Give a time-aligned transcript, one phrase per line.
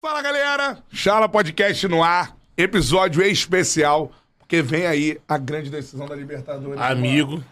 [0.00, 6.14] Fala galera, Chala Podcast no ar, episódio especial, porque vem aí a grande decisão da
[6.14, 6.80] Libertadores.
[6.80, 7.42] Amigo.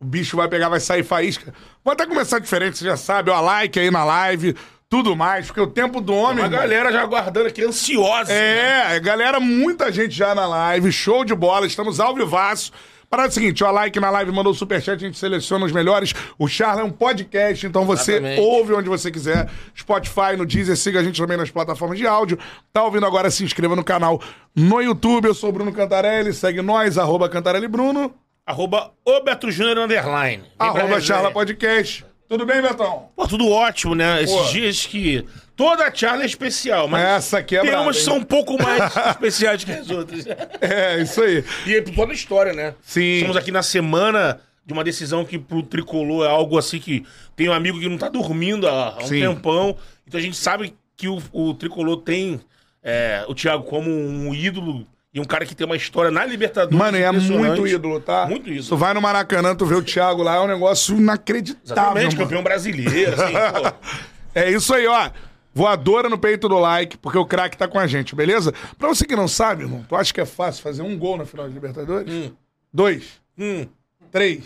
[0.00, 1.54] O bicho vai pegar, vai sair faísca.
[1.84, 4.56] Vou até começar diferente, você já sabe, ó, like aí na live,
[4.90, 6.44] tudo mais, porque o tempo do homem.
[6.44, 8.32] A galera já aguardando aqui, ansiosa.
[8.32, 12.72] É, galera, muita gente já na live, show de bola, estamos ao vivaço.
[13.12, 15.70] Parada é o seguinte, ó, like na live, mandou o superchat, a gente seleciona os
[15.70, 16.14] melhores.
[16.38, 18.40] O Charla é um podcast, então você Exatamente.
[18.40, 19.50] ouve onde você quiser.
[19.78, 22.38] Spotify, no Deezer, siga a gente também nas plataformas de áudio.
[22.72, 24.18] Tá ouvindo agora, se inscreva no canal
[24.56, 25.26] no YouTube.
[25.26, 28.14] Eu sou o Bruno Cantarelli, segue nós, arroba Cantarelli Bruno,
[28.46, 30.42] Arroba o Beto Júnior Underline.
[30.42, 31.00] Vem pra arroba resenha.
[31.02, 32.06] Charla Podcast.
[32.26, 33.10] Tudo bem, Betão?
[33.14, 34.22] Pô, tudo ótimo, né?
[34.22, 34.44] Esses Pô.
[34.44, 35.22] dias que
[35.56, 38.04] toda a charla é especial, mas Essa aqui é tem umas que hein?
[38.06, 40.26] são um pouco mais especiais que as outras.
[40.60, 41.44] É, isso aí.
[41.66, 42.74] E aí, por toda a história, né?
[42.82, 43.14] Sim.
[43.14, 47.48] Estamos aqui na semana de uma decisão que pro Tricolor é algo assim que tem
[47.48, 49.20] um amigo que não tá dormindo há, há um Sim.
[49.20, 49.76] tempão.
[50.06, 52.40] Então a gente sabe que o, o Tricolor tem
[52.82, 56.78] é, o Thiago como um ídolo e um cara que tem uma história na Libertadores.
[56.78, 57.46] Mano, é impressionante.
[57.60, 58.26] muito ídolo, tá?
[58.26, 58.68] Muito ídolo.
[58.68, 61.64] Tu vai no Maracanã, tu vê o Thiago lá, é um negócio inacreditável.
[61.66, 62.18] Exatamente, mano.
[62.26, 63.72] campeão brasileiro, assim, pô.
[64.34, 65.10] É isso aí, ó.
[65.54, 68.52] Voadora no peito do like, porque o craque tá com a gente, beleza?
[68.78, 71.26] Pra você que não sabe, irmão, tu acha que é fácil fazer um gol na
[71.26, 72.32] final de Libertadores?
[72.72, 73.20] Dois?
[73.38, 73.66] Hum.
[74.10, 74.44] Três?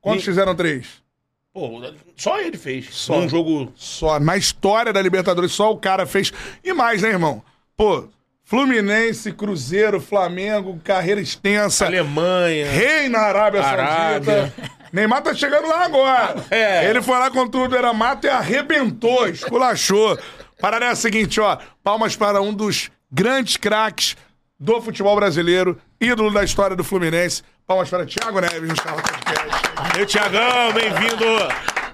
[0.00, 0.26] Quantos Hum.
[0.26, 1.02] fizeram três?
[1.52, 1.80] Pô,
[2.16, 2.94] só ele fez.
[2.94, 3.14] Só.
[3.14, 3.72] Só um jogo.
[3.74, 4.20] Só.
[4.20, 6.32] Na história da Libertadores, só o cara fez.
[6.62, 7.42] E mais, né, irmão?
[7.76, 8.04] Pô,
[8.44, 11.86] Fluminense, Cruzeiro, Flamengo, carreira extensa.
[11.86, 12.70] Alemanha.
[12.70, 14.52] Rei na Arábia, Arábia.
[14.56, 14.77] Saudita.
[14.92, 16.34] Neymar tá chegando lá agora.
[16.50, 16.88] É.
[16.88, 20.18] Ele foi lá com tudo, era mato e arrebentou, esculachou.
[20.60, 21.58] Parada é a seguinte, ó.
[21.84, 24.16] Palmas para um dos grandes craques
[24.58, 27.42] do futebol brasileiro, ídolo da história do Fluminense.
[27.66, 29.96] Palmas para Thiago Neves no Charla Podcast.
[29.96, 31.24] Meu Tiagão, bem-vindo.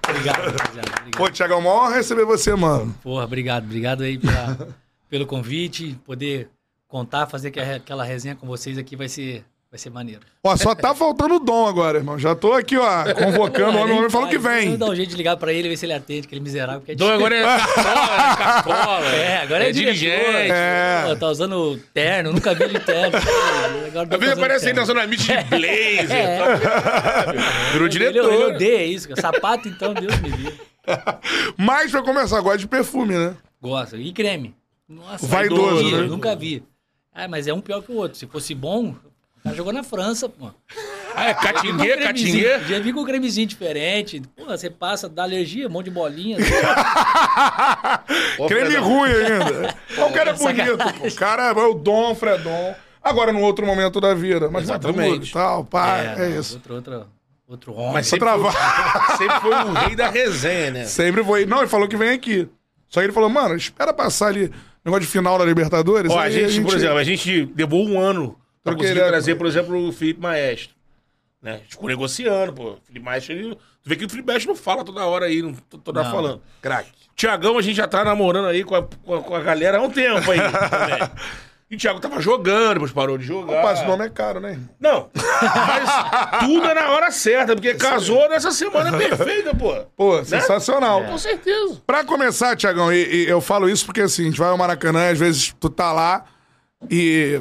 [0.09, 0.89] Obrigado, rapaziada.
[1.01, 1.17] Obrigado.
[1.17, 2.95] Pô, Thiagão, uma honra receber você, mano.
[3.03, 3.65] Porra, obrigado.
[3.65, 4.69] Obrigado aí pela-
[5.11, 5.99] pelo convite.
[6.07, 6.49] Poder
[6.89, 9.45] contar, fazer aquela- aquela resenha com vocês aqui vai ser,
[9.75, 10.21] vai ser maneiro.
[10.45, 12.17] Ó, só tá faltando o dom agora, irmão.
[12.17, 14.69] Já tô aqui, ó, convocando o homem, o homem falou que vem.
[14.69, 16.81] Vou dar um jeito de ligar pra ele, ver se ele atende, aquele miserável.
[16.81, 19.05] Que é Dom agora é cartola, é cartola.
[19.15, 19.95] É, agora é, é diretor.
[19.99, 20.53] dirigente.
[20.53, 21.05] É.
[21.09, 23.11] Pô, tá usando terno, nunca vi de terno.
[23.11, 24.81] Tá Às vezes usando aparece ele terno.
[24.81, 26.05] dançando Amit de blazer.
[26.15, 27.73] É.
[27.73, 28.55] Virou Ele, ele diretor.
[28.55, 29.09] odeia isso.
[29.09, 29.21] cara.
[29.21, 30.61] Sapato, então, Deus me livre.
[31.59, 33.35] Mas pra começar, gosta de perfume, né?
[33.61, 33.97] Gosta.
[33.97, 34.55] E creme.
[34.89, 36.07] Nossa, Vaidoso, nunca vi, né?
[36.07, 36.63] Nunca vi.
[37.13, 38.19] Ah, mas é um pior que o outro.
[38.19, 38.95] Se fosse bom,
[39.45, 40.51] cara jogou na França, pô.
[41.15, 42.59] Ah, é catinguê, catinguê.
[42.67, 44.23] Já vi com um cremezinho diferente.
[44.35, 46.39] Pô, você passa, dá alergia, um monte de bolinha.
[48.49, 48.89] Creme Fredão.
[48.89, 49.75] ruim ainda.
[50.09, 51.07] o cara é bonito, pô.
[51.07, 52.75] O cara é o Dom, Fredon.
[53.03, 54.49] Agora, num outro momento da vida.
[54.51, 54.99] Mas Exatamente.
[54.99, 56.55] maduro e tal, pá, é, isso.
[56.55, 57.07] Outro, outro,
[57.47, 57.93] outro homem.
[57.93, 58.51] Mas sempre foi,
[59.19, 60.85] sempre foi o rei da resenha, né?
[60.87, 61.45] Sempre foi.
[61.45, 62.49] Não, ele falou que vem aqui.
[62.89, 64.51] Só que ele falou, mano, espera passar ali
[64.85, 66.11] negócio de final da Libertadores.
[66.11, 69.09] Ó, a aí gente, por exemplo, a gente levou um ano pra Pra conseguir querer-
[69.11, 70.75] trazer, por exemplo, o Felipe Maestro.
[71.41, 71.61] Né?
[71.69, 72.71] Ficou negociando, pô.
[72.73, 73.55] O Felipe Maestro, ele...
[73.55, 76.11] tu vê que o Felipe Maestro não fala toda hora aí, não tô toda hora
[76.11, 76.43] falando.
[76.63, 76.91] Craque.
[77.15, 79.83] Tiagão, a gente já tá namorando aí com a, com a, com a galera há
[79.83, 81.11] um tempo aí também.
[81.71, 83.57] E o Thiago tava jogando, depois parou de jogar.
[83.57, 84.61] Rapaz, o nome é caro, né?
[84.79, 89.75] Não, mas tudo é na hora certa, porque casou nessa semana perfeita, pô.
[89.97, 91.03] Pô, sensacional.
[91.05, 91.81] Com certeza.
[91.87, 95.11] Pra começar, Tiagão, e, e eu falo isso porque assim, a gente vai ao Maracanã,
[95.11, 96.27] às vezes tu tá lá
[96.91, 97.41] e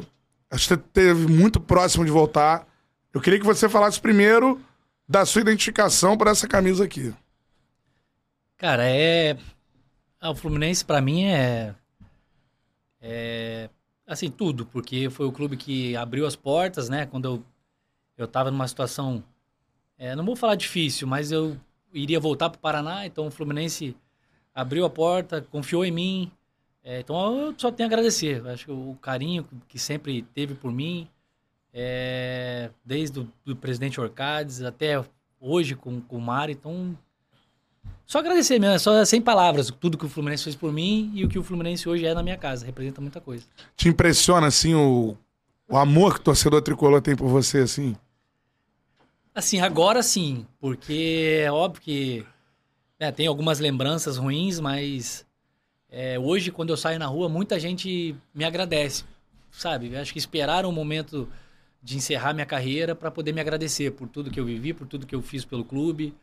[0.53, 2.67] acho que teve muito próximo de voltar.
[3.11, 4.61] Eu queria que você falasse primeiro
[5.09, 7.13] da sua identificação por essa camisa aqui.
[8.57, 9.38] Cara, é.
[10.21, 11.75] Ah, o Fluminense, pra mim, é.
[13.01, 13.69] É.
[14.05, 17.06] Assim, tudo, porque foi o clube que abriu as portas, né?
[17.06, 17.44] Quando eu,
[18.17, 19.23] eu tava numa situação.
[19.97, 21.57] é, não vou falar difícil, mas eu
[21.94, 23.95] iria voltar pro Paraná, então o Fluminense
[24.53, 26.31] abriu a porta, confiou em mim,
[26.83, 28.45] É, então eu só tenho a agradecer.
[28.47, 31.07] Acho que o carinho que sempre teve por mim,
[31.74, 35.03] é, desde o do presidente Orcades até
[35.39, 36.51] hoje com, com o Mário.
[36.51, 36.97] Então,
[38.06, 41.24] só agradecer mesmo, é só sem palavras, tudo que o Fluminense fez por mim e
[41.24, 42.65] o que o Fluminense hoje é na minha casa.
[42.65, 43.45] Representa muita coisa.
[43.75, 45.18] Te impressiona, assim, o,
[45.69, 47.95] o amor que o torcedor tricolor tem por você, assim?
[49.33, 52.25] Assim, agora sim, porque é óbvio que
[53.00, 55.25] né, tem algumas lembranças ruins, mas
[55.95, 59.04] é, hoje, quando eu saio na rua, muita gente me agradece,
[59.51, 59.94] sabe?
[59.94, 61.30] Eu acho que esperaram o momento
[61.84, 65.06] de encerrar minha carreira para poder me agradecer por tudo que eu vivi, por tudo
[65.06, 66.16] que eu fiz pelo clube,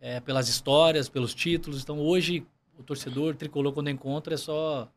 [0.00, 1.84] é, pelas histórias, pelos títulos.
[1.84, 2.44] Então, hoje,
[2.76, 4.88] o torcedor tricolor, quando encontra, é só,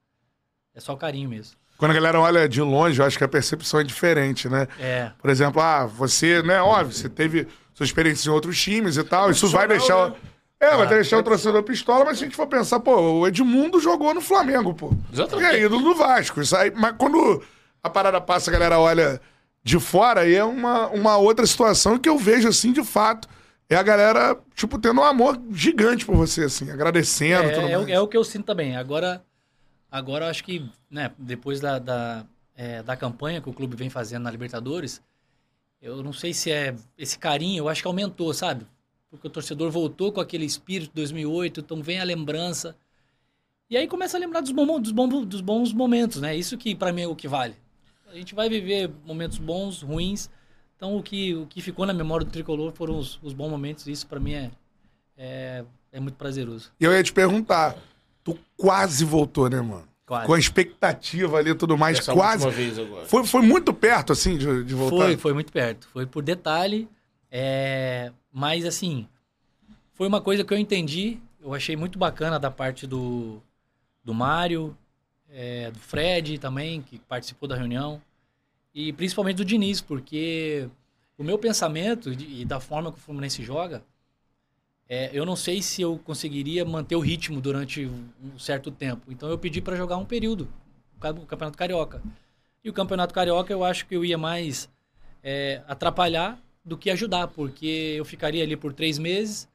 [0.74, 1.56] é só carinho mesmo.
[1.78, 4.68] Quando a galera olha de longe, eu acho que a percepção é diferente, né?
[4.80, 5.12] É.
[5.20, 9.30] Por exemplo, ah, você, né, óbvio, você teve sua experiência em outros times e tal,
[9.30, 10.16] isso vai deixar.
[10.60, 13.80] É, vai deixar o torcedor pistola, mas se a gente for pensar, pô, o Edmundo
[13.80, 14.92] jogou no Flamengo, pô.
[15.12, 15.54] Exatamente.
[15.54, 16.42] E é ídolo do Vasco.
[16.42, 17.42] Isso aí, mas quando
[17.82, 19.22] a parada passa, a galera olha
[19.64, 23.28] de fora, aí é uma, uma outra situação que eu vejo, assim, de fato.
[23.70, 27.72] É a galera, tipo, tendo um amor gigante por você, assim, agradecendo e tudo É,
[27.72, 27.88] é, mais.
[27.88, 28.76] o- é o que eu sinto também.
[28.76, 29.24] Agora,
[29.90, 32.26] agora eu acho que, né, depois da, da,
[32.58, 35.02] é, da campanha que o clube vem fazendo na Libertadores,
[35.82, 38.66] eu não sei se é esse carinho, eu acho que aumentou, sabe?
[39.10, 42.76] Porque o torcedor voltou com aquele espírito de 2008, então vem a lembrança.
[43.70, 46.36] E aí começa a lembrar dos, bom, dos, bom, dos bons momentos, né?
[46.36, 47.56] Isso que pra mim é o que vale.
[48.12, 50.30] A gente vai viver momentos bons, ruins.
[50.76, 53.88] Então o que, o que ficou na memória do tricolor foram os, os bons momentos.
[53.88, 54.52] Isso pra mim é,
[55.18, 56.72] é, é muito prazeroso.
[56.80, 57.76] E eu ia te perguntar,
[58.24, 59.88] tu quase voltou, né, mano?
[60.06, 60.26] Quase.
[60.26, 62.50] Com a expectativa ali e tudo mais, Essa quase.
[62.50, 63.06] vez agora.
[63.06, 65.06] Foi, foi muito perto, assim, de, de voltar?
[65.06, 65.88] Foi, foi muito perto.
[65.94, 66.88] Foi por detalhe.
[67.32, 69.08] é, Mas, assim,
[69.94, 71.20] foi uma coisa que eu entendi.
[71.42, 73.42] Eu achei muito bacana da parte do,
[74.04, 74.78] do Mário,
[75.30, 78.02] é, do Fred também, que participou da reunião.
[78.74, 80.70] E principalmente do Diniz, porque
[81.18, 83.84] o meu pensamento e da forma que o Fluminense joga,
[84.88, 89.12] é, eu não sei se eu conseguiria manter o ritmo durante um certo tempo.
[89.12, 90.48] Então eu pedi para jogar um período,
[90.96, 92.02] o ca- o Campeonato Carioca.
[92.64, 94.70] E o Campeonato Carioca eu acho que eu ia mais
[95.24, 99.48] é, atrapalhar do que ajudar, porque eu ficaria ali por três meses,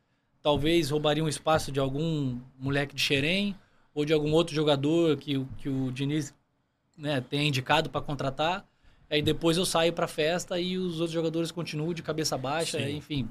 [0.43, 3.55] talvez roubaria um espaço de algum moleque de Xerém
[3.95, 6.35] ou de algum outro jogador que, o- que o Diniz
[6.99, 8.67] né, tenha indicado para contratar.
[9.09, 12.97] Aí depois eu saio para festa e os outros jogadores continuam de cabeça baixa, Sim.
[12.97, 13.29] enfim,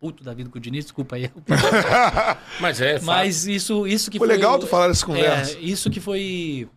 [0.00, 1.30] puto da vida com o Diniz, desculpa aí.
[2.60, 3.04] Mas é, fato.
[3.04, 4.36] Mas isso, isso que Foi foi.
[4.36, 5.56] legal tu falar essa conversa.
[5.58, 6.68] É, isso que foi.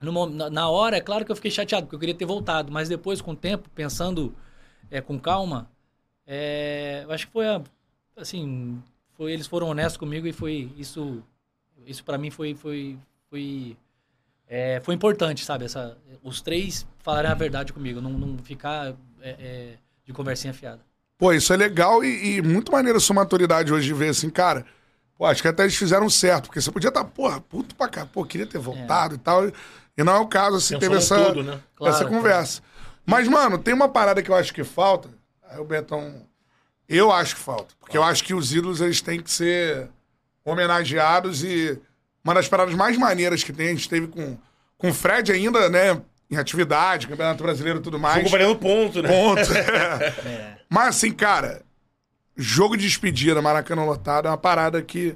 [0.00, 2.88] no na hora, é claro que eu fiquei chateado, porque eu queria ter voltado, mas
[2.88, 4.34] depois, com o tempo, pensando
[4.90, 5.70] é, com calma,
[6.26, 7.62] é, eu acho que foi a-
[8.16, 8.82] assim.
[9.16, 10.70] Foi, eles foram honestos comigo e foi.
[10.76, 11.22] Isso,
[11.86, 12.54] isso para mim foi.
[12.54, 12.98] foi,
[13.30, 13.76] foi
[14.48, 15.64] é, foi importante, sabe?
[15.64, 19.74] Essa, os três falarem a verdade comigo, não, não ficar é, é,
[20.04, 20.80] de conversinha fiada.
[21.18, 24.28] Pô, isso é legal e, e muito maneiro a sua maturidade hoje de ver assim,
[24.28, 24.66] cara.
[25.16, 28.04] Pô, acho que até eles fizeram certo, porque você podia estar, porra, puto pra cá,
[28.04, 29.46] pô, queria ter voltado e tal.
[29.96, 31.60] E não é o caso, assim, Pensou teve essa, todo, né?
[31.76, 32.62] Claro, essa conversa.
[33.06, 35.08] Mas, mano, tem uma parada que eu acho que falta.
[35.52, 36.26] Aí o Betão.
[36.88, 37.74] Eu acho que falta.
[37.78, 39.88] Porque eu acho que os ídolos eles têm que ser
[40.44, 41.80] homenageados e
[42.24, 44.36] uma das paradas mais maneiras que tem, a gente teve com,
[44.78, 46.00] com o Fred ainda, né?
[46.30, 48.24] Em atividade, Campeonato Brasileiro e tudo mais.
[48.24, 49.08] Ficou valendo ponto, né?
[49.08, 49.42] Ponto.
[50.26, 50.58] É.
[50.68, 51.62] Mas assim, cara,
[52.36, 55.14] jogo de despedida, Maracanã lotado, é uma parada que,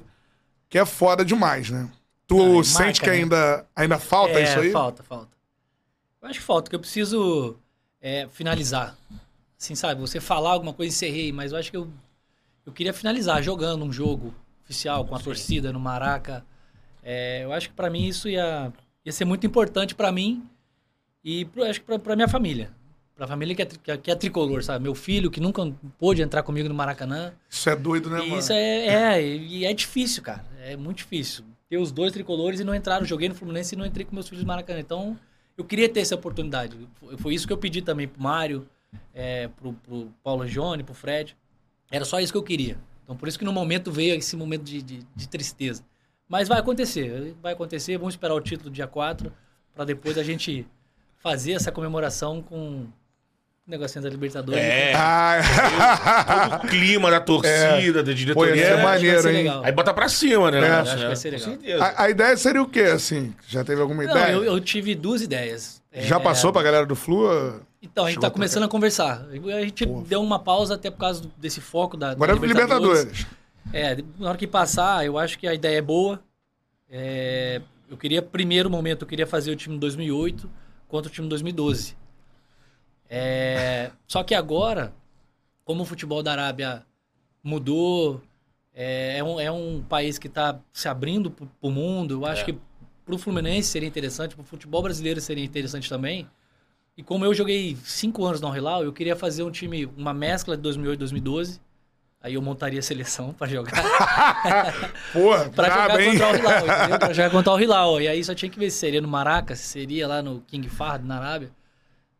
[0.69, 1.89] que é foda demais, né?
[2.27, 3.15] Tu sente marca, que né?
[3.15, 4.71] ainda, ainda falta é, isso aí?
[4.71, 5.31] Falta, falta.
[6.21, 7.57] Eu acho que falta, que eu preciso
[8.01, 8.95] é, finalizar.
[9.59, 9.99] Assim, sabe?
[10.01, 11.87] Você falar alguma coisa, encerrei, mas eu acho que eu,
[12.65, 14.33] eu queria finalizar jogando um jogo
[14.63, 16.45] oficial com a torcida no Maraca.
[17.03, 18.71] É, eu acho que pra mim isso ia,
[19.05, 20.43] ia ser muito importante pra mim
[21.23, 22.69] e pro, acho que pra, pra minha família.
[23.15, 24.83] Pra família que é, que é, que é tricolor, sabe?
[24.83, 25.63] Meu filho que nunca
[25.97, 27.33] pôde entrar comigo no Maracanã.
[27.49, 28.39] Isso é doido, né, E mano?
[28.39, 28.85] isso é,
[29.17, 30.45] é, e é difícil, cara.
[30.61, 31.43] É muito difícil.
[31.67, 33.03] Ter os dois tricolores e não entraram.
[33.05, 34.79] Joguei no Fluminense e não entrei com meus filhos no Maracanã.
[34.79, 35.17] Então,
[35.57, 36.77] eu queria ter essa oportunidade.
[37.17, 38.67] Foi isso que eu pedi também pro Mário,
[39.13, 41.35] é, pro, pro Paulo Johnny, pro Fred.
[41.91, 42.77] Era só isso que eu queria.
[43.03, 45.83] Então, por isso que no momento veio esse momento de, de, de tristeza.
[46.27, 47.35] Mas vai acontecer.
[47.41, 47.97] Vai acontecer.
[47.97, 49.31] Vamos esperar o título dia 4
[49.73, 50.67] para depois a gente
[51.19, 54.61] fazer essa comemoração com o negocinho da Libertadores.
[54.61, 54.93] É.
[54.93, 55.39] Ah,
[56.51, 58.53] Todo o clima da torcida, da diretoria.
[58.53, 59.45] Pô, ia ser É, maneiro, hein?
[59.63, 60.57] Aí bota pra cima, né?
[60.57, 60.69] É.
[60.69, 61.07] Nossa, Acho que é.
[61.07, 61.81] vai ser legal.
[61.81, 63.33] A, a ideia seria o quê, assim?
[63.47, 64.31] Já teve alguma Não, ideia?
[64.33, 65.81] eu, eu tive duas ideias.
[65.93, 67.61] Já É, passou pra galera do Flu?
[67.81, 69.25] Então, a gente tá a começando a conversar.
[69.29, 73.27] A gente deu uma pausa até por causa desse foco da, da Agora é Libertadores.
[73.71, 76.19] É, na hora que passar, eu acho que a ideia é boa.
[76.89, 80.49] É, eu queria, primeiro momento, eu queria fazer o time de 2008
[80.87, 81.95] contra o time de 2012.
[83.09, 84.93] É, só que agora,
[85.63, 86.83] como o futebol da Arábia
[87.43, 88.21] mudou,
[88.73, 92.41] é, é um, é um país que está se abrindo para o mundo, eu acho
[92.41, 92.45] É.
[92.45, 92.59] que
[93.05, 96.27] para o Fluminense seria interessante, para o futebol brasileiro seria interessante também.
[96.97, 100.55] E como eu joguei cinco anos no Al-Hilal, eu queria fazer um time, uma mescla
[100.57, 101.61] de 2008 e 2012.
[102.19, 103.71] Aí eu montaria a seleção para jogar.
[105.13, 106.17] Porra, Pra jogar hein?
[106.17, 106.99] contra o Hilal, entendeu?
[106.99, 108.01] Pra jogar contra o Hilal.
[108.01, 110.67] E aí só tinha que ver se seria no Maracas, se seria lá no King
[110.67, 111.51] Fahd, na Arábia.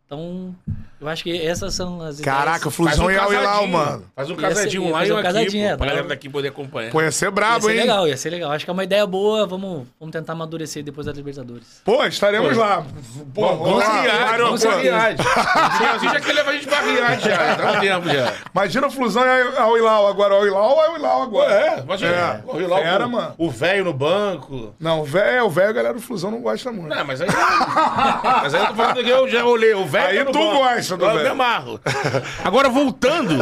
[0.07, 0.55] Então,
[1.01, 2.73] eu acho que essas são as Caraca, ideias.
[2.75, 4.03] Flusão e Al Hilal, casadinho, mano.
[4.15, 5.91] Faz um Ia casadinho ia lá e um um aqui, casadinho, pô, é, pra dá-
[5.91, 6.91] galera daqui poder acompanhar.
[6.93, 7.77] Pô, ia ser Ia brabo, ser hein?
[7.81, 8.51] legal, ia ser legal.
[8.53, 11.81] Acho que é uma ideia boa, vamos, vamos tentar amadurecer depois da Libertadores.
[11.83, 12.59] Pô, estaremos Pô.
[12.61, 12.85] lá.
[13.33, 14.69] Pô, Bom, vamos lá, Riad, Mário, vamos pô.
[14.69, 15.21] a Riad.
[15.21, 18.33] Assim já quer levar a gente pra Riad já, tá no tempo já.
[18.55, 20.35] Imagina o Flusão e Hilal agora.
[20.35, 21.53] Al Hilal agora?
[21.53, 22.11] É, imagina.
[22.13, 22.41] É.
[22.45, 23.35] O Era, mano.
[23.37, 24.73] O velho no banco.
[24.79, 26.95] Não, o velho, o velho, a galera do Flusão não gosta muito.
[26.95, 27.27] Não, mas aí.
[28.41, 29.73] mas aí eu tô falando que eu já olhei.
[29.73, 29.96] O velho.
[30.05, 30.57] Aí tá no tu banco.
[30.57, 31.23] gosta do Eu velho.
[31.23, 31.79] me amarro.
[32.43, 33.35] Agora, voltando.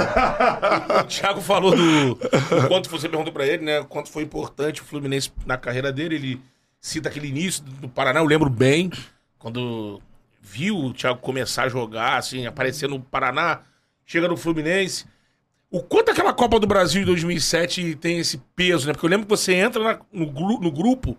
[1.00, 2.12] o Thiago falou do.
[2.13, 3.83] o quanto você perguntou pra ele, né?
[3.89, 6.15] Quanto foi importante o Fluminense na carreira dele.
[6.15, 6.41] Ele
[6.79, 8.91] cita aquele início do Paraná, eu lembro bem.
[9.39, 10.01] Quando
[10.41, 13.62] viu o Thiago começar a jogar, assim, aparecer no Paraná,
[14.05, 15.05] chega no Fluminense.
[15.71, 18.93] O quanto aquela Copa do Brasil de 2007 tem esse peso, né?
[18.93, 20.25] Porque eu lembro que você entra na- no,
[20.59, 21.17] no grupo,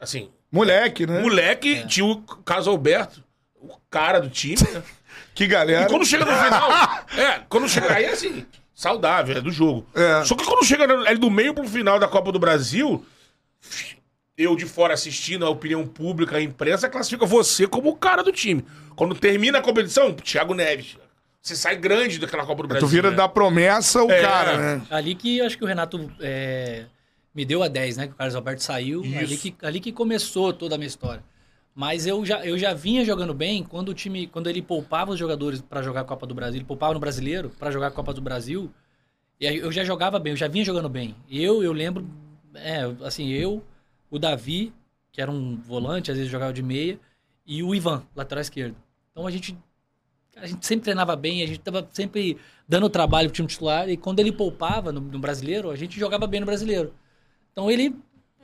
[0.00, 1.20] assim, Moleque, né?
[1.20, 3.22] moleque, tinha o Carlos Alberto,
[3.62, 4.82] o cara do time, né?
[5.34, 5.86] Que galera.
[5.86, 6.70] E quando chega no final,
[7.16, 9.86] é, quando chega aí, é assim, saudável, é do jogo.
[9.94, 10.24] É.
[10.24, 13.04] Só que quando chega ali do meio pro final da Copa do Brasil,
[14.36, 18.32] eu de fora assistindo a opinião pública, a imprensa, classifica você como o cara do
[18.32, 18.64] time.
[18.94, 20.98] Quando termina a competição, Thiago Neves.
[21.40, 22.86] Você sai grande daquela Copa do Brasil.
[22.86, 23.16] Tu vira né?
[23.16, 24.20] da promessa o É.
[24.20, 24.82] cara, né?
[24.90, 26.84] Ali que acho que o Renato é,
[27.34, 28.06] me deu a 10, né?
[28.06, 29.02] Que o Carlos Alberto saiu.
[29.18, 31.22] Ali que, ali que começou toda a minha história.
[31.74, 35.18] Mas eu já, eu já vinha jogando bem quando o time, quando ele poupava os
[35.18, 38.12] jogadores para jogar a Copa do Brasil, ele poupava no brasileiro para jogar a Copa
[38.12, 38.70] do Brasil.
[39.40, 41.16] E eu já jogava bem, eu já vinha jogando bem.
[41.30, 42.06] Eu, eu lembro,
[42.54, 43.64] é, assim, eu,
[44.10, 44.72] o Davi,
[45.10, 47.00] que era um volante, às vezes jogava de meia,
[47.46, 48.76] e o Ivan, lateral esquerdo.
[49.10, 49.56] Então a gente
[50.36, 53.96] a gente sempre treinava bem, a gente tava sempre dando trabalho pro time titular, e
[53.96, 56.94] quando ele poupava no, no brasileiro, a gente jogava bem no brasileiro.
[57.52, 57.94] Então ele,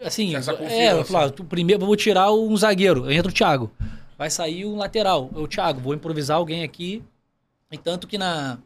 [0.02, 3.70] assim, Essa é, eu tu primeiro vou tirar um zagueiro, entra o Thiago.
[4.16, 7.02] Vai sair um lateral, é o Thiago, vou improvisar alguém aqui.
[7.70, 8.58] E tanto que na,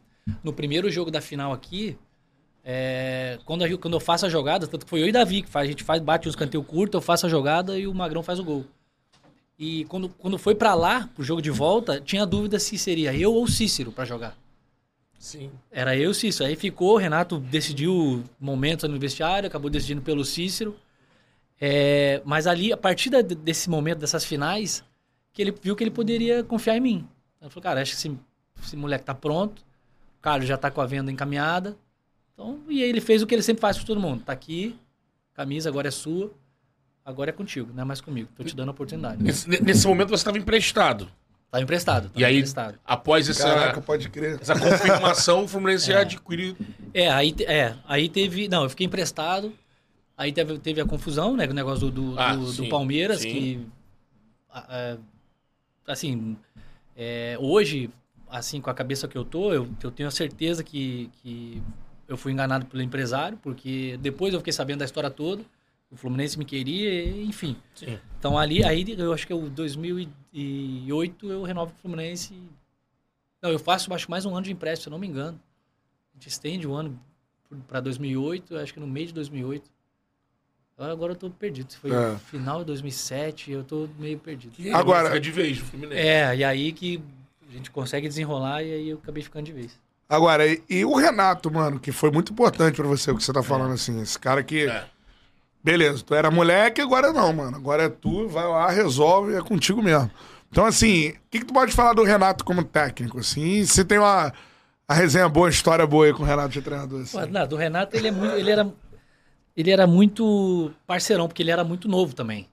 [0.43, 1.97] no primeiro jogo da final aqui,
[2.63, 5.49] é, quando, a- quando eu faço a jogada, tanto que foi eu e Davi que
[5.49, 8.23] faz, a gente faz, bate os canteiros curtos, eu faço a jogada e o Magrão
[8.23, 8.65] faz o gol.
[9.59, 13.33] E quando, quando foi pra lá, pro jogo de volta, tinha dúvida se seria eu
[13.33, 14.35] ou Cícero pra jogar.
[15.19, 15.51] Sim.
[15.71, 16.49] Era eu e Cícero.
[16.49, 20.75] Aí ficou, o Renato decidiu momentos no vestiário, acabou decidindo pelo Cícero.
[21.59, 24.83] É, mas ali, a partir da- desse momento, dessas finais,
[25.31, 27.07] que ele viu que ele poderia confiar em mim.
[27.41, 28.17] Ele falou, cara, acho que esse,
[28.63, 29.59] esse moleque tá pronto,
[30.17, 31.75] o Carlos já tá com a venda encaminhada.
[32.33, 34.23] Então, e aí ele fez o que ele sempre faz com todo mundo.
[34.23, 34.75] Tá aqui,
[35.33, 36.31] camisa agora é sua,
[37.05, 38.29] agora é contigo, não é mais comigo.
[38.35, 39.21] Tô te dando a oportunidade.
[39.23, 41.09] Nesse, nesse momento você estava emprestado.
[41.51, 42.09] Tá emprestado.
[42.09, 42.79] Tá E aí, emprestado.
[42.83, 44.39] após essa, Caraca, pode crer.
[44.41, 46.57] essa confirmação, o Fluminense adquiriu.
[46.93, 48.47] É, aí, é, aí teve.
[48.47, 49.53] Não, eu fiquei emprestado.
[50.23, 51.45] Aí teve, teve a confusão, né?
[51.45, 53.29] O negócio do, do, Ah, do- do sim, Palmeiras, sim.
[53.29, 53.67] que.
[54.49, 54.97] a-
[55.87, 56.37] assim,
[56.95, 57.89] é, hoje,
[58.29, 61.61] assim, com a cabeça que eu tô, eu, eu tenho a certeza que, que
[62.07, 65.43] eu fui enganado pelo empresário, porque depois eu fiquei sabendo da história toda.
[65.91, 67.57] O Fluminense me queria, enfim.
[67.75, 67.99] Sim.
[68.17, 72.33] Então ali, aí eu acho que é o 2008 eu renovo com o Fluminense.
[73.41, 75.37] Não, eu faço acho mais um ano de empréstimo, se eu não me engano.
[76.11, 76.97] A gente estende o ano
[77.67, 79.69] para 2008, eu acho que no meio de 2008.
[80.77, 81.71] Agora, eu tô perdido.
[81.71, 82.15] Se foi É.
[82.29, 84.53] final de 2007, eu tô meio perdido.
[84.75, 86.01] Agora- Fica de vez o Fluminense.
[86.01, 87.01] É, e aí que
[87.47, 89.79] a gente consegue desenrolar e aí eu acabei ficando de vez.
[90.09, 93.31] Agora, e, e o Renato, mano, que foi muito importante pra você o que você
[93.31, 94.01] tá falando assim.
[94.01, 94.67] Esse cara que.
[94.67, 94.85] É.
[95.63, 97.55] Beleza, tu era moleque, agora não, mano.
[97.55, 100.11] Agora é tu, vai lá, resolve, é contigo mesmo.
[100.51, 103.63] Então, assim, o que, que tu pode falar do Renato como técnico, assim?
[103.65, 104.33] Se tem uma,
[104.87, 107.17] a resenha boa, história boa aí com o Renato de treinador, assim.
[107.17, 108.69] Pô, não, do Renato, ele, é muito, ele, era,
[109.55, 112.47] ele era muito parceirão, porque ele era muito novo também.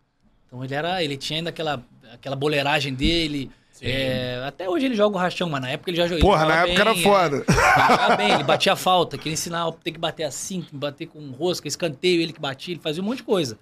[0.47, 1.03] Então ele era.
[1.03, 3.51] Ele tinha ainda aquela, aquela boleiragem dele.
[3.83, 6.21] É, até hoje ele joga o rachão, mas na época ele já jogou.
[6.21, 7.37] Porra, ele na época era foda.
[7.37, 10.69] É, ele jogava bem, ele batia falta, queria ensinar ó, tem que bater assim, tem
[10.71, 13.59] que bater com rosca, escanteio, ele que batia, ele fazia um monte de coisa.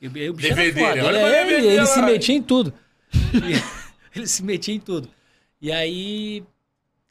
[0.00, 1.86] E, o- o bicho era DVD, foda, ele, Olha é- ele- DVD ele lá.
[1.86, 2.72] se metia em tudo.
[4.16, 5.08] Ele se metia em tudo.
[5.60, 6.42] E aí,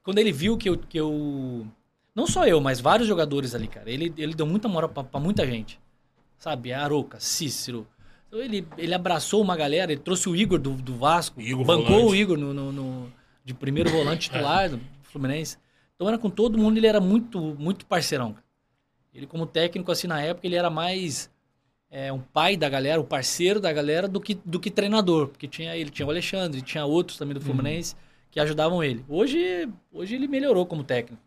[0.04, 1.66] quando ele viu que eu, que eu.
[2.16, 3.90] Não só eu, mas vários jogadores ali, cara.
[3.90, 5.80] Ele, ele deu muita moral pra, pra muita gente.
[6.38, 6.72] Sabe?
[6.74, 7.86] Aroca, Cícero,
[8.28, 11.88] Então ele, ele abraçou uma galera, ele trouxe o Igor do, do Vasco, Igor bancou
[11.88, 12.12] volante.
[12.12, 13.14] o Igor no, no- no-
[13.44, 15.58] de primeiro volante titular do Fluminense.
[15.96, 18.34] Então era com todo mundo, ele era muito, muito parceirão.
[18.34, 18.46] cara.
[19.14, 21.30] Ele como técnico, assim, na época, ele era mais
[21.92, 25.28] é, um pai da galera, o parceiro da galera, do que, do que treinador.
[25.30, 27.96] Porque tinha, ele tinha o Alexandre, tinha outros também do Fluminense
[28.32, 29.04] que ajudavam ele.
[29.10, 31.22] Hoje, hoje ele melhorou como técnico.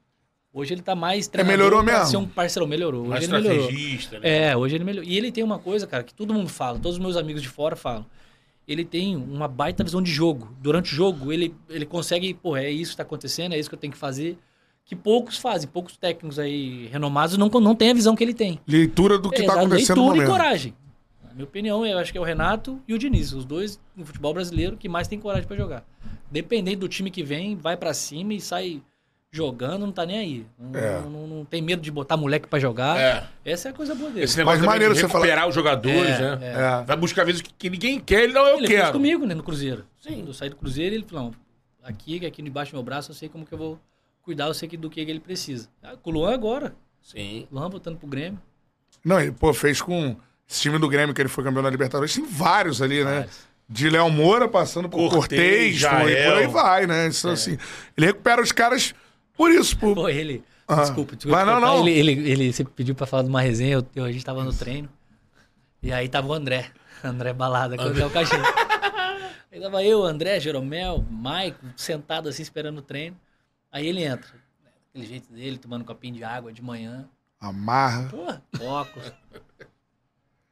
[0.54, 2.06] Hoje ele tá mais treinador melhorou pra mesmo?
[2.10, 3.00] ser um parceirão, melhorou.
[3.02, 3.72] Hoje Mais ele melhorou.
[3.72, 4.48] né?
[4.50, 5.08] É, hoje ele melhorou.
[5.08, 7.48] E ele tem uma coisa, cara, que todo mundo fala, todos os meus amigos de
[7.48, 8.04] fora falam.
[8.68, 10.54] Ele tem uma baita visão de jogo.
[10.60, 13.74] Durante o jogo, ele, ele consegue, pô, é isso que tá acontecendo, é isso que
[13.74, 14.38] eu tenho que fazer.
[14.84, 18.60] Que poucos fazem, poucos técnicos aí renomados não, não têm a visão que ele tem.
[18.66, 20.38] Leitura do que É, tá exato, acontecendo no leitura e momento.
[20.42, 20.74] coragem.
[21.26, 24.04] Na minha opinião, eu acho que é o Renato e o Diniz, os dois no
[24.04, 25.82] futebol brasileiro que mais tem coragem pra jogar.
[26.30, 28.82] Dependendo do time que vem, vai pra cima e sai
[29.42, 30.46] jogando, não tá nem aí.
[30.58, 31.00] Não, É.
[31.00, 33.00] não- não- não tem medo de botar moleque pra jogar.
[33.00, 33.24] É.
[33.44, 34.26] Essa é a coisa boa dele.
[34.26, 36.38] Esse negócio Mas maneiro de você recuperar falar- os jogadores, É, né?
[36.42, 36.84] É.
[36.84, 38.92] Vai buscar vezes que, que ninguém quer, ele não, eu ele fez quero.
[38.92, 39.86] comigo, né, no Cruzeiro.
[39.98, 40.16] Sim.
[40.16, 41.32] Quando eu saí do Cruzeiro, ele falou,
[41.82, 43.80] aqui, aqui debaixo do meu braço, eu sei como que eu vou
[44.20, 45.66] cuidar, eu sei que, do que ele precisa.
[45.82, 46.74] Ah, com o Luan agora.
[47.00, 47.48] Sim.
[47.50, 48.38] Luan voltando pro Grêmio.
[49.02, 50.14] Não, ele, pô, fez com
[50.48, 52.14] esse time do Grêmio que ele foi campeão da Libertadores.
[52.14, 53.14] Tem vários ali, né?
[53.14, 53.52] Vários.
[53.68, 57.08] De Léo Moura passando por Cortez, Cortez, por aí vai, né?
[57.08, 57.56] Isso, assim,
[57.96, 58.94] ele recupera os caras
[59.42, 59.94] por isso, por...
[59.94, 60.44] Pô, ele.
[60.68, 60.76] Ah.
[60.82, 61.44] Desculpa, desculpa.
[61.44, 61.88] Vai, não, não.
[61.88, 64.44] Ele, ele, ele você pediu pra falar de uma resenha, eu, eu- a gente tava
[64.44, 64.88] no treino.
[65.82, 66.70] E aí tava o André.
[67.02, 68.36] André Balada, quando é o cachê.
[69.50, 73.16] Aí tava eu, André, Jeromel, Maico, sentado assim, esperando o treino.
[73.72, 74.30] Aí ele entra.
[74.90, 77.08] Aquele jeito dele, tomando um copinho de água de manhã.
[77.40, 78.08] Amarra.
[78.08, 79.12] Porra, óculos.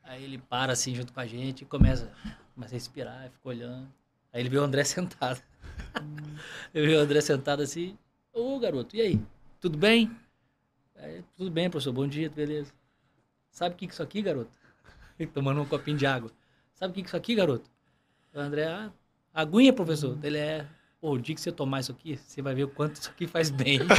[0.03, 2.11] Aí ele para assim junto com a gente e começa,
[2.57, 3.87] começa a respirar, fica olhando.
[4.33, 5.41] Aí ele vê o André sentado.
[6.75, 7.97] ele vê o André sentado assim.
[8.33, 9.21] Ô garoto, e aí?
[9.61, 10.11] Tudo bem?
[10.97, 12.73] Aí, tudo bem, professor, bom dia, beleza.
[13.51, 14.51] Sabe o que que é isso aqui, garoto?
[15.35, 16.31] Tomando um copinho de água.
[16.75, 17.69] Sabe o que que é isso aqui, garoto?
[18.33, 18.91] O André, ah,
[19.35, 20.17] aguinha, professor.
[20.23, 20.65] Ele é.
[21.01, 23.27] Pô, o dia que você tomar isso aqui, você vai ver o quanto isso aqui
[23.27, 23.81] faz bem.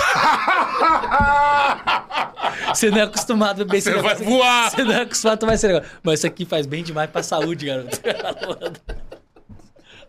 [2.69, 4.71] Você não é acostumado a beber esse Você vai negócio voar.
[4.71, 5.99] Você não é acostumado a tomar esse negócio.
[6.03, 7.89] Mas isso aqui faz bem demais pra saúde, garoto.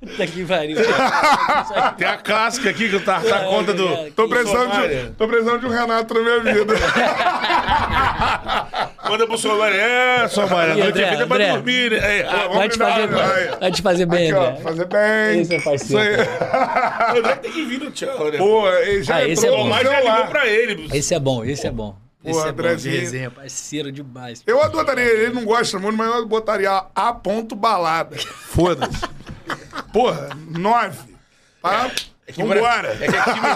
[0.02, 0.78] Puta que pariu.
[1.96, 3.88] Tem a clássica aqui que tá, tá a conta do.
[3.88, 6.74] cara, Tô precisando, de, tô precisando de um Renato na minha vida.
[9.08, 9.76] Manda pro Somália.
[9.80, 11.52] É, Somália, a noite André, é feita pra André?
[11.52, 12.18] dormir, né?
[12.18, 13.08] É, ah, Vai te fazer, Aí.
[13.60, 15.40] vai te fazer bem, Aqui, ó, fazer bem.
[15.40, 16.16] Esse é parceiro, Isso aí.
[17.14, 18.38] o André tem que vir no tchau, né?
[18.38, 19.68] Pô, ele já Ah, esse entrou é bom.
[19.68, 20.88] Tomás já ligou pra ele.
[20.92, 21.94] Esse é bom, esse é bom.
[22.24, 23.00] Esse é bom de Andrezinho.
[23.00, 24.42] resenha, parceiro demais.
[24.46, 28.16] Eu adotaria, ele não gosta muito, mas eu botaria a ponto balada.
[28.16, 29.00] Foda-se.
[29.92, 31.12] Porra, nove.
[31.62, 31.90] Tá?
[32.26, 32.96] É que, Vambora.
[33.00, 33.50] é que aqui, meu,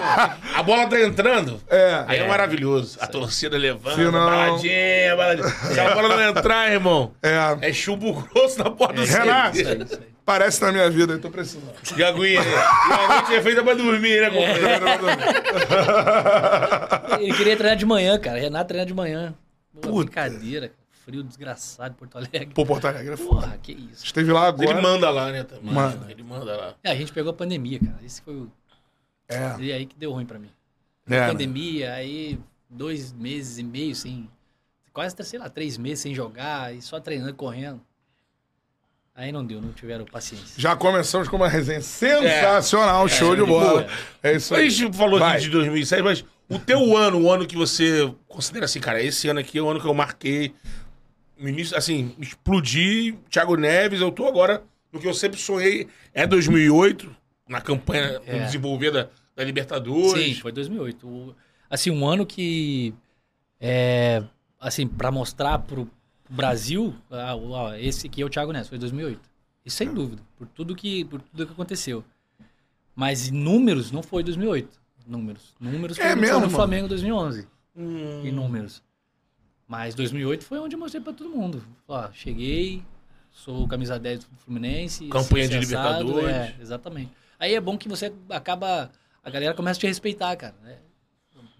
[0.59, 1.59] a bola tá entrando.
[1.69, 2.03] É.
[2.05, 2.97] Aí é, maravilhoso.
[3.01, 5.47] A torcida levando, Se não- baladinha, baladinha.
[5.49, 7.69] Se a bola não entrar, irmão, É.
[7.69, 9.57] é chumbo grosso na porta do Renato.
[9.57, 9.85] Isso aí, centro.
[9.85, 10.07] isso aí.
[10.25, 11.71] Parece na minha vida, eu tô precisando.
[11.95, 12.55] E a aguinha, né?
[12.57, 14.85] A noite é feita pra dormir, né, companheiro?
[17.19, 18.37] Ele queria treinar de manhã, cara.
[18.39, 19.33] Renato treinar de manhã.
[19.81, 20.86] Pô, brincadeira, cara.
[21.07, 22.47] Frio desgraçado em Porto Alegre.
[22.53, 23.47] Pô, Porto Alegre é foda.
[23.47, 24.03] Porra, que isso.
[24.03, 24.71] Esteve lá agora.
[24.71, 25.47] Ele manda lá, né?
[25.63, 25.95] Manda.
[25.95, 26.11] Manda.
[26.11, 26.75] Ele manda lá.
[26.83, 27.97] É, a gente pegou a pandemia, cara.
[28.05, 28.51] Esse foi o.
[29.29, 29.55] É.
[29.57, 30.49] E aí que deu ruim pra mim.
[31.07, 31.27] É, né?
[31.29, 32.37] pandemia, aí
[32.69, 34.29] dois meses e meio sem.
[34.91, 37.79] Quase, sei lá, três meses sem jogar e só treinando, correndo.
[39.15, 40.55] Aí não deu, não tiveram paciência.
[40.57, 43.87] Já começamos com uma resenha sensacional, show de bola.
[44.21, 44.69] É isso A aí.
[44.69, 45.37] gente falou Vai.
[45.37, 49.29] aqui de 2007, mas o teu ano, o ano que você considera assim, cara, esse
[49.29, 50.53] ano aqui é o ano que eu marquei.
[51.39, 56.25] No início, assim, explodi, Thiago Neves, eu tô agora no que eu sempre sonhei, é
[56.25, 57.15] 2008,
[57.47, 58.39] na campanha É.
[58.39, 60.23] no desenvolver da, da Libertadores.
[60.23, 61.07] Sim, foi 2008.
[61.07, 61.35] O-
[61.69, 62.93] assim, um ano que,
[63.59, 64.23] é,
[64.59, 65.89] assim, para mostrar pro
[66.29, 69.21] Brasil, ah, ó, esse aqui é o Thiago Neves, foi 2008.
[69.65, 72.03] Isso sem dúvida, por tudo que, por tudo que aconteceu.
[72.95, 74.79] Mas em números não foi 2008.
[75.05, 75.53] Números.
[75.59, 76.49] Números É foi no- mesmo, mano?
[76.51, 77.47] Flamengo 2011.
[77.75, 78.25] Hum.
[78.25, 78.81] Em números.
[79.67, 81.61] Mas 2008 foi onde eu mostrei pra todo mundo.
[81.87, 82.81] Ó, cheguei,
[83.31, 85.07] sou camisa 10 do Fluminense.
[85.09, 86.29] Campanha de Libertadores.
[86.29, 87.11] É, exatamente.
[87.39, 88.89] Aí é bom que você acaba.
[89.23, 90.55] A galera começa a te respeitar, cara.
[90.63, 90.77] né?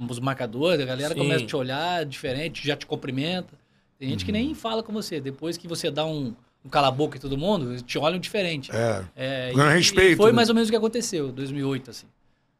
[0.09, 1.19] Os marcadores, a galera Sim.
[1.19, 3.53] começa a te olhar diferente, já te cumprimenta.
[3.99, 5.19] Tem gente que nem fala com você.
[5.19, 8.71] Depois que você dá um, um cala-boca em todo mundo, eles te olham diferente.
[8.71, 9.03] É.
[9.15, 10.35] É, Ganha e- respeito, e foi né?
[10.35, 12.05] mais ou menos o que aconteceu, 2008, assim.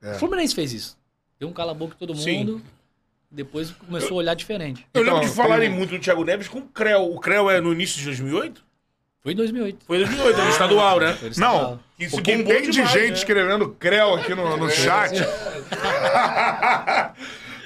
[0.01, 0.15] É.
[0.15, 0.97] O Fluminense fez isso.
[1.39, 2.61] Deu um cala-boca em todo Sim.
[3.29, 4.87] Depois começou a olhar diferente.
[4.93, 7.11] Eu lembro Então, de falarem muito do Thiago Neves com o Creu.
[7.13, 8.65] O Creu é no início de 2008?
[9.21, 9.85] Foi em 2008.
[9.85, 11.13] Foi 2008, no estadual, né?
[11.13, 11.79] Foi no Não, estadual.
[11.97, 13.17] Que se o que bombou tem de demais, gente né?
[13.17, 15.13] escrevendo creu aqui no, no chat.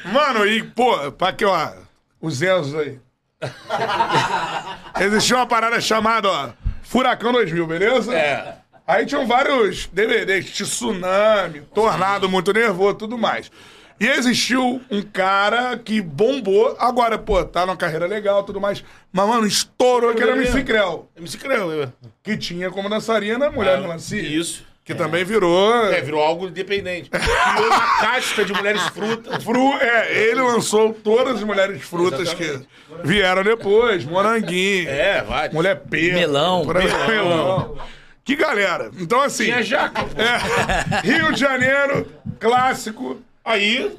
[0.05, 1.73] Mano, e, pô, pra que, ó,
[2.19, 2.99] os Enzos aí.
[4.99, 6.49] Existia uma parada chamada, ó,
[6.81, 8.15] Furacão 2000, beleza?
[8.15, 8.57] É.
[8.87, 13.51] Aí tinham vários DVDs, tsunami, tornado muito nervoso, tudo mais.
[14.01, 18.83] E existiu um cara que bombou, agora, pô, tá numa carreira legal, tudo mais.
[19.13, 21.07] Mas, mano, estourou que era MC Creu.
[21.15, 21.89] MC Creu, é.
[22.23, 24.19] Que tinha como dançarina Mulher Melancia.
[24.19, 24.65] Isso.
[24.83, 25.85] Que também virou.
[25.93, 27.11] É, virou algo independente.
[27.11, 29.43] Criou uma casta de mulheres frutas.
[29.43, 32.59] Fru, é, ele lançou todas as mulheres frutas que
[33.03, 34.03] vieram depois.
[34.03, 34.89] Moranguinho.
[34.89, 35.49] É, vai.
[35.49, 36.15] Mulher pera.
[36.15, 36.65] Melão.
[36.75, 37.77] aí, melão.
[38.25, 38.89] Que galera.
[38.97, 39.45] Então, assim.
[39.45, 40.01] Tinha jaca.
[40.17, 42.07] é, Rio de Janeiro,
[42.39, 43.21] clássico.
[43.43, 43.97] Aí,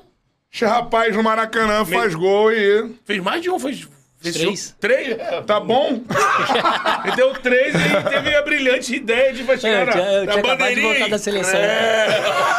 [0.52, 2.94] Esse rapaz no Maracanã faz gol e.
[3.04, 3.88] fez mais de um, fez...
[4.18, 4.76] fez Três.
[4.78, 5.18] Três?
[5.18, 6.00] É, Tá bom?
[7.04, 10.24] Ele deu três e teve a brilhante ideia de vai chegar É, eu na, eu
[10.26, 11.60] na tinha acabado de voltar da seleção.
[11.60, 12.52] É.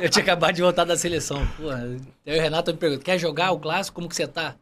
[0.00, 1.46] Eu tinha acabado de voltar da seleção.
[1.56, 3.94] Porra, e o Renato me perguntam, quer jogar o clássico?
[3.96, 4.54] Como que você tá?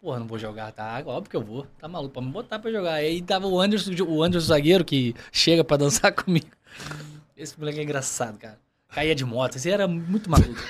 [0.00, 1.02] Porra, não vou jogar, tá?
[1.04, 1.66] Óbvio que eu vou.
[1.78, 2.94] Tá maluco, pra me botar pra jogar.
[2.94, 6.46] Aí tava o Anderson, o Anderson zagueiro, que chega pra dançar comigo.
[7.36, 8.58] Esse moleque é engraçado, cara.
[8.92, 10.60] Caía de moto, esse era muito maluco.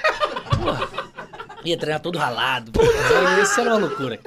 [0.62, 0.88] Porra,
[1.64, 2.72] ia treinar todo ralado.
[3.40, 4.18] Esse era uma loucura.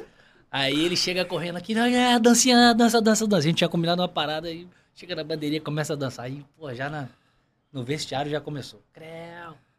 [0.52, 3.40] Aí ele chega correndo aqui, "Não, é, dancinha, dança, dança, dança.
[3.40, 6.26] A gente tinha combinado uma parada aí, chega na bandeirinha, começa a dançar.
[6.26, 7.08] Aí, pô, já na,
[7.72, 8.80] no vestiário já começou.
[8.94, 9.08] Creu,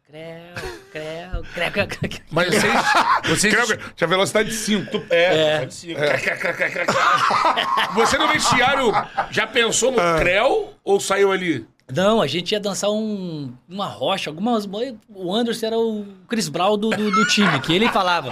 [0.05, 0.53] creu,
[0.91, 2.21] creu, creu, creu, creu, creu.
[2.29, 2.73] Mas vocês...
[3.25, 3.53] vocês...
[3.55, 5.05] Creu- Tinha velocidade 5.
[5.09, 5.95] É, pode ser.
[7.93, 8.91] Você no vestiário
[9.31, 10.17] já pensou no Ah.
[10.19, 11.65] Creu ou saiu ali?
[11.93, 14.67] Não, a gente ia dançar um, uma rocha, algumas.
[15.13, 18.31] O Anderson era o Chris Brown do, do, do time, que ele falava.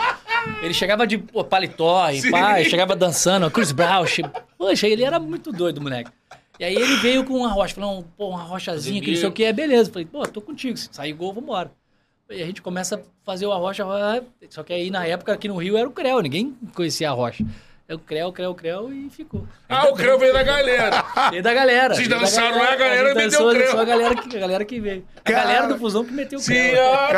[0.62, 2.32] Ele chegava de pô, paletó e Sim.
[2.60, 4.06] e chegava dançando, Chris Brown.
[4.08, 4.24] che-
[4.58, 6.10] Poxa, ele era muito doido, moleque.
[6.60, 9.32] E aí ele veio com uma rocha, falou, pô, uma rochazinha que não sei o
[9.32, 9.92] que, é beleza.
[9.92, 11.72] Falei, pô, tô contigo, se sair gol, vambora.
[12.30, 13.84] E a gente começa a fazer o arrocha,
[14.50, 17.46] só que aí na época aqui no Rio era o Creu, ninguém conhecia a rocha.
[17.88, 19.46] É o Creu, Creu, Creu e ficou.
[19.68, 21.04] Ah, o Creu veio da galera.
[21.34, 21.94] E da galera.
[21.94, 23.72] Vocês veio da dançaram lá, a galera gente meteu o Creu.
[23.72, 25.06] Só a galera que, a galera que veio.
[25.26, 26.82] A galera do Fusão que meteu o Sim, Creu.
[26.82, 27.10] ó.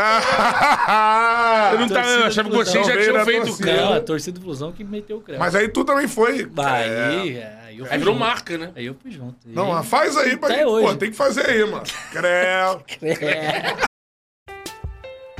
[1.73, 2.84] Eu não tá, eu achava que do vocês Fusão.
[2.84, 3.73] já Veio tinham feito o torcida.
[3.73, 4.06] Não, a Creu.
[4.06, 5.38] torcida do Fusão que meteu o Creu.
[5.39, 6.49] Mas aí tu também foi.
[6.58, 8.25] Aí, é, aí eu fui Aí virou junto.
[8.25, 8.71] marca, né?
[8.75, 9.36] Aí eu fui junto.
[9.47, 10.67] E Não, aí- mas faz aí pra Até gente.
[10.67, 10.88] hoje.
[10.88, 11.84] Pô, tem que fazer aí, mano.
[12.12, 12.84] Creu.
[13.21, 13.86] É.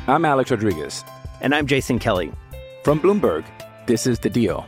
[0.08, 1.04] I'm Alex Rodriguez.
[1.42, 2.32] And I'm Jason Kelly.
[2.84, 3.44] From Bloomberg,
[3.88, 4.64] this is The Deal.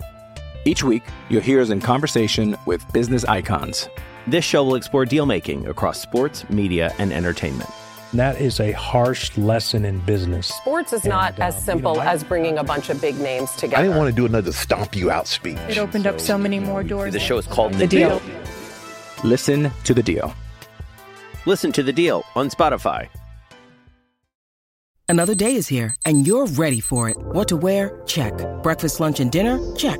[0.67, 3.88] Each week, you'll hear us in conversation with business icons.
[4.27, 7.69] This show will explore deal making across sports, media, and entertainment.
[8.13, 10.47] That is a harsh lesson in business.
[10.47, 13.17] Sports is not And, as simple you know, I- as bringing a bunch of big
[13.17, 13.77] names together.
[13.77, 15.58] I didn't want to do another stomp you out speech.
[15.69, 17.13] It opened up so many more doors.
[17.13, 18.21] The show is called The Deal.
[19.23, 20.34] Listen to The Deal.
[21.45, 23.08] Listen to The Deal on Spotify.
[25.08, 27.15] Another day is here, and you're ready for it.
[27.17, 28.01] What to wear?
[28.06, 28.34] Check.
[28.63, 29.58] Breakfast, lunch, and dinner?
[29.77, 29.99] Check.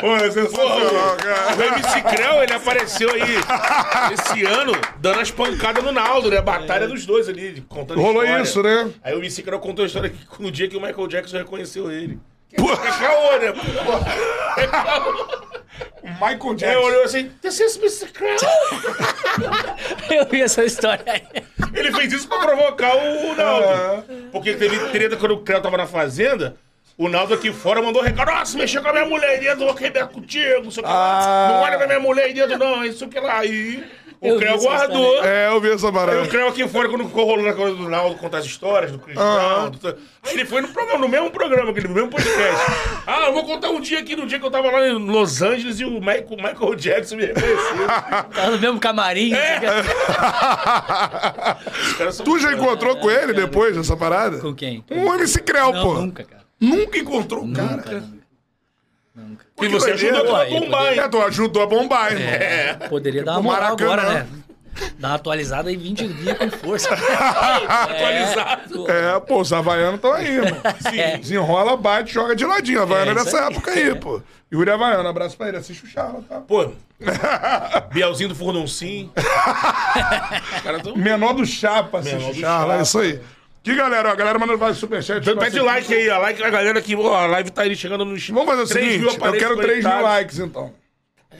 [0.00, 1.56] Pô, é sensacional, cara.
[1.56, 3.22] O MC Creu, ele apareceu aí
[4.12, 6.38] esse ano dando as pancadas no Naldo, né?
[6.38, 8.42] A batalha dos dois ali, contando Rolou história.
[8.42, 8.90] isso, né?
[9.02, 11.90] Aí o MC Creu contou a história que no dia que o Michael Jackson reconheceu
[11.90, 12.18] ele.
[12.52, 13.52] É caô, né?
[13.52, 14.60] pô?
[14.60, 15.44] É caô.
[16.02, 16.80] O Michael Aí Jackson.
[16.80, 18.12] olhou assim, this is Mr.
[18.12, 18.36] Creu.
[20.10, 21.22] Eu vi essa história aí.
[21.74, 24.04] Ele fez isso pra provocar o Naldo.
[24.30, 26.56] Porque teve treta quando o Creu tava na fazenda.
[26.96, 29.62] O Naldo aqui fora mandou um recado: Nossa, mexeu com a minha mulher aí dentro,
[29.62, 31.48] eu vou quebrar contigo, não sei o que lá.
[31.48, 33.38] Não olha pra minha mulher aí dentro, não, isso que lá.
[33.40, 33.82] Aí
[34.20, 35.24] o Creu guardou.
[35.24, 36.26] É, eu vi essa Aí o parada.
[36.28, 39.16] Creu aqui fora, quando ficou rolando a coisa do Naldo contar as histórias do Chris
[39.16, 39.70] Brown.
[39.70, 39.96] do- Aí
[40.34, 42.64] ele foi no programa, no mesmo programa, aquele no mesmo podcast.
[43.08, 45.42] ah, eu vou contar um dia aqui, no dia que eu tava lá em Los
[45.42, 47.86] Angeles e o Michael, Michael Jackson me reconheceu.
[48.32, 49.34] Tava no mesmo camarim.
[49.34, 49.60] É.
[52.12, 54.38] são- Tu já encontrou com ele depois dessa parada?
[54.38, 54.82] Com quem?
[54.90, 55.94] Um MC Creu, pô.
[55.94, 56.43] nunca, cara.
[56.60, 57.76] Nunca encontrou o cara.
[57.76, 58.24] Nunca, nunca.
[59.14, 59.46] Nunca.
[59.62, 60.98] E você ajudou a aí bombar, hein?
[60.98, 62.28] É, tu ajudou a bombar, irmão.
[62.28, 62.74] É.
[62.88, 63.92] Poderia dar uma moral Maracanã.
[63.92, 64.26] agora, né?
[64.98, 66.88] Dar uma atualizada em 20 dias com força.
[67.68, 68.90] Atualizado.
[68.90, 70.60] É, pô, os havaianos estão aí, irmão.
[70.92, 71.16] É.
[71.18, 72.80] Desenrola, bate, joga de ladinho.
[72.80, 73.52] É, é isso dessa aí.
[73.52, 74.20] época aí, pô.
[74.52, 75.56] Yuri Havaiano, abraço pra ele.
[75.56, 76.40] Assiste o Charla, tá?
[76.40, 76.72] Pô,
[77.92, 78.34] Bielzinho do
[80.80, 80.96] tão...
[80.96, 82.78] Menor do Chapa, assiste Menor o Charla, Chapa.
[82.78, 83.20] é isso aí.
[83.64, 85.26] Que galera, ó, a galera mandando vários superchats.
[85.26, 86.94] Então pede like aí, a like a galera aqui.
[86.94, 89.56] Ó, a live tá aí chegando nos Vamos fazer o 3 mil seguinte, eu quero
[89.56, 90.72] 3 mil likes, então.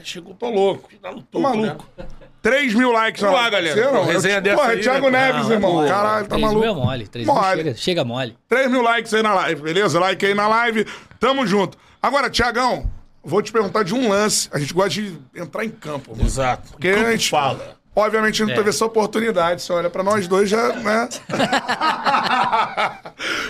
[0.03, 0.89] Chegou Tô louco.
[1.01, 1.85] Tá no Tô topo, maluco.
[1.97, 2.05] né?
[2.41, 3.75] 3 mil likes Vamos lá, galera.
[3.75, 5.27] Você não, Uma resenha eu- dessa Porra, é Thiago né?
[5.27, 5.87] Neves, Não, irmão.
[5.87, 6.81] Caralho, tá 3 mil maluco.
[6.81, 7.07] é mole.
[7.07, 7.57] 3 mil Mole.
[7.57, 8.37] chega, chega mole.
[8.49, 9.99] 3 mil likes aí na live, beleza?
[9.99, 10.85] Like aí na live.
[11.19, 11.77] Tamo junto.
[12.01, 12.89] Agora, Tiagão,
[13.23, 14.47] vou te perguntar de um lance.
[14.51, 16.11] A gente gosta de entrar em campo.
[16.15, 16.23] mano.
[16.27, 16.71] Exato.
[16.71, 17.74] Porque Campo a gente fala.
[17.95, 18.55] Obviamente não É.
[18.55, 19.61] teve essa oportunidade.
[19.61, 21.07] Você olha pra nós dois já, né?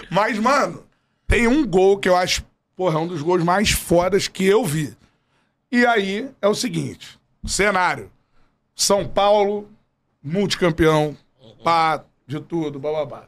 [0.10, 0.84] Mas, mano,
[1.28, 2.44] tem um gol que eu acho,
[2.76, 4.96] porra, é um dos gols mais fodas que eu vi.
[5.72, 8.12] E aí é o seguinte: cenário.
[8.76, 9.70] São Paulo,
[10.22, 11.18] multicampeão,
[11.64, 13.24] pá, de tudo, bababá.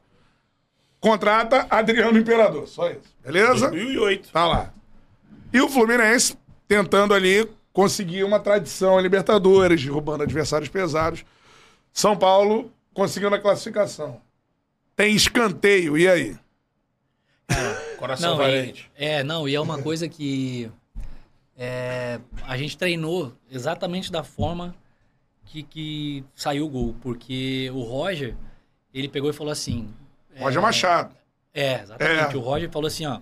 [1.00, 3.16] Contrata Adriano Imperador, só isso.
[3.24, 3.70] Beleza?
[3.70, 4.32] 2008.
[4.32, 4.74] Tá lá.
[5.54, 11.24] E o Fluminense tentando ali conseguir uma tradição em Libertadores, derrubando adversários pesados.
[11.94, 14.20] São Paulo conseguindo a classificação.
[14.96, 16.36] Tem escanteio, e aí?
[18.00, 18.90] Coração Não, valente.
[18.98, 20.72] e, é, não, e é uma coisa que
[21.56, 24.74] é, a gente treinou exatamente da forma
[25.46, 28.36] que, que saiu o gol, porque o Roger,
[28.92, 29.94] ele pegou e falou assim...
[30.36, 31.16] Roger é, Machado.
[31.54, 32.34] É, exatamente.
[32.34, 32.38] É.
[32.38, 33.20] O Roger falou assim, ó,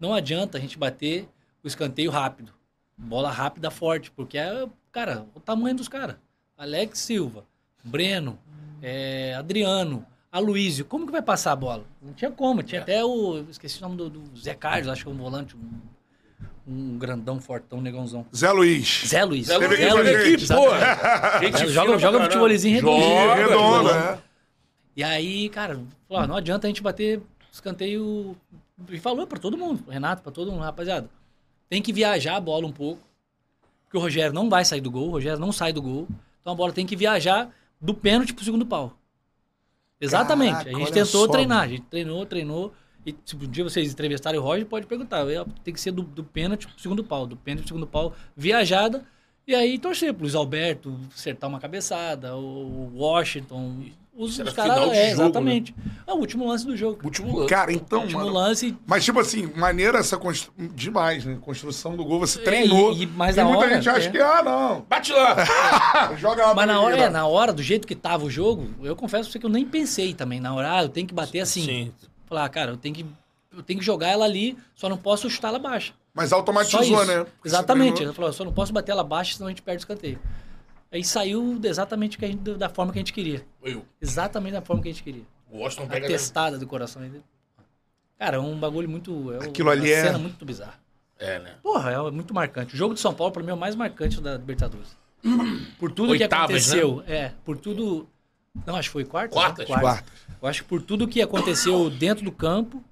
[0.00, 1.28] não adianta a gente bater
[1.62, 2.52] o escanteio rápido,
[2.96, 6.16] bola rápida forte, porque é, cara, o tamanho dos caras.
[6.56, 7.44] Alex Silva,
[7.82, 8.38] Breno,
[8.82, 11.84] é, Adriano, Aloysio, como que vai passar a bola?
[12.02, 15.10] Não tinha como, tinha até o, esqueci o nome do, do Zé Carlos, acho que
[15.10, 15.80] é um volante, um,
[16.66, 18.24] um grandão, fortão, negãozão.
[18.34, 19.04] Zé Luiz.
[19.06, 19.46] Zé Luiz.
[19.46, 20.46] Zé Luiz, aqui, aqui, exatamente.
[20.70, 21.40] porra.
[21.42, 23.20] Gente Joga- joga futebolizinho redondinho.
[23.20, 24.18] Joga, Redondo, né?
[24.96, 27.20] E aí, cara, falou, não adianta a gente bater
[27.52, 28.36] escanteio.
[28.90, 31.08] E falou pra todo mundo, Renato, pra todo mundo, rapaziada.
[31.74, 33.02] Tem que viajar a bola um pouco.
[33.82, 36.06] Porque o Rogério não vai sair do gol, o Rogério não sai do gol.
[36.40, 38.96] Então a bola tem que viajar do pênalti pro segundo pau.
[40.00, 40.52] Exatamente.
[40.52, 41.68] Caraca, a gente tentou só, treinar, mano.
[41.68, 42.72] a gente treinou, treinou.
[43.04, 45.26] E se um dia vocês entrevistarem o Roger, pode perguntar.
[45.64, 49.04] Tem que ser do, do pênalti pro segundo pau, do pênalti pro segundo pau, viajada.
[49.44, 53.82] E aí torcer pro Luiz Alberto acertar uma cabeçada, o Washington.
[54.16, 54.76] Os, os caras.
[54.76, 55.10] É, jogo, né?
[55.10, 55.74] exatamente.
[56.06, 57.00] É o último lance do jogo.
[57.04, 57.48] Último lance.
[57.48, 58.32] Cara, então, último mano.
[58.32, 58.76] lance.
[58.86, 60.52] Mas, tipo assim, maneira essa constru...
[60.72, 61.36] demais, né?
[61.40, 62.92] Construção do gol, você É, treinou.
[62.92, 64.10] e- e- mas e na muita hora, gente acha é.
[64.12, 64.86] que, ah, não.
[64.88, 65.36] Bate lá.
[66.16, 67.08] Joga lá Mas na hora, é, né?
[67.08, 69.64] na hora, do jeito que tava o jogo, eu confesso pra você que eu nem
[69.64, 70.38] pensei também.
[70.38, 71.64] Na hora, ah, eu tenho que bater assim.
[71.64, 71.92] Sim.
[72.26, 73.06] Falar, ah, cara, eu tenho que.
[73.56, 75.92] Eu tenho que jogar ela ali, só não posso chutar ela baixa.
[76.12, 77.18] Mas automatizou, né?
[77.24, 78.02] Porque Exatamente.
[78.02, 80.18] Ele falou, só não posso bater ela baixa, senão a gente perde o escanteio.
[80.94, 83.44] Aí saiu exatamente que a gente- da forma que a gente queria.
[83.62, 83.84] Eu.
[84.00, 85.24] Exatamente da forma que a gente queria.
[85.50, 86.06] O Washington A pega...
[86.06, 87.20] testada do coração ainda.
[88.18, 89.32] Cara, é um bagulho muito.
[89.32, 90.80] É Aquilo uma ali é- cena muito bizarra.
[91.18, 91.54] É, né?
[91.62, 92.74] Porra, é muito marcante.
[92.74, 94.96] O jogo de São Paulo, pra mim, é o mais marcante da Libertadores.
[95.78, 97.02] Por tudo que Oitavas, aconteceu.
[97.06, 98.08] É, por tudo.
[98.66, 99.32] Não, acho que foi quarto.
[99.32, 99.66] Quartas.
[99.66, 100.04] Quartas.
[100.40, 102.82] Eu acho que por tudo que aconteceu dentro do campo,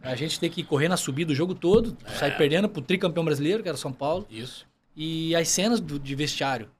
[0.00, 2.10] a gente tem que correr na subida o jogo todo, É.
[2.12, 4.26] sair perdendo pro tricampeão brasileiro, que era São Paulo.
[4.30, 4.66] Isso.
[4.96, 6.70] E as cenas do- de vestiário.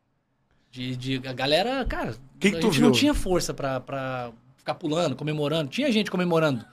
[0.73, 2.93] De, de- a galera, cara, Que que a gente não viu?
[2.93, 5.69] tinha força pra, pra ficar pulando, comemorando.
[5.71, 6.65] Tinha gente comemorando.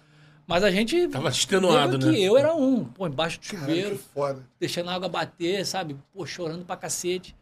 [0.48, 1.08] Mas a gente.
[1.10, 2.18] Tava extenuado, eu, que né?
[2.20, 4.44] Eu era um, pô, embaixo do chuveiro, que foda.
[4.60, 5.96] deixando a água bater, sabe?
[6.14, 7.36] Pô, chorando pra cacete.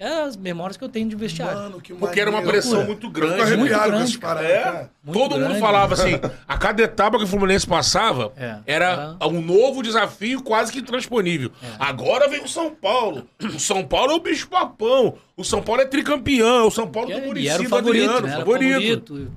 [0.00, 1.58] É as memórias que eu tenho de vestiário.
[1.58, 2.52] Mano, que Porque era uma maneiro.
[2.52, 2.92] pressão Loucura.
[2.92, 3.56] muito grande.
[3.56, 4.90] muito com grande, paradas, É, cara.
[5.02, 5.58] Muito todo mundo grande.
[5.60, 6.12] falava assim,
[6.46, 10.78] a cada etapa que o Fluminense passava É, era era- um novo desafio quase que
[10.78, 11.50] intransponível.
[11.60, 11.66] É.
[11.80, 13.26] Agora vem o São Paulo.
[13.42, 15.16] O São Paulo é o bicho papão.
[15.36, 16.68] O São Paulo é tricampeão.
[16.68, 18.36] O São Paulo do É, Muricy era o do favorito, Adriano, né?
[18.36, 18.72] Favorito.
[19.14, 19.32] favorito.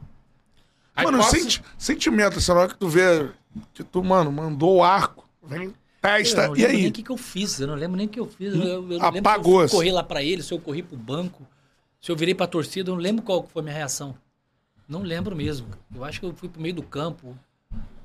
[0.96, 3.30] Aí mano, passa- senti- sentimento, na hora que tu vê
[3.74, 6.90] que tu, mano, mandou o arco, vem, testa, Eu não e lembro nem aí?
[6.90, 7.60] o que, que eu fiz.
[7.60, 8.54] Eu não lembro nem o que eu fiz.
[8.54, 11.46] Eu, eu Apagou, se eu corri lá pra ele, se eu corri pro banco,
[12.02, 12.90] se eu virei pra torcida.
[12.90, 14.16] Eu não lembro qual foi a minha reação.
[14.88, 15.68] Não lembro mesmo.
[15.96, 17.38] Eu acho que eu fui pro meio do campo,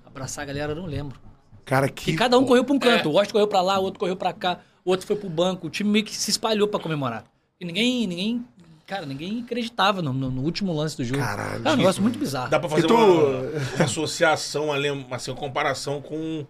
[0.05, 1.19] abraçar a galera, eu não lembro.
[1.65, 2.17] Cara, Que que...
[2.17, 3.09] cada um correu pra um canto.
[3.09, 3.11] É.
[3.11, 5.67] O Washington correu pra lá, o outro correu pra cá, o outro foi pro banco.
[5.67, 7.25] O time meio que se espalhou pra comemorar.
[7.61, 8.45] E ninguém, ninguém,
[8.87, 11.19] cara, ninguém acreditava no, no- no último lance do jogo.
[11.21, 11.63] Caralho.
[11.65, 12.51] Cara, um negócio muito bizarro.
[12.51, 13.41] Dá pra fazer E tu- uma,
[13.77, 16.47] uma associação, ali, uma assim, uma comparação com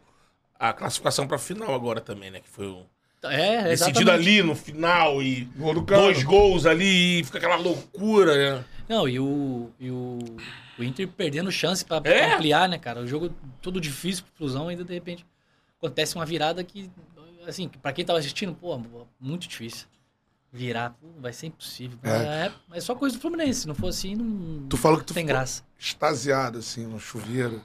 [0.58, 2.40] a classificação pra final agora também, né?
[2.40, 2.84] Que foi o...
[3.24, 8.64] É, decidido ali no final e Gol dois gols ali e fica aquela loucura, né?
[8.88, 10.18] Não, e o, e o,
[10.78, 12.34] o Inter perdendo chance pra É?
[12.34, 13.00] ampliar, né, cara?
[13.00, 15.26] O jogo todo difícil pro Flusão, ainda de repente
[15.76, 16.88] acontece uma virada que,
[17.48, 18.78] assim, pra quem tava assistindo, pô,
[19.18, 19.88] muito difícil.
[20.52, 21.98] Virar, pô, vai ser impossível.
[22.04, 22.10] É.
[22.46, 25.14] É, é só coisa do Fluminense, se não for assim, não Tu falou que tu
[25.14, 25.64] tem ficou graça.
[25.76, 27.60] extasiado, assim, no chuveiro.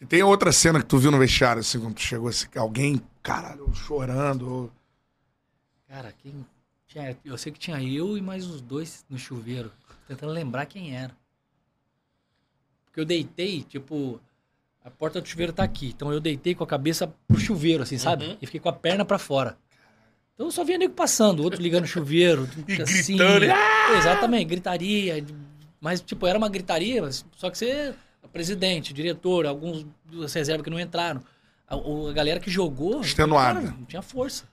[0.00, 3.00] E tem outra cena que tu viu no vestiário, assim, quando tu chegou, assim, alguém,
[3.22, 4.72] caralho, chorando, ou...
[5.88, 6.44] Cara, quem
[6.86, 9.72] tinha, eu sei que tinha eu e mais uns dois no chuveiro,
[10.06, 11.16] tentando lembrar quem era.
[12.84, 14.20] Porque eu deitei, tipo,
[14.84, 17.98] a porta do chuveiro tá aqui, então eu deitei com a cabeça pro chuveiro, assim,
[17.98, 18.26] sabe?
[18.26, 18.36] Uhum.
[18.40, 19.56] E fiquei com a perna pra fora.
[20.34, 22.46] Então eu só via nego passando, outro ligando chuveiro.
[22.68, 25.24] E assim, gritando, "Ah!" Exatamente, gritaria.
[25.80, 27.02] Mas, tipo, era uma gritaria,
[27.36, 27.94] só que você,
[28.32, 31.22] presidente, diretor, alguns das reservas que não entraram.
[31.68, 33.00] A, o- a galera que jogou.
[33.00, 33.60] Extenuada.
[33.60, 34.44] cara, não tinha força.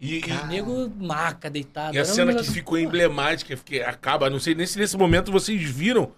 [0.00, 1.94] E, e- nego maca, deitado.
[1.94, 5.62] e a cena que ficou emblemática, que acaba, não sei nem se nesse momento vocês
[5.62, 6.12] viram,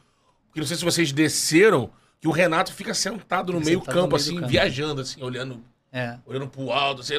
[0.47, 1.91] porque não sei se vocês desceram,
[2.21, 4.49] que o Renato fica sentado no Fica meio sentado no campo, meio do assim, campo.
[4.49, 5.63] viajando, assim, olhando,
[5.93, 6.17] É.
[6.25, 7.15] olhando pro alto, assim.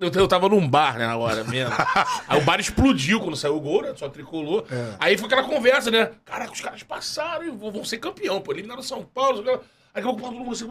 [0.00, 1.74] Eu, eu tava num bar, né, na hora mesmo.
[2.26, 3.92] Aí o bar explodiu quando saiu o gol, né?
[3.94, 4.64] Só tricolor.
[4.98, 6.10] Aí foi aquela conversa, né?
[6.24, 8.52] Caraca, os caras passaram e vão ser campeão, pô.
[8.52, 9.40] Eliminaram o São Paulo.
[9.40, 9.56] Aí
[9.94, 10.66] daqui a pouco todo mundo assim,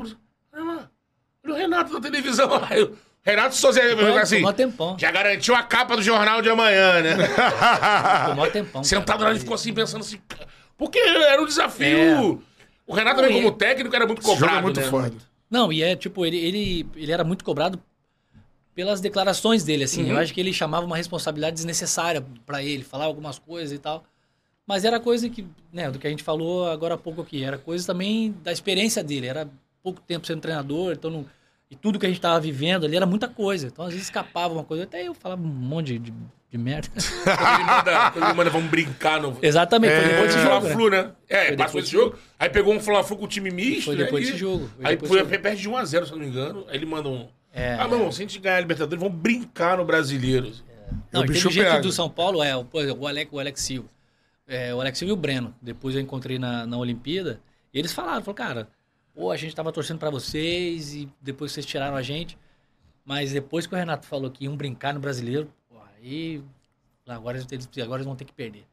[0.54, 0.90] olha
[1.48, 2.50] o Renato na televisão.
[2.70, 4.98] Aí o Renato sozinho, Tomou- assim, tomou tempão.
[5.00, 7.16] já garantiu a capa do jornal de amanhã, né?
[8.28, 8.84] Tomou tempão.
[8.84, 10.20] Sentado lá, ele ficou assim, pensando assim.
[10.78, 12.42] Porque era um desafio.
[12.88, 14.60] O Renato também, como técnico, era muito Esse jogo cobrado.
[14.60, 14.88] é muito né?
[14.88, 15.14] foda.
[15.50, 17.82] Não, e é tipo, ele, ele, ele era muito cobrado
[18.80, 20.04] pelas declarações dele, assim.
[20.04, 20.12] Uhum.
[20.12, 24.06] Eu acho que ele chamava uma responsabilidade desnecessária pra ele, falava algumas coisas e tal.
[24.66, 27.58] Mas era coisa que, né, do que a gente falou agora há pouco aqui, era
[27.58, 29.28] coisa também da experiência dele.
[29.28, 29.50] Era
[29.84, 31.26] pouco tempo sendo treinador, então não,
[31.70, 33.68] e tudo que a gente tava vivendo ali era muita coisa.
[33.68, 36.14] Então às vezes escapava uma coisa, até eu falava um monte de, de,
[36.50, 36.88] de merda.
[36.94, 39.38] Quando ele manda, quando ele manda, vamos brincar no.
[39.42, 40.62] Exatamente, foi depois desse jogo, né?
[40.62, 41.12] Fla-Flu, né?
[41.28, 42.18] É, Foi passou esse desse jogo.
[42.40, 43.84] Aí pegou um Fla-Flu com o time misto.
[43.88, 45.40] Foi depois E- desse jogo, foi Aí depois foi, jogo.
[45.42, 46.66] perde de 1x0, se eu não me engano.
[46.70, 47.28] Aí ele manda um.
[47.54, 47.74] É.
[47.76, 50.52] ah, meu irmão, se a gente ganhar a Libertadores, vamos brincar no brasileiro.
[51.12, 51.82] Não, O bicho inteligente pega.
[51.82, 53.90] do São Paulo é, por exemplo, o Alex, o Alex Silva.
[54.48, 55.54] É, o Alex Silva e o Breno.
[55.62, 57.40] Depois eu encontrei na, na Olimpíada.
[57.74, 58.68] E eles falaram, falaram, cara,
[59.14, 62.38] pô, a gente tava torcendo pra vocês e depois vocês tiraram a gente.
[63.06, 66.42] Mas depois que o Renato falou que iam brincar no brasileiro, pô, aí
[67.08, 68.66] agora eles, agora eles vão ter que perder.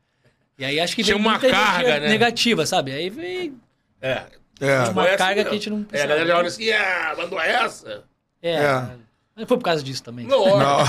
[0.58, 2.08] E aí acho que Tinha veio uma carga, né?
[2.08, 2.92] negativa, sabe?
[2.92, 3.58] Aí veio
[4.00, 4.24] É.
[4.60, 4.78] É.
[4.88, 6.08] uma carga que a gente não É, a precisava.
[6.14, 8.04] galera já olha assim, ah, mandou essa.
[8.42, 8.88] É, É.
[9.34, 10.26] mas foi por causa disso também.
[10.26, 10.76] Não, Não.
[10.80, 10.84] a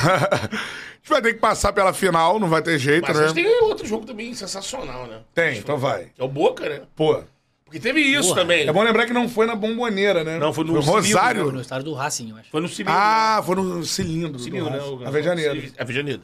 [0.97, 3.23] gente vai ter que passar pela final, não vai ter jeito, Mas né?
[3.23, 5.19] a gente tem outro jogo também sensacional, né?
[5.33, 6.11] Tem, então vai.
[6.17, 6.81] É o Boca, né?
[6.95, 7.23] Pô,
[7.65, 8.41] Porque teve isso Porra.
[8.41, 8.67] também.
[8.67, 10.37] é bom lembrar que não foi na bomboneira, né?
[10.37, 11.03] Não, foi no Rosário.
[11.03, 12.49] cilindro, Foi no estádio do Racing, eu acho.
[12.49, 12.93] Foi no cilindro.
[12.97, 14.39] Ah, foi no cilindro.
[14.39, 14.79] Cilindro, né?
[14.79, 15.71] O- Avejaneiro.
[15.77, 16.21] Avejaneiro.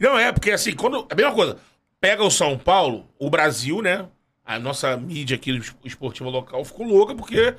[0.00, 1.06] Não, é, porque assim, quando.
[1.10, 1.56] A mesma coisa.
[2.00, 4.06] Pega o São Paulo, o Brasil, né?
[4.44, 7.54] A nossa mídia aqui es- esportiva local ficou louca porque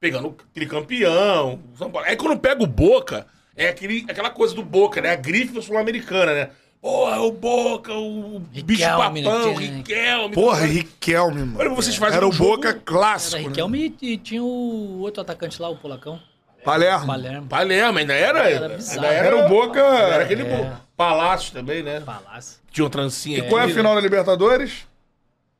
[0.00, 1.60] pegando o tricampeão.
[1.76, 2.08] São Paulo.
[2.08, 5.12] Aí quando pega o Boca, é aquele, aquela coisa do Boca, né?
[5.12, 6.50] A grife sul-americana, né?
[6.80, 9.30] Porra, o Boca, o bicho Riquelme, né?
[9.30, 10.34] papão, Tinha- Riquelme.
[10.34, 11.58] Porra, Riquelme, mano.
[11.58, 13.36] Olha, vocês fazem Era um o jogo- Boca clássico.
[13.36, 13.48] Era né?
[13.50, 16.18] Riquelme e, e tinha o outro atacante lá, o Polacão.
[16.64, 17.06] Palermo.
[17.06, 17.46] Palermo.
[17.48, 18.50] Palermo, ainda era.
[18.50, 19.06] Era bizarro.
[19.06, 19.80] ainda Era o Boca.
[19.80, 20.56] Era aquele É.
[20.56, 20.80] Boca.
[20.96, 22.00] Palácio também, né?
[22.00, 22.60] Palácio.
[22.70, 24.00] Tinha uma trancinha Qual é a aqui, final né?
[24.00, 24.86] da Libertadores?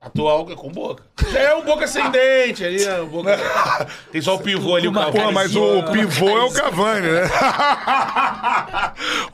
[0.01, 1.05] Atual é com boca.
[1.31, 3.01] Já é um boca ascendente ali, né?
[3.01, 3.37] O boca...
[4.11, 5.25] Tem só o pivô ali, o Cavani.
[5.27, 7.21] Pô, mas o pivô é o Cavani, né?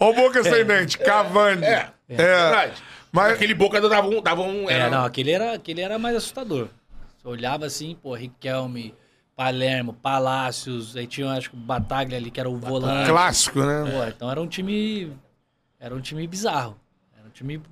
[0.00, 1.64] Ó o Boca ascendente, Cavani.
[1.64, 2.16] É, É.
[2.16, 2.82] verdade.
[3.12, 4.20] Mas Aquele boca dava um.
[4.20, 6.68] Dava um É, era- não, aquele era, aquele era mais assustador.
[7.16, 8.92] Você olhava assim, pô, Riquelme,
[9.36, 13.08] Palermo, Palácios, aí tinha, acho que o Bataglia ali, que era o volante.
[13.08, 13.90] clássico, né?
[13.90, 15.12] Pô, então era um time.
[15.80, 16.76] Era um time bizarro.
[17.16, 17.62] Era um time.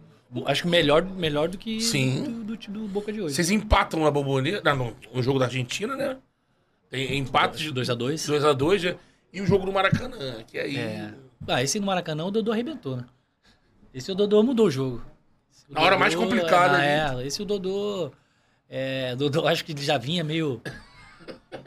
[0.47, 2.23] Acho que melhor, melhor do que Sim.
[2.45, 3.35] do, do, do Boca de hoje.
[3.35, 6.17] Vocês empatam na Bombonera, no, no jogo da Argentina, né?
[6.91, 8.15] Tem empate de 2x2.
[8.15, 8.97] 2x2, né?
[9.33, 10.77] E o jogo no Maracanã, que aí.
[10.77, 11.13] É.
[11.47, 13.05] Ah, esse no Maracanã o Dodô arrebentou, né?
[13.93, 15.05] Esse o Dodô mudou o jogo.
[15.69, 18.11] O Na hora mais complicada É, esse o Dodô.
[18.69, 20.61] É, Dodô acho que ele já vinha meio.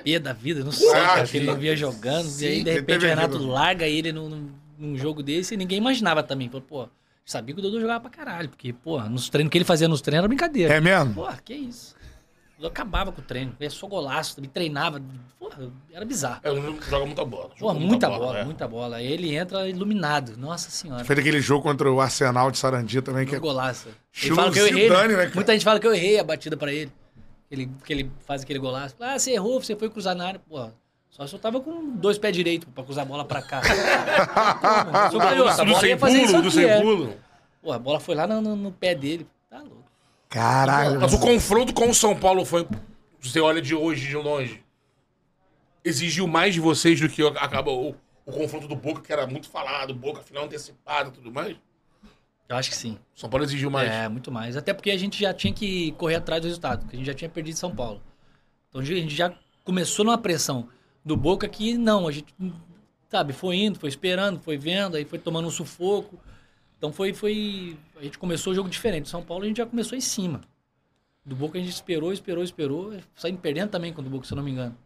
[0.03, 1.37] Pé da vida, não sei, Ah, cara, que sim.
[1.37, 2.25] ele não vinha jogando.
[2.41, 5.57] e aí, Sim, de repente, o Renato larga ele num, num- num jogo desse e
[5.57, 6.47] ninguém imaginava também.
[6.49, 6.89] Falou, pô,
[7.27, 10.01] sabia que o Dodô jogava pra caralho, porque, pô, nos treinos que ele fazia nos
[10.01, 10.73] treinos era brincadeira.
[10.73, 11.13] É mesmo?
[11.13, 11.95] Pô, que isso.
[12.59, 14.99] Eu acabava com o treino, ele só golaço, também treinava.
[15.37, 16.39] Porra, era bizarro.
[16.41, 16.49] É,
[16.89, 17.49] joga muita bola.
[17.49, 18.43] Pô, joga muita bola, é.
[18.43, 19.01] muita bola.
[19.03, 20.35] Ele entra iluminado.
[20.37, 21.05] Nossa senhora.
[21.05, 23.89] Fez aquele jogo contra o Arsenal de Sarandi também, que Que é golaço.
[24.23, 24.89] Ele fala que eu errei.
[24.89, 25.25] Zidane, né?
[25.25, 25.31] né?
[25.35, 26.91] Muita gente fala que eu errei a batida pra ele.
[27.51, 28.95] Ele, que ele faz aquele golaço.
[28.99, 30.39] Ah, você errou, você foi cruzar na área.
[30.39, 30.67] Pô,
[31.17, 33.59] só se eu tava com dois pés direitos pra cruzar a bola pra cá.
[35.09, 36.79] Sou canhoto, a Do bola sem ia fazer isso pulo, do aqui, sem é.
[36.81, 37.13] pulo.
[37.59, 39.27] Pô, a bola foi lá no, no- no pé dele.
[39.49, 39.83] Tá louco.
[40.29, 41.01] Caralho.
[41.01, 42.67] Mas o confronto com o São Paulo foi.
[43.19, 44.63] Você olha de hoje, de longe.
[45.83, 49.49] Exigiu mais de vocês do que acabou o, o confronto do Boca, que era muito
[49.49, 51.55] falado, Boca final antecipado e tudo mais.
[52.47, 52.97] Eu acho que sim.
[53.15, 53.89] São Paulo exigiu mais.
[53.91, 54.55] É, muito mais.
[54.55, 57.13] Até porque a gente já tinha que correr atrás do resultado, porque a gente já
[57.13, 58.01] tinha perdido São Paulo.
[58.69, 59.33] Então a gente já
[59.63, 60.69] começou numa pressão
[61.07, 62.35] do Boca que não, a gente,
[63.07, 66.19] sabe, foi indo, foi esperando, foi vendo, aí foi tomando um sufoco.
[66.77, 67.77] Então foi, foi.
[67.95, 69.07] A gente começou o jogo diferente.
[69.07, 70.41] São Paulo a gente já começou em cima.
[71.25, 72.93] Do Boca a gente esperou, esperou, esperou.
[73.15, 74.77] Saímos perdendo também com o Boca, se eu não me engano.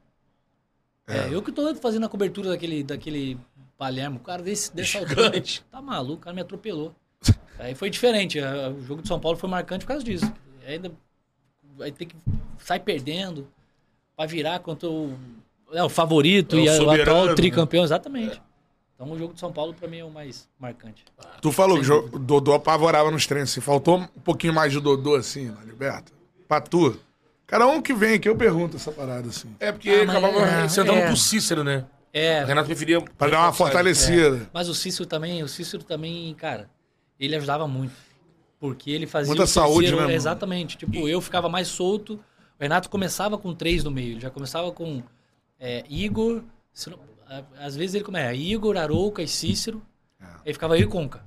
[1.07, 3.37] É, eu que tô fazendo a cobertura daquele, daquele
[3.75, 5.31] Palermo, o cara desse, dessa altura.
[5.71, 6.95] Tá maluco, o cara me atropelou.
[7.57, 8.39] Aí foi diferente.
[8.39, 10.31] O jogo de São Paulo foi marcante por causa disso.
[10.67, 10.91] Ainda
[11.75, 12.15] vai ter que
[12.59, 13.47] sair perdendo
[14.15, 15.17] pra virar contra o,
[15.73, 17.35] é, o favorito É o e a- o soberano, atual né?
[17.35, 18.41] tricampeão, exatamente.
[18.95, 21.03] Então o jogo de São Paulo pra mim é o mais marcante.
[21.41, 23.59] Tu falou que o Dodô apavorava nos treinos, assim.
[23.61, 26.11] Faltou um pouquinho mais de Dodô, assim, na Liberta.
[26.47, 26.99] Pra tu.
[27.47, 29.49] Cada um que vem aqui, eu pergunto essa parada, assim.
[29.59, 31.07] É porque Ah, acabava é, sentando é.
[31.07, 31.83] pro Cícero, né?
[32.13, 33.01] É, O Renato preferia.
[33.17, 34.49] Pra dar uma fortalecida.
[34.53, 36.69] Mas o Cícero também, o Cícero também, cara,
[37.19, 37.93] ele ajudava muito.
[38.59, 40.13] Porque ele fazia Muita o saúde, terceiro- né, mano?
[40.15, 40.77] Exatamente.
[40.77, 42.13] Tipo, eu ficava mais solto.
[42.15, 42.19] O
[42.61, 44.11] Renato começava com três no meio.
[44.11, 45.01] Ele já começava com
[45.61, 46.41] é, Igor.
[46.73, 46.99] se não-
[47.29, 49.81] a- Às vezes ele começa Igor, Arouca e Cícero.
[50.19, 50.25] É.
[50.47, 51.23] Aí ficava eu e Conca.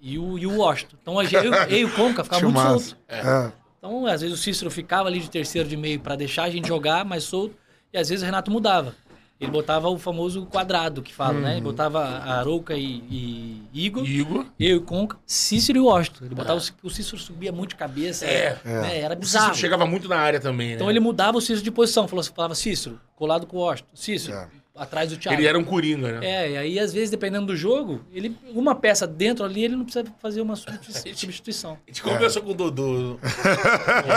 [0.00, 0.96] E o, e o Washington.
[1.00, 2.96] Então a gente- eu, eu e o Conca ficava muito solto.
[3.08, 3.52] É.
[3.78, 6.66] Então, às vezes o Cícero ficava ali de terceiro de meio pra deixar a gente
[6.66, 7.54] jogar mais solto,
[7.92, 8.94] e às vezes o Renato mudava.
[9.40, 11.50] Ele botava o famoso quadrado que fala, né?
[11.52, 11.64] Ele Uhum.
[11.64, 14.46] botava a Arouca e, e Igor, Igor.
[14.58, 16.24] eu e Conca, Cícero e Washington.
[16.26, 18.58] Ele botava o, o Cícero subia muito de cabeça, É.
[18.64, 19.00] né?
[19.00, 19.46] Era O bizarro.
[19.46, 20.74] Cícero chegava muito na área também, né?
[20.76, 24.36] Então ele mudava o Cícero de posição, falava, falava Cícero, colado com o Washington, Cícero,
[24.36, 24.48] É.
[24.76, 25.38] atrás do Thiago.
[25.40, 26.26] Ele era um coringa, né?
[26.26, 29.84] É, e aí às vezes, dependendo do jogo, ele uma peça dentro ali, ele não
[29.84, 31.78] precisa fazer uma substitui- substituição.
[31.86, 33.18] A gente conversou com o Dodô no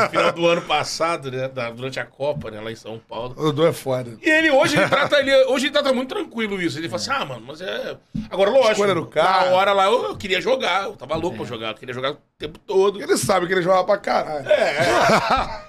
[0.10, 1.47] final do ano passado, né?
[1.47, 2.60] da- durante a Copa, né?
[2.60, 3.34] Lá em São Paulo.
[3.38, 4.18] O Dodô é foda.
[4.22, 6.78] E ele hoje ele trata, ele, hoje ele trata muito tranquilo isso.
[6.80, 7.95] Ele fala assim: ah, mano, mas é.
[8.30, 8.72] Agora, lógico.
[8.72, 9.49] Escolha do cara.
[9.51, 12.14] Na hora lá eu, eu queria jogar, eu tava louco pra jogar, eu queria jogar
[12.14, 13.01] o tempo todo.
[13.01, 14.47] Ele sabe que ele joga pra caralho.
[14.49, 15.62] É.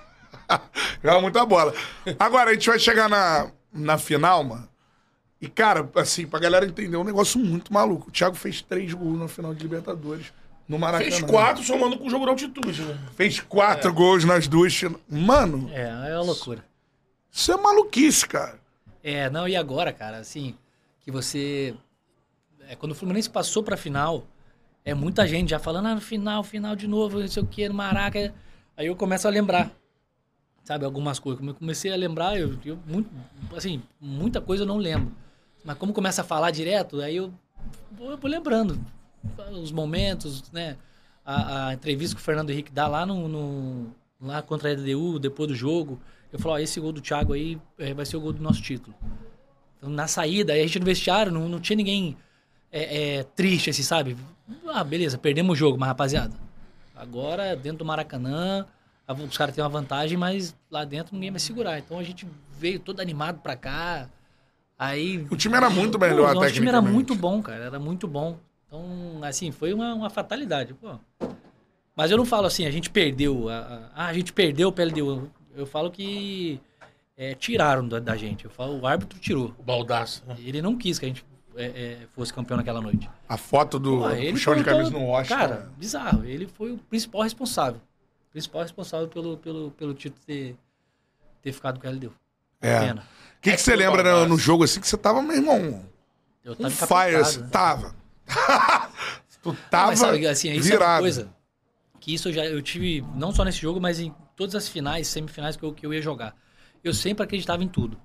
[1.04, 1.74] joga muita bola.
[2.18, 4.68] Agora, a gente vai chegar na, na final, mano.
[5.40, 8.08] E, cara, assim, pra galera entender, é um negócio muito maluco.
[8.08, 10.32] O Thiago fez três gols na final de Libertadores.
[10.68, 11.10] No Maracanã.
[11.10, 12.98] Fez quatro somando com o jogo da altitude, né?
[13.14, 14.78] Fez quatro gols nas duas.
[15.08, 16.62] Mano, É, é uma loucura.
[17.32, 18.58] isso é maluquice, cara.
[19.02, 20.54] É, não, e agora, cara, assim,
[21.00, 21.74] que você.
[22.68, 24.26] É, quando o Fluminense passou pra final,
[24.84, 27.66] é muita gente já falando, ah, no final, final de novo, não sei o que,
[27.66, 28.34] no Maraca.
[28.76, 29.70] Aí eu começo a lembrar,
[30.64, 31.38] sabe, algumas coisas.
[31.38, 33.08] Como eu comecei a lembrar, eu, eu muito,
[33.56, 35.14] assim, muita coisa eu não lembro.
[35.64, 37.32] Mas como começa a falar direto, aí eu
[37.92, 38.78] vou, eu vou lembrando
[39.52, 40.76] os momentos, né?
[41.24, 45.18] A, a entrevista que o Fernando Henrique dá lá no, no- lá contra a LDU,
[45.18, 46.00] depois do jogo.
[46.32, 48.62] Eu falo, ó, esse gol do Thiago aí é, vai ser o gol do nosso
[48.62, 48.94] título.
[49.76, 52.16] Então, na saída, aí a gente no vestiário, não, não tinha ninguém
[52.72, 54.16] é, é, triste, assim, sabe?
[54.66, 56.34] Ah, beleza, perdemos o jogo, mas rapaziada,
[56.96, 58.66] agora dentro do Maracanã,
[59.28, 61.78] os caras têm uma vantagem, mas lá dentro ninguém vai segurar.
[61.78, 62.26] Então a gente
[62.58, 64.08] veio todo animado pra cá.
[64.78, 65.26] Aí.
[65.30, 68.06] O time era muito melhor, Pô, O nosso time era muito bom, cara, era muito
[68.06, 68.38] bom.
[68.66, 70.74] Então, assim, foi uma, uma fatalidade.
[70.74, 70.98] Pô.
[71.96, 73.48] Mas eu não falo assim, a gente perdeu.
[73.48, 75.30] A, a, ah, a gente perdeu o PLDU.
[75.56, 76.60] Eu falo que
[77.16, 78.44] é, tiraram da, da gente.
[78.44, 79.52] Eu falo, o árbitro tirou.
[79.58, 80.22] O baldaço.
[80.26, 80.36] né?
[80.38, 81.26] Ele não quis que a gente
[81.56, 83.10] é, é, fosse campeão naquela noite.
[83.28, 85.34] A foto do Pô, do chão de camisa no Washington.
[85.34, 86.24] Cara, bizarro.
[86.24, 87.80] Ele foi o principal responsável.
[88.28, 90.56] O principal responsável pelo, pelo, pelo título ter,
[91.42, 92.12] ter ficado com o LDU.
[92.60, 92.78] É.
[92.78, 93.02] Pena.
[93.38, 95.84] O que, que você lembra no, no jogo assim que você tava, meu irmão?
[96.44, 97.50] Eu Um tava fire, encapetado, assim, né?
[97.50, 97.94] tava.
[99.42, 100.94] tu Não, tava mas sabe, assim, isso é uma virado.
[100.94, 101.30] coisa
[102.00, 105.08] que isso eu já eu tive não só nesse jogo, mas em todas as finais,
[105.08, 106.36] semifinais que eu, que eu ia jogar.
[106.84, 107.98] Eu sempre acreditava em tudo.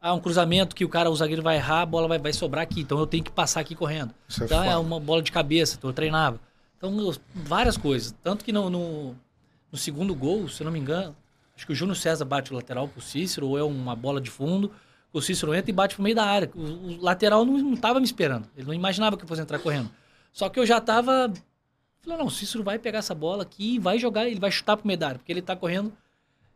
[0.00, 2.62] Ah, um cruzamento que o cara, o zagueiro vai errar, a bola vai, vai sobrar
[2.62, 4.14] aqui, então eu tenho que passar aqui correndo.
[4.28, 4.80] Isso é então é foda.
[4.80, 6.40] uma bola de cabeça, então eu treinava.
[6.76, 8.14] Então, eu- várias coisas.
[8.22, 9.16] Tanto que no, no,
[9.72, 11.16] no segundo gol, se eu não me engano,
[11.58, 14.30] acho que o Júnior César bate o lateral pro Cícero, ou é uma bola de
[14.30, 14.70] fundo,
[15.12, 16.48] o Cícero entra e bate pro meio da área.
[16.54, 18.48] O, o lateral não, não tava me esperando.
[18.56, 19.90] Ele não imaginava que eu fosse entrar correndo.
[20.32, 21.32] Só que eu já tava
[22.00, 24.76] Falei, não, o Cícero vai pegar essa bola aqui e vai jogar, ele vai chutar
[24.76, 25.92] pro meio da área, porque ele tá correndo,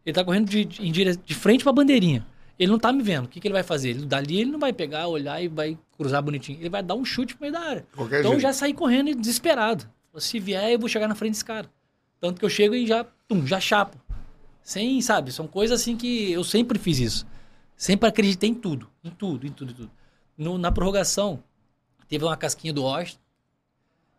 [0.07, 2.25] ele tá correndo de, de, dire- de frente pra bandeirinha.
[2.59, 3.25] Ele não tá me vendo.
[3.25, 3.91] O que, que ele vai fazer?
[3.91, 6.61] Ele, dali ele não vai pegar, olhar e vai cruzar bonitinho.
[6.61, 7.87] Ele vai dar um chute pro meio da área.
[7.97, 8.43] Qualquer então eu jeito.
[8.43, 9.85] já saí correndo e desesperado.
[10.19, 11.69] Se vier, eu vou chegar na frente desse cara.
[12.21, 13.97] Tanto que eu chego e já, tum, já chapo.
[14.63, 17.27] Sem, sabe, são coisas assim que eu sempre fiz isso.
[17.77, 18.89] Sempre acreditei em tudo.
[19.03, 19.91] Em tudo, em tudo, em tudo.
[20.39, 21.43] No- na prorrogação,
[22.09, 23.19] teve uma casquinha do Austin.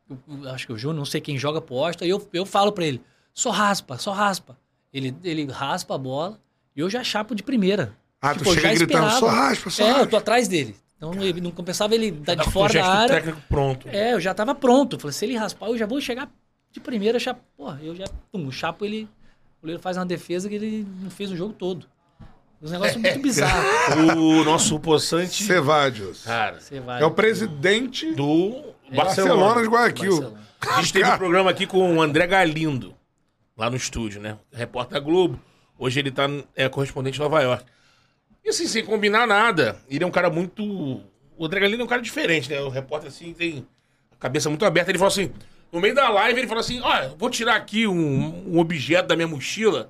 [0.10, 2.04] Eu- eu acho que o Júnior, não sei quem joga pro Austin.
[2.04, 3.02] aí eu, eu falo pra ele,
[3.34, 4.58] só raspa, só raspa.
[4.94, 6.40] Ele, ele raspa a bola
[6.76, 7.96] e eu já chapo de primeira.
[8.22, 9.20] Ah, tu Tipo, eu chega já gritando, esperava.
[9.20, 10.02] só raspa, só É, raspa.
[10.04, 10.76] eu tô atrás dele.
[10.98, 13.16] Então ele não compensava ele dar de fora da área.
[13.16, 13.88] técnico pronto.
[13.90, 15.00] É, eu já tava pronto.
[15.00, 16.30] Falei, se ele raspar, eu já vou chegar
[16.72, 19.10] de primeira, já, porra, eu já, pum, o Chapo, ele,
[19.64, 21.88] o goleiro faz uma defesa que ele não fez o jogo todo.
[22.62, 23.64] Um negócio muito bizarro.
[24.18, 25.42] O nosso poçante.
[25.44, 26.24] Cevadios.
[26.26, 27.02] Cara, vai.
[27.02, 29.62] É o presidente do Barcelona Barcelona.
[29.62, 30.12] de Guayaquil.
[30.12, 30.44] Barcelona.
[30.60, 32.94] A gente teve um programa aqui com o André Galindo,
[33.58, 34.38] lá no estúdio, né?
[34.52, 35.40] Repórter da Globo.
[35.80, 37.66] Hoje ele tá é, correspondente em Nova York.
[38.44, 41.02] E assim, sem combinar nada, ele é um cara muito
[41.38, 42.60] o Dragalino é um cara diferente, né?
[42.62, 43.66] O repórter, assim, tem
[44.12, 44.92] a cabeça muito aberta.
[44.92, 45.32] Ele falou assim,
[45.74, 49.16] no meio da live, ele falou assim, olha, vou tirar aqui um, um objeto da
[49.16, 49.90] minha mochila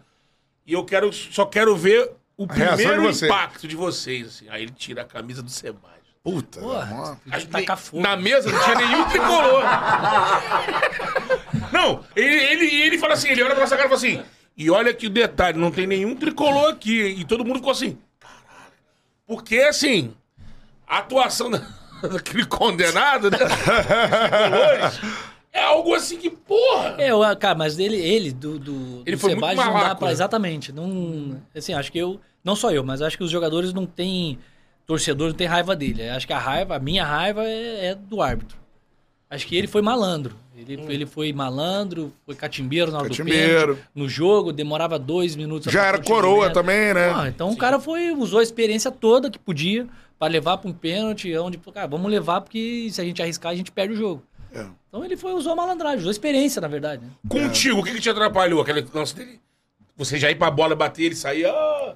[0.65, 4.27] e eu quero, só quero ver o primeiro de impacto de vocês.
[4.27, 4.45] Assim.
[4.49, 5.91] Aí ele tira a camisa do Sebadios.
[6.23, 6.61] Puta.
[6.61, 8.01] Porra, Aí, tacar fogo.
[8.01, 9.61] Na mesa não tinha nenhum tricolor.
[11.73, 14.23] não, ele, ele, ele fala assim, ele olha pra nossa cara e fala assim,
[14.55, 17.01] e olha que o detalhe, não tem nenhum tricolor aqui.
[17.19, 18.71] E todo mundo ficou assim, caralho.
[19.27, 20.13] Porque, assim,
[20.87, 21.61] a atuação da-
[22.07, 23.37] daquele condenado, né?
[23.43, 25.01] tricolores,
[25.53, 26.95] é algo assim que, porra...
[26.97, 30.07] É, eu, cara, mas ele, ele do, do, Ele do foi não dá pra.
[30.07, 30.11] né?
[30.11, 30.71] Exatamente.
[30.71, 32.19] Não, assim, acho que eu.
[32.43, 34.37] Não só eu, mas acho que os jogadores não têm.
[34.85, 36.09] Torcedor não tem raiva dele.
[36.09, 38.57] Acho que a raiva, a minha raiva é, é do árbitro.
[39.29, 40.35] Acho que ele foi malandro.
[40.55, 40.85] Ele, Hum.
[40.89, 43.73] ele foi malandro, foi catimbeiro na hora do Catimbeiro.
[43.75, 43.89] pênalti.
[43.95, 45.71] No jogo, demorava dois minutos.
[45.71, 47.11] Já era coroa também, né?
[47.15, 49.87] Ah, então o cara foi, usou a experiência toda que podia
[50.19, 53.55] pra levar pra um pênalti, onde, cara, vamos levar porque se a gente arriscar, a
[53.55, 54.21] gente perde o jogo.
[54.53, 54.65] É.
[54.87, 57.03] Então ele foi, usou a malandragem, usou a experiência, na verdade.
[57.03, 57.11] né?
[57.27, 58.61] Contigo, o que, que te atrapalhou?
[58.61, 59.39] Aquele lance dele?
[59.97, 61.45] Você já ir pra bola bater, ele sair.
[61.45, 61.95] ah!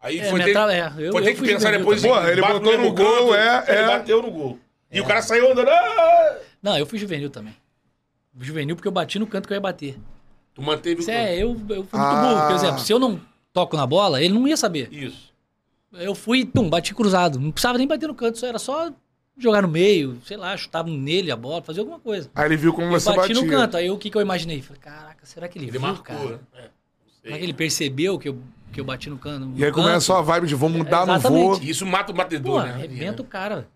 [0.00, 2.02] Aí É, foi ter, atra- é, eu- foi eu ter que pensar juvenil depois.
[2.02, 3.86] Porra, ele bate botou mesmo no gol, é, Ele é.
[3.86, 4.58] bateu no gol.
[4.92, 5.68] E o cara saiu andando.
[5.70, 6.38] ah!
[6.62, 7.54] Não, eu fui juvenil também.
[8.38, 9.96] Juvenil porque eu bati no canto que eu ia bater.
[10.54, 12.34] Tu manteve Isso o é, eu, eu fui muito Ah.
[12.34, 12.46] burro.
[12.48, 13.20] Por exemplo, se eu não
[13.52, 14.92] toco na bola, ele não ia saber.
[14.92, 15.32] Isso.
[15.92, 17.38] Eu fui, tum, bati cruzado.
[17.40, 18.92] Não precisava nem bater no canto, só era só
[19.36, 22.30] jogar no meio, sei lá, chutava nele a bola, fazer alguma coisa.
[22.34, 23.34] Aí ele viu como Eu você bati batia.
[23.42, 24.62] no canto, aí o que, que eu imaginei?
[24.62, 26.02] Falei, caraca, será que ele, Ele viu, marcou.
[26.04, 26.30] cara?
[26.30, 26.38] né?
[26.54, 26.68] É, não
[27.08, 27.22] sei.
[27.22, 28.38] Será que ele percebeu que eu,
[28.72, 29.46] que eu bati no canto?
[29.46, 29.82] no E aí canto?
[29.82, 31.60] começa a vibe de vou mudar, não Exatamente.
[31.60, 31.62] vou.
[31.62, 32.72] Isso mata o Pô, batedor, né?
[32.74, 33.68] arrebenta o cara.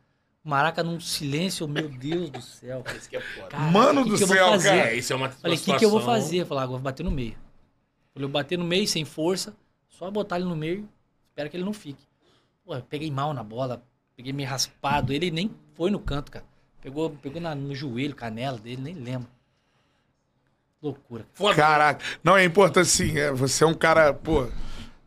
[0.44, 2.82] Maraca num silêncio, meu Deus do céu.
[2.96, 3.48] Esse que é foda.
[3.48, 4.68] Caraca, Mano o que do que eu vou céu, fazer?
[4.68, 4.90] cara.
[4.90, 6.46] É, isso é uma Falei, o que, que eu vou fazer?
[6.46, 7.36] Falei, agora eu vou bater no meio.
[8.14, 9.54] Falei, eu bater no meio sem força,
[9.88, 10.88] só botar ele no meio,
[11.28, 12.02] espero que ele não fique.
[12.64, 13.82] Pô, eu peguei mal na bola,
[14.18, 16.44] peguei meio raspado, ele nem foi no canto, cara.
[16.82, 19.28] Pegou, pegou na- no joelho, canela dele, nem lembro.
[20.82, 21.24] Loucura.
[21.32, 21.54] Foda.
[21.54, 22.04] Caraca.
[22.22, 23.16] Não, é importante sim.
[23.16, 24.48] É, você é um cara, pô,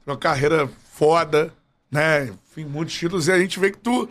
[0.08, 1.54] uma carreira foda,
[1.92, 2.26] né?
[2.50, 3.28] Enfim, muitos títulos.
[3.28, 4.10] E a gente vê que tu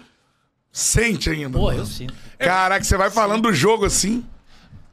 [0.70, 1.58] sente ainda.
[1.58, 1.78] Pô, mano.
[1.78, 2.14] eu sinto.
[2.38, 4.24] Caraca, você vai falando do jogo assim.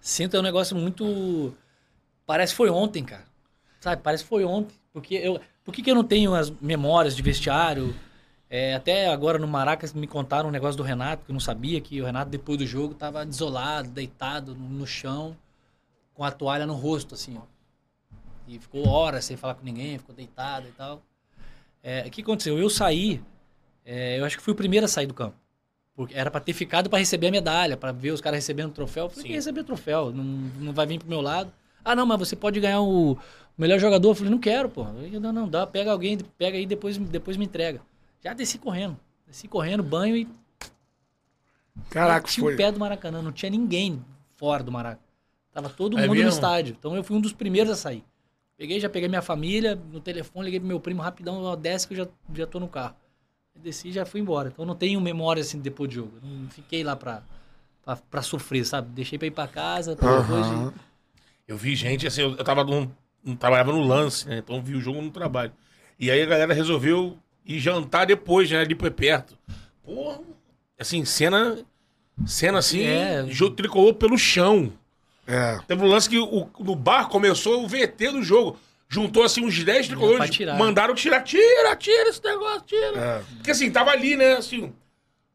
[0.02, 1.54] Sinto é um negócio muito.
[2.26, 3.26] Parece que foi ontem, cara.
[3.82, 4.02] Sabe?
[4.02, 4.74] Parece que foi ontem.
[4.94, 5.40] Porque eu.
[5.66, 7.94] Por que, que eu não tenho as memórias de vestiário?
[8.50, 11.82] É, até agora no Maracas me contaram um negócio do Renato, que eu não sabia
[11.82, 15.36] que o Renato, depois do jogo, tava desolado, deitado no, no chão,
[16.14, 17.42] com a toalha no rosto, assim, ó.
[18.48, 21.02] E ficou horas sem falar com ninguém, ficou deitado e tal.
[21.84, 22.58] É, o que aconteceu?
[22.58, 23.22] Eu saí,
[23.86, 25.36] é, eu acho que fui o primeiro a sair do campo.
[25.94, 28.74] Porque era pra ter ficado pra receber a medalha, pra ver os caras recebendo o
[28.74, 29.06] troféu.
[29.06, 29.28] Eu falei, Sim.
[29.30, 31.52] que receber o troféu, não, não vai vir pro meu lado.
[31.84, 33.18] Ah, não, mas você pode ganhar o,
[33.58, 34.10] melhor jogador.
[34.10, 34.82] Eu falei, não quero, pô.
[34.82, 37.82] Eu falei, Não, não, dá, pega alguém, pega aí depois, depois me entrega.
[38.24, 39.00] Já desci correndo.
[39.26, 40.28] Desci correndo, banho e
[41.90, 42.54] Caraca, foi.
[42.54, 43.22] o pé do Maracanã.
[43.22, 44.04] Não tinha ninguém
[44.36, 45.02] fora do Maracanã.
[45.52, 46.30] Tava todo É mundo no mesmo?
[46.30, 46.76] estádio.
[46.78, 48.04] Então eu fui um dos primeiros a sair.
[48.58, 51.94] Peguei, já peguei minha família no telefone, liguei pro meu primo rapidão, ó, desce que
[51.94, 52.96] eu já, já tô no carro.
[53.56, 54.50] Eu desci e já fui embora.
[54.50, 56.14] Então eu não tenho memória assim depois do jogo.
[56.24, 57.24] Eu Não fiquei lá pra,
[57.84, 58.90] pra, pra sofrer, sabe?
[58.92, 60.48] Deixei pra ir pra casa, pra depois Aham.
[60.48, 60.74] de...
[61.48, 62.90] Eu vi gente, assim, eu, eu tava num,
[63.24, 64.40] num- trabalhava no lance, né?
[64.40, 65.54] Então vi o jogo no trabalho.
[66.00, 68.60] E aí a galera resolveu ir jantar depois, né?
[68.60, 69.38] Ali por perto.
[69.84, 70.20] Porra,
[70.80, 71.58] assim, cena.
[72.26, 73.26] Cena assim, É.
[73.30, 74.74] jogo tricolor pelo chão.
[75.28, 75.60] É.
[75.68, 78.58] Teve um lance que o, no bar começou o VT do jogo.
[78.90, 80.58] Juntou assim uns 10 pra tricolores, tirar.
[80.58, 82.98] mandaram tirar, tira, tira esse negócio, tira.
[82.98, 83.22] É.
[83.36, 84.34] Porque assim, tava ali, né?
[84.38, 84.74] Assim,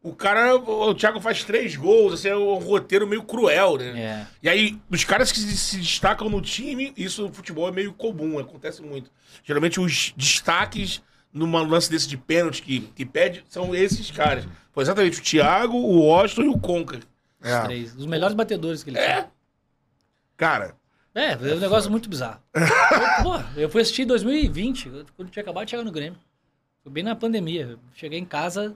[0.02, 4.00] o cara, o, Thiago faz três gols, assim, é um roteiro meio cruel, né?
[4.00, 4.26] É.
[4.42, 7.92] E aí, os caras que se, se destacam no time, isso no futebol é meio
[7.92, 9.10] comum, acontece muito.
[9.44, 11.02] Geralmente os destaques
[11.32, 14.46] numa lance desse de pênalti que, que pede são esses caras.
[14.72, 17.00] Foi exatamente o Thiago, o Washington e o Conca.
[17.40, 17.62] Os É.
[17.64, 17.94] três.
[17.96, 19.06] Os melhores batedores que ele É.
[19.14, 19.30] tinha.
[20.36, 20.74] Cara,
[21.14, 22.40] É, foi um negócio muito bizarro.
[22.54, 26.18] eu, pô, eu fui assistir em 2020, quando tinha acabado de chegar no Grêmio.
[26.82, 27.76] Foi bem na pandemia.
[27.94, 28.74] Cheguei em casa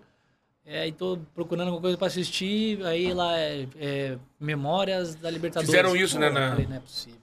[0.64, 2.84] é, e tô procurando alguma coisa pra assistir.
[2.84, 5.70] Aí lá é, é, Memórias da Libertadores.
[5.70, 7.18] Fizeram isso, né, eu na- Falei, não é possível.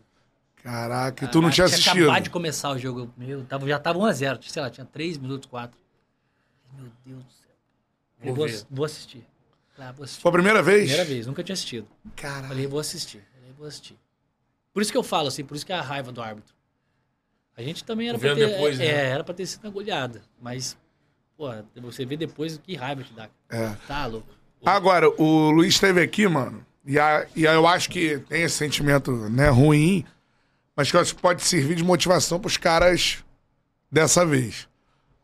[0.63, 2.03] Caraca, e tu não tinha Tinha assistido.
[2.05, 3.11] acabado de começar o jogo.
[3.17, 4.39] Meu, tava, já tava 1x0.
[4.49, 5.77] Sei lá, tinha 3 minutos, 4.
[6.77, 7.49] Meu Deus do céu.
[8.17, 9.25] Falei, Vou vou, vou assistir.
[9.75, 10.21] Falei, ah, vou assistir.
[10.21, 10.81] Foi a primeira vez?
[10.85, 11.87] Primeira vez, nunca tinha assistido.
[12.15, 12.47] Caralho.
[12.47, 13.23] Falei, vou assistir.
[13.35, 13.97] Falei, vou assistir.
[14.73, 16.53] Por isso que eu falo, assim, por isso que é a raiva do árbitro.
[17.55, 18.47] A gente também era pra ter.
[18.49, 19.09] depois, é, né?
[19.09, 20.21] era pra ter sido agulhada.
[20.41, 20.75] Mas,
[21.37, 21.47] pô,
[21.81, 23.29] você vê depois que raiva que dá.
[23.49, 23.75] É.
[23.87, 24.27] Tá louco.
[24.65, 29.11] Agora, o Luiz esteve aqui, mano, e, a- e eu acho que tem esse sentimento
[29.29, 30.03] né, ruim,
[30.75, 33.23] mas que eu acho que pode servir de motivação pros caras
[33.91, 34.67] dessa vez.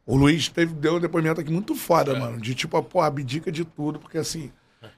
[0.06, 2.40] O Luiz teve, deu um depoimento aqui muito foda, mano.
[2.42, 4.52] De tipo, pô, abdica de tudo, porque assim.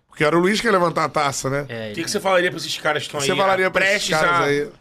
[0.07, 1.65] Porque era o Luiz que ia levantar a taça, né?
[1.69, 3.27] É, O que, que você falaria pra esses caras que estão aí?
[3.27, 4.61] Você falaria pra esses prestes caras a- aí.
[4.63, 4.71] Aí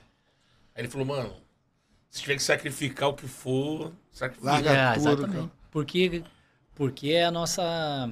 [0.77, 1.33] ele falou, mano,
[2.11, 4.51] se tiver que sacrificar o que for, sacrifica.
[4.53, 5.35] Larga É, tudo, exatamente.
[5.37, 5.51] cara.
[5.71, 6.25] Porque,
[6.75, 8.11] porque é a nossa.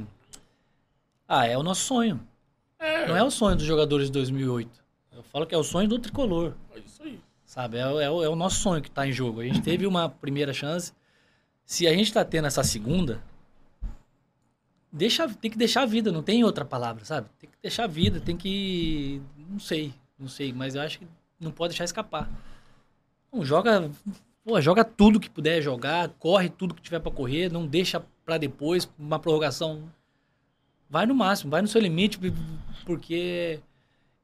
[1.26, 2.20] Ah, é o nosso sonho.
[3.08, 4.70] Não é o sonho dos jogadores de 2008.
[5.12, 6.54] Eu falo que é o sonho do tricolor.
[7.48, 7.78] Sabe?
[7.78, 9.40] É, o- é é o nosso sonho que está em jogo.
[9.40, 10.92] A gente teve uma primeira chance.
[11.64, 13.22] Se a gente está tendo essa segunda,
[14.92, 17.26] deixa, tem que deixar a vida, não tem outra palavra, sabe?
[17.38, 19.22] Tem que deixar a vida, tem que.
[19.48, 21.06] Não sei, não sei, mas eu acho que
[21.40, 22.30] não pode deixar escapar.
[23.32, 23.90] Não, joga.
[24.44, 28.36] Pô, joga tudo que puder jogar, corre tudo que tiver para correr, não deixa para
[28.36, 29.90] depois, uma prorrogação.
[30.88, 32.18] Vai no máximo, vai no seu limite,
[32.84, 33.60] porque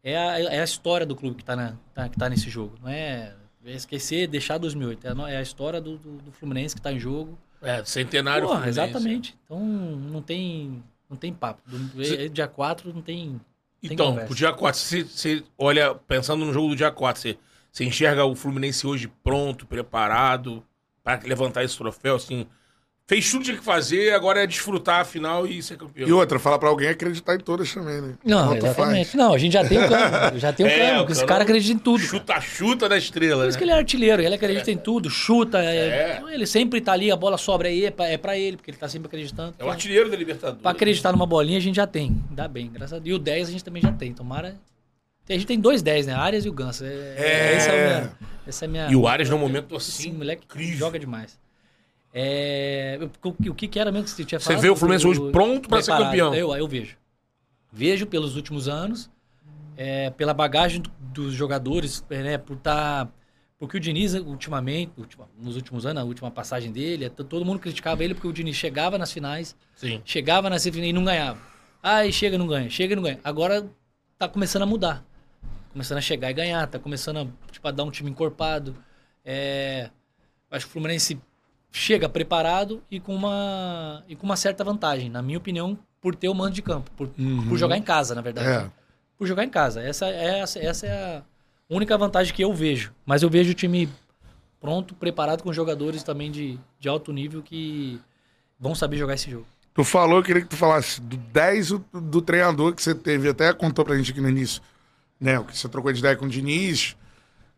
[0.05, 2.77] é a, é a história do clube que tá, na, tá- que tá nesse jogo.
[2.83, 3.35] Não é,
[3.65, 5.07] é esquecer, deixar 2008.
[5.07, 7.37] É a, é a história do, do, do Fluminense que tá em jogo.
[7.63, 8.81] É, centenário Porra, Fluminense.
[8.81, 9.39] exatamente.
[9.45, 11.63] Então não tem, não tem papo.
[11.67, 13.41] Do, Cê- é- Dia 4 não tem.
[13.81, 14.27] tem Então, conversa.
[14.29, 17.39] pro dia 4, você, olha, pensando no jogo do dia 4, você,
[17.73, 20.63] você enxerga o Fluminense hoje pronto, preparado
[21.03, 22.47] para levantar esse troféu, assim.
[23.07, 26.09] Fez tudo que tinha que fazer, agora é desfrutar a final e ser campeão.
[26.09, 28.15] E outra, falar pra alguém acreditar em todas também, né?
[28.25, 29.05] Não, Quanto exatamente.
[29.11, 29.15] faz.
[29.15, 30.39] Não, a gente já tem o cano.
[30.39, 30.99] Já tem o É, cano.
[31.01, 31.99] porque Esse cara acredita em tudo.
[31.99, 32.09] cara.
[32.09, 33.59] Chuta-chuta da estrela, Por isso né?
[33.59, 35.59] que ele é artilheiro, ele acredita em tudo, chuta.
[35.63, 36.15] é- É.
[36.17, 38.71] então ele sempre tá ali, a bola sobra aí, é pra, é pra ele, porque
[38.71, 39.55] ele tá sempre acreditando.
[39.59, 40.63] É o artilheiro da Libertadores.
[40.63, 42.19] Pra acreditar numa bolinha a gente já tem.
[42.31, 43.07] Ainda bem, graças a Deus.
[43.11, 44.15] E o 10 a gente também já tem.
[44.15, 44.57] Tomara.
[45.29, 46.15] A gente tem dois 10, né?
[46.15, 46.85] Arias e o Ganso.
[46.87, 46.89] É,
[47.19, 47.57] É.
[47.59, 48.13] Esse é o minha,
[48.47, 48.87] essa é a minha.
[48.91, 50.79] E o Arias, num momento Esse assim, moleque incrível.
[50.79, 51.39] joga demais.
[52.17, 54.63] É, o, o que, que era mesmo que você tinha Você falado?
[54.63, 56.33] vê o Fluminense hoje pronto pra ser campeão.
[56.33, 56.97] Eu, eu vejo.
[57.73, 59.11] Vejo pelos últimos anos,
[59.77, 63.09] é, pela bagagem do- dos jogadores, é, né, por estar.
[63.59, 67.59] porque o Diniz, ultimamente, ultima- nos últimos anos, a última passagem dele, é, todo mundo
[67.59, 70.01] criticava ele porque o Diniz chegava nas finais, Sim.
[70.05, 71.39] chegava nas finais e não ganhava.
[71.83, 73.19] Aí chega e não ganha, chega e não ganha.
[73.25, 73.69] Agora
[74.17, 75.05] tá começando a mudar.
[75.73, 78.77] Começando a chegar e ganhar, tá começando a, tipo, a dar um time encorpado.
[79.25, 79.91] É,
[80.51, 81.19] acho que o Fluminense
[81.75, 86.29] chega preparado e com uma, e com uma certa vantagem, na minha opinião, por ter
[86.29, 87.09] o mando de campo, por,
[87.49, 88.49] por jogar em casa, na verdade.
[88.49, 88.71] É.
[89.19, 89.83] Por jogar em casa.
[89.83, 91.23] Essa, é- essa, essa é a
[91.69, 92.93] única vantagem que eu vejo.
[93.05, 93.89] Mas eu vejo o time
[94.61, 98.01] pronto, preparado com jogadores também de, de alto nível que
[98.59, 99.47] vão saber jogar esse jogo.
[99.75, 103.29] Tu falou, eu queria que tu falasse do 10 do, do treinador que você teve,
[103.29, 104.63] até contou pra gente aqui no início,
[105.21, 105.41] né?
[105.41, 106.93] O que você trocou de ideia com o Diniz.
[106.93, 106.97] O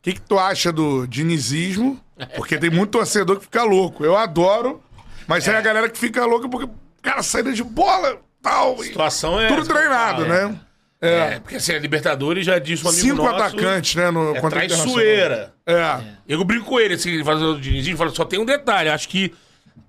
[0.01, 2.01] que, que tu acha do dinizismo?
[2.35, 4.05] Porque tem muito torcedor que fica louco.
[4.05, 4.83] Eu adoro,
[5.27, 6.69] mas tem a galera que fica louca porque,
[7.03, 8.81] cara, saída de bola, tal.
[8.81, 9.49] A situação é.
[9.49, 10.29] tudo treinado, é.
[10.29, 10.61] né?
[10.99, 11.41] É.
[11.41, 14.11] porque assim, a Libertadores já disse um amigo Cinco nosso, atacantes, né?
[14.11, 15.55] No, É traiçoeira.
[15.67, 16.01] É.
[16.27, 18.89] Eu brinco com ele, assim, ele fala do Diniz, ele fala, só tem um detalhe,
[18.89, 19.35] acho que,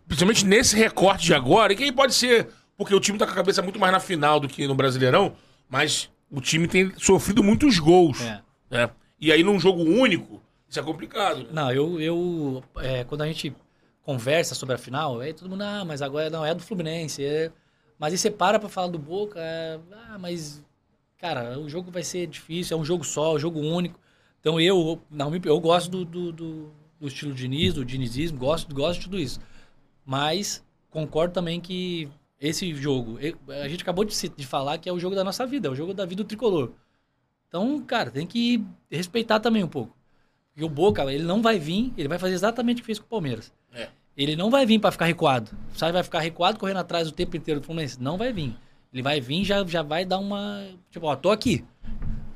[0.05, 3.32] principalmente nesse recorte de agora, e que aí pode ser, porque o time tá com
[3.32, 5.34] a cabeça muito mais na final do que no Brasileirão,
[5.69, 8.21] mas o time tem sofrido muitos gols.
[8.21, 8.41] É.
[8.69, 8.89] né?
[9.19, 11.39] E aí num jogo único, isso é complicado.
[11.43, 11.49] Né?
[11.51, 13.55] Não, eu, eu é, quando a gente
[14.03, 17.24] conversa sobre a final, aí todo mundo, ah, mas agora não é do Fluminense.
[17.24, 17.51] é-
[17.99, 20.63] Mas aí você para pra falar do Boca, é, ah, mas,
[21.18, 23.99] cara, o jogo vai ser difícil, é um jogo só, um jogo único.
[24.39, 28.99] Então eu, não, eu gosto do, do, do, do estilo Diniz, do dinizismo, gosto, gosto
[28.99, 29.39] de tudo isso.
[30.05, 32.09] Mas concordo também que
[32.39, 33.18] esse jogo,
[33.63, 35.76] a gente acabou de, de falar que é o jogo da nossa vida, é o
[35.76, 36.72] jogo da vida do tricolor.
[37.49, 39.97] Então, cara, tem que respeitar também um pouco.
[40.58, 43.05] Porque o Boca, ele não vai vir, ele vai fazer exatamente o que fez com
[43.05, 43.53] o Palmeiras.
[43.76, 43.89] É.
[44.18, 45.51] Ele não vai vir pra ficar recuado.
[45.76, 48.01] Sabe, vai ficar recuado correndo atrás o tempo inteiro do Fluminense?
[48.01, 48.55] Não vai vir.
[48.91, 50.66] Ele vai vir já já vai dar uma.
[50.89, 51.64] Tipo, ó, tô aqui.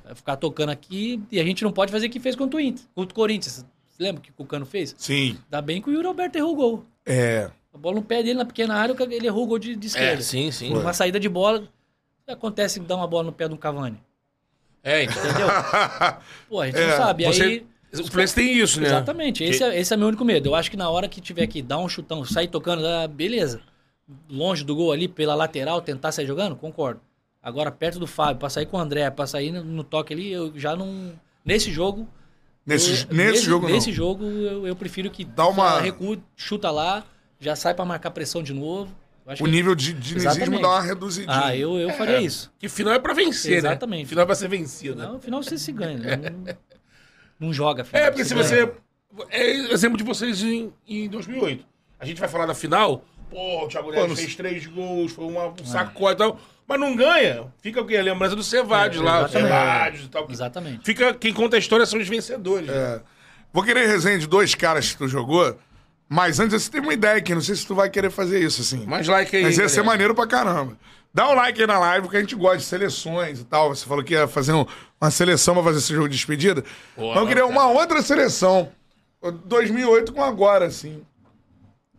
[0.05, 2.59] Vai ficar tocando aqui e a gente não pode fazer o que fez contra o
[2.61, 3.65] Inter, contra o Corinthians.
[3.89, 4.93] Você lembra o que o Cano fez?
[4.99, 5.39] Sim.
[5.45, 6.85] Ainda bem que o Yuri Alberto errou o gol.
[7.03, 7.49] É.
[7.73, 10.19] A bola no pé dele na pequena área, ele errou o gol de, de esquerda.
[10.19, 10.71] É, sim, sim.
[10.71, 11.67] Uma saída de bola.
[12.27, 13.99] Acontece dar uma bola no pé do Cavani.
[14.83, 15.05] É.
[15.05, 15.47] Entendeu?
[16.47, 17.25] Pô, a gente É, não sabe.
[17.25, 18.87] você- Aí, O Fluminense tem isso, né?
[18.87, 19.43] Exatamente.
[19.43, 20.49] Esse é, esse é meu único medo.
[20.49, 23.59] Eu acho que na hora que tiver que dar um chutão, sair tocando, ah, beleza.
[24.29, 27.01] Longe do gol ali, pela lateral, tentar sair jogando, concordo.
[27.43, 30.51] Agora, perto do Fábio, pra sair com o André, pra sair no, toque ali, eu
[30.57, 31.13] já não.
[31.43, 32.07] Nesse jogo.
[32.65, 33.73] Nesse, eu- nesse, jogo, não.
[33.75, 37.03] Nesse jogo, eu, eu prefiro que Dá uma- recua, chuta lá,
[37.39, 38.95] já sai pra marcar pressão de novo.
[39.25, 41.45] O que- nível de dinizismo dá uma reduzidinha.
[41.45, 42.51] Ah, eu, eu faria isso.
[42.59, 44.03] Que final é pra vencer, Exatamente.
[44.03, 44.09] né?
[44.09, 44.95] Final é pra ser vencido.
[44.95, 45.05] né?
[45.05, 45.97] Não, no final você se ganha.
[45.97, 46.17] né?
[47.41, 47.83] Não, joga.
[47.83, 48.45] final, É, porque se ganha.
[48.47, 48.71] você.
[49.29, 51.65] É exemplo de vocês em, em 2008.
[51.99, 53.03] A gente vai falar da final.
[53.29, 56.39] Pô, o Thiago Neves não fez três gols, foi uma, um sacode e tal.
[56.67, 57.47] Mas não ganha.
[57.61, 57.97] Fica o quê?
[57.97, 59.27] A lembrança do Cevades É, lá.
[59.27, 60.27] Cevades e tal.
[60.29, 60.79] Exatamente.
[60.85, 62.67] Fica, quem conta a história são os vencedores.
[62.67, 62.73] né?
[62.73, 63.01] É.
[63.51, 65.57] Vou querer resenha de dois caras que tu jogou.
[66.07, 68.61] Mas antes, você tem uma ideia aqui, não sei se tu vai querer fazer isso,
[68.61, 68.85] assim.
[68.85, 69.43] Mais like aí.
[69.43, 70.77] Mas ia ser maneiro pra caramba.
[71.13, 73.69] Dá um like aí na live, porque a gente gosta de seleções e tal.
[73.69, 74.65] Você falou que ia fazer um-
[74.99, 76.63] uma seleção pra fazer esse jogo de despedida.
[76.95, 77.53] Pô, Mas eu queria cara.
[77.53, 78.69] uma outra seleção.
[79.45, 81.03] 2008 com agora, assim.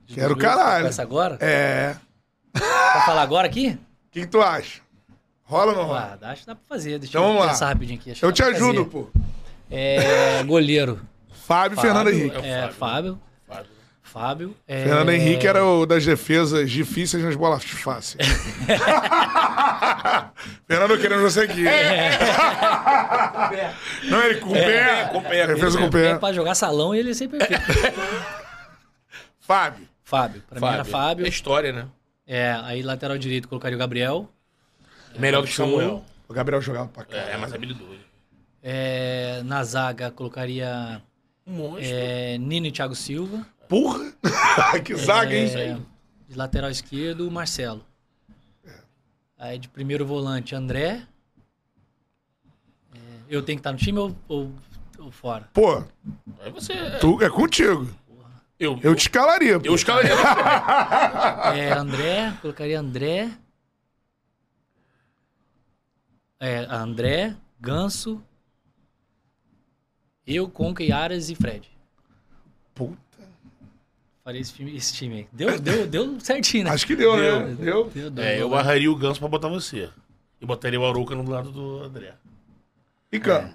[0.06, 0.84] Quero caralho.
[0.84, 1.36] Começa agora?
[1.40, 1.94] É.
[2.52, 3.68] Pra falar agora aqui?
[3.70, 3.78] O
[4.10, 4.80] que, que tu acha?
[5.44, 6.18] Rola ou não rola?
[6.22, 6.98] Ah, acho que dá pra fazer.
[6.98, 7.52] Deixa Então eu vamos lá.
[7.52, 8.10] pensar rapidinho aqui.
[8.12, 8.90] acho Eu te ajudo, fazer.
[8.90, 9.08] pô.
[9.70, 11.00] É, goleiro.
[11.46, 12.36] Fábio, Fernando Henrique.
[12.38, 12.74] É, Fábio.
[12.74, 13.20] Fábio.
[14.12, 14.54] Fábio.
[14.68, 18.28] é, Fernando Henrique era o das defesas difíceis nas bolas fáceis.
[20.68, 21.64] Fernando querendo você aqui.
[24.08, 25.08] Não, ele com o pé.
[25.10, 26.18] com o pé, Defesa com o É pé.
[26.18, 28.00] pra jogar salão ele é sempre perfeito.
[29.40, 29.88] Fábio.
[30.04, 30.42] Fábio.
[30.48, 31.26] Pra mim era Fábio.
[31.26, 31.86] É história, né?
[32.26, 34.28] É, aí lateral direito colocaria o Gabriel.
[35.18, 36.04] Melhor que Samuel.
[36.28, 37.16] O Gabriel jogava pra cá.
[37.16, 37.90] É, mais habilidoso.
[38.62, 41.02] É, na zaga colocaria
[41.46, 41.80] Um monstro.
[41.82, 43.44] é, Nino e Thiago Silva.
[43.72, 44.12] Porra!
[44.84, 45.46] que zaga, hein?
[45.56, 45.78] É,
[46.28, 47.82] de lateral esquerdo, Marcelo.
[49.38, 51.06] Aí de primeiro volante, André.
[52.94, 52.98] É,
[53.30, 54.52] eu tenho que estar no time ou, ou-
[54.98, 55.48] ou fora?
[55.54, 55.82] Pô,
[56.40, 56.74] Aí você.
[57.00, 57.88] tu, é contigo.
[58.58, 59.58] Eu, Eu te escalaria.
[59.58, 59.66] pô.
[59.66, 60.12] eu escalaria.
[61.56, 63.32] É, André, colocaria André.
[66.38, 68.22] É, André, Ganso.
[70.26, 71.66] Eu, Conca, Aras e Fred.
[72.74, 73.00] Puta.
[74.24, 75.28] Faria esse, filme- esse time aí.
[75.32, 76.70] Deu, deu, deu certinho, né?
[76.70, 77.56] Acho que deu, né?
[77.58, 77.84] Deu.
[77.90, 78.40] Deu, deu, É, deu.
[78.42, 79.88] eu barraria o Ganso pra botar você.
[80.40, 82.14] E botaria o Arouca no lado do André.
[83.10, 83.52] E cano.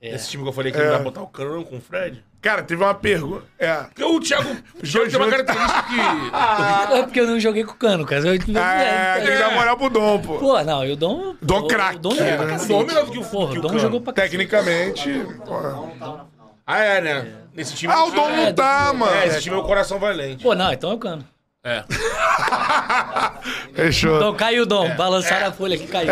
[0.00, 0.14] É.
[0.14, 1.80] Esse time que eu falei que não dá pra botar o Cano não, com o
[1.80, 2.22] Fred.
[2.42, 3.46] Cara, teve uma pergunta.
[3.58, 3.74] É.
[3.84, 5.94] Porque o Thiago, o Thiago tem uma característica que.
[6.94, 8.20] É porque eu não joguei com o Cano, cara.
[8.26, 10.38] Eu, É, tem que dar moral pro Dom, pô.
[10.38, 11.34] Pô, não, eu Dom.
[11.40, 12.36] Dom o- craque, O Dom jogou né?
[12.36, 12.68] pra O.
[12.68, 13.80] Dom é melhor do que o- Porra, que o o Dom Cano.
[13.80, 14.36] jogou pra cacete.
[14.36, 15.10] Tecnicamente.
[15.46, 16.26] porra.
[16.66, 17.32] Ah, é, né?
[17.54, 17.92] Nesse time.
[17.92, 19.12] Ah, o Dom é, não tá, mano.
[19.12, 20.42] É, esse time é o coração valente.
[20.42, 21.24] Pô, não, então é o Cano.
[21.66, 21.82] É.
[23.74, 24.16] Fechou.
[24.16, 24.94] Então caiu o Dom.
[24.96, 26.10] Balançaram a folha aqui, caiu.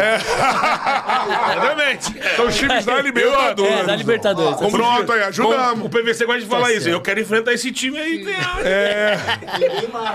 [1.52, 2.36] Exatamente.
[2.36, 3.72] São os times da Libertadores.
[3.72, 4.56] É, da Libertadores.
[4.56, 5.20] Como Pronto, aí,
[5.82, 6.84] o PVC gosta de falar Tá isso.
[6.84, 6.94] certo.
[6.94, 8.24] Eu quero enfrentar esse time aí.
[8.64, 9.18] É.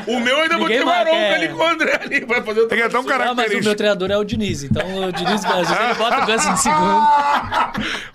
[0.07, 1.35] O meu ainda Ninguém botei o é.
[1.35, 2.25] ali com o André ali.
[2.25, 3.75] Vai fazer o Tem que é tão Ah, mas o meu característico.
[3.75, 4.63] treinador é o Diniz.
[4.63, 7.07] Então o Diniz, às vezes, ele bota o Ganso de segundo.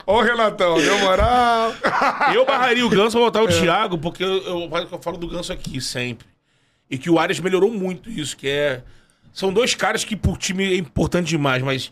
[0.06, 1.72] Ô, Renatão, deu moral.
[2.34, 5.52] Eu barraria o Ganso pra botar o Thiago, porque eu, eu, eu falo do Ganso
[5.52, 6.26] aqui sempre.
[6.93, 8.84] E que o Arias melhorou muito isso, que é.
[9.32, 11.90] São dois caras que pro time é importante demais, mas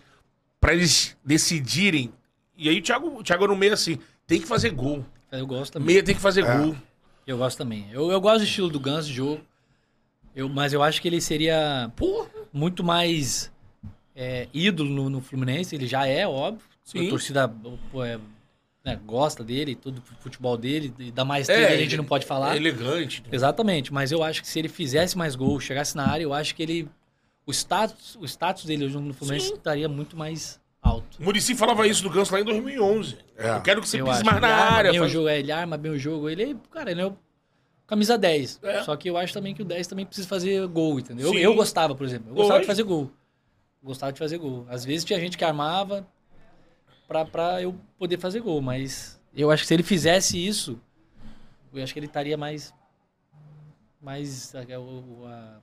[0.60, 2.12] pra eles decidirem.
[2.54, 5.02] E aí o Thiago, o Thiago no meio assim, tem que fazer gol.
[5.32, 5.86] Eu gosto também.
[5.86, 6.76] Meia tem que fazer gol.
[7.26, 7.86] Eu gosto também.
[7.90, 9.40] Eu, eu gosto do estilo do Ganso de jogo.
[10.36, 12.28] Eu, mas eu acho que ele seria Porra.
[12.52, 13.50] muito mais
[14.14, 15.74] é, ídolo no, no Fluminense.
[15.74, 16.66] Ele já é, óbvio.
[16.84, 17.06] Sim.
[17.06, 17.48] A torcida
[17.90, 18.20] pô, é,
[18.84, 22.04] né, gosta dele, todo o futebol dele, e da maestria dele a gente ele- não
[22.04, 22.54] pode falar.
[22.54, 23.22] É elegante.
[23.30, 26.54] Exatamente, mas eu acho que se ele fizesse mais gols, chegasse na área, eu acho
[26.54, 26.88] que ele.
[27.46, 29.54] O status, o status dele hoje no Fluminense Sim.
[29.54, 31.18] estaria muito mais alto.
[31.18, 33.18] O Murici falava isso do Ganso lá em 2011.
[33.36, 33.50] É.
[33.50, 34.24] Eu quero que você eu pise acho.
[34.26, 34.90] mais Ele na área.
[34.92, 36.28] bem o faz- jogo, é, ele arma bem o jogo.
[36.30, 37.16] Ele, cara, ele é o
[37.86, 38.60] camisa 10.
[38.62, 38.82] É.
[38.84, 41.34] Só que eu acho também que o 10 também precisa fazer gol, entendeu?
[41.34, 42.30] Eu, eu gostava, por exemplo.
[42.30, 43.10] Eu gostava de fazer gol.
[43.82, 44.64] Gostava de fazer gol.
[44.68, 46.06] Às vezes tinha gente que armava
[47.10, 50.78] pra, pra eu poder fazer gol, mas eu acho que se ele fizesse isso,
[51.74, 52.72] eu acho que ele estaria mais.
[54.00, 54.54] Mais.
[54.54, 55.54] A, o- a,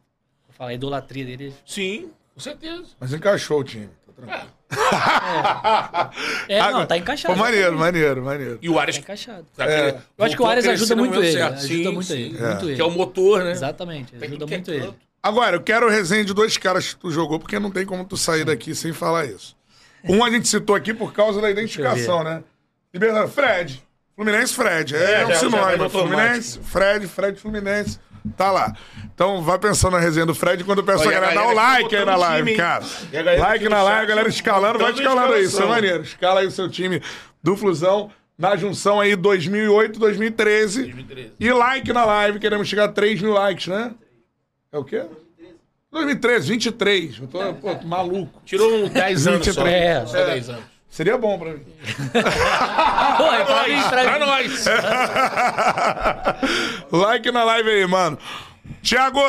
[0.45, 1.53] vou falar, a idolatria dele.
[1.65, 2.83] Sim, com certeza.
[2.99, 3.89] Mas encaixou o time.
[4.05, 4.51] Tá tranquilo.
[6.49, 7.33] É, não, Agora- tá encaixado.
[7.33, 8.59] Pô, maneiro, maneiro, maneiro.
[8.61, 8.97] E o Arias.
[8.97, 9.45] Tá encaixado.
[9.55, 10.01] sabe, É.
[10.17, 11.31] Eu acho que o a Arias crescer ajuda muito ele.
[11.31, 11.53] certo.
[11.53, 12.13] Ajuda Sim, muito sim.
[12.13, 12.37] ele.
[12.37, 12.47] É.
[12.49, 12.75] Muito ele.
[12.75, 13.51] Que é o motor, né?
[13.51, 14.93] Exatamente, Tem ajuda que- muito é ele.
[15.23, 18.15] Agora, eu quero resenha de dois caras que tu jogou, porque não tem como tu
[18.15, 19.56] sair daqui sem falar isso.
[20.03, 22.43] Um a gente citou aqui por causa da identificação, né?
[22.93, 23.83] Libertadores, Fred.
[24.15, 24.95] Fluminense, Fred.
[24.95, 25.89] É, É, um sinônimo.
[25.89, 27.99] Fluminense, Fred, Fred, Fluminense.
[28.35, 28.75] Tá lá.
[29.13, 31.49] Então vai pensando na resenha do Fred quando eu peço Olha, a galera, a dá
[31.49, 32.85] o like aí na live, time, cara.
[33.39, 36.03] Like na live, a galera escalando, vai escalando aí, isso é maneiro.
[36.03, 37.01] Escala aí o seu time
[37.41, 40.81] do Flusão na junção aí 2008, 2013.
[40.83, 41.31] 2013.
[41.39, 43.93] E like na live, queremos chegar a 3 mil likes, né?
[44.71, 45.05] É o quê?
[45.97, 47.19] 2013, 23.
[47.19, 48.41] Eu tô, pô, tô maluco.
[48.45, 49.63] Tirou uns 10 anos só.
[49.63, 49.83] 23.
[49.83, 50.05] É.
[50.05, 50.63] Só 10 anos.
[50.89, 51.63] Seria bom pra mim.
[53.17, 54.65] Pô, é pra mim, pra Pra nós.
[56.91, 58.17] like na live aí, mano.
[58.81, 59.19] Tiago,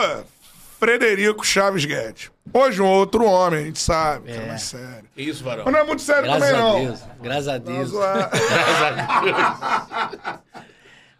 [0.78, 2.30] Frederico Chaves Guedes.
[2.54, 5.04] Hoje um outro homem, a gente sabe, é mais sério.
[5.14, 5.64] Que isso, varão.
[5.64, 6.84] Mas não é muito sério Graças também, a não.
[6.86, 7.00] Deus.
[7.20, 7.88] Graças a Deus.
[7.90, 8.30] zoado.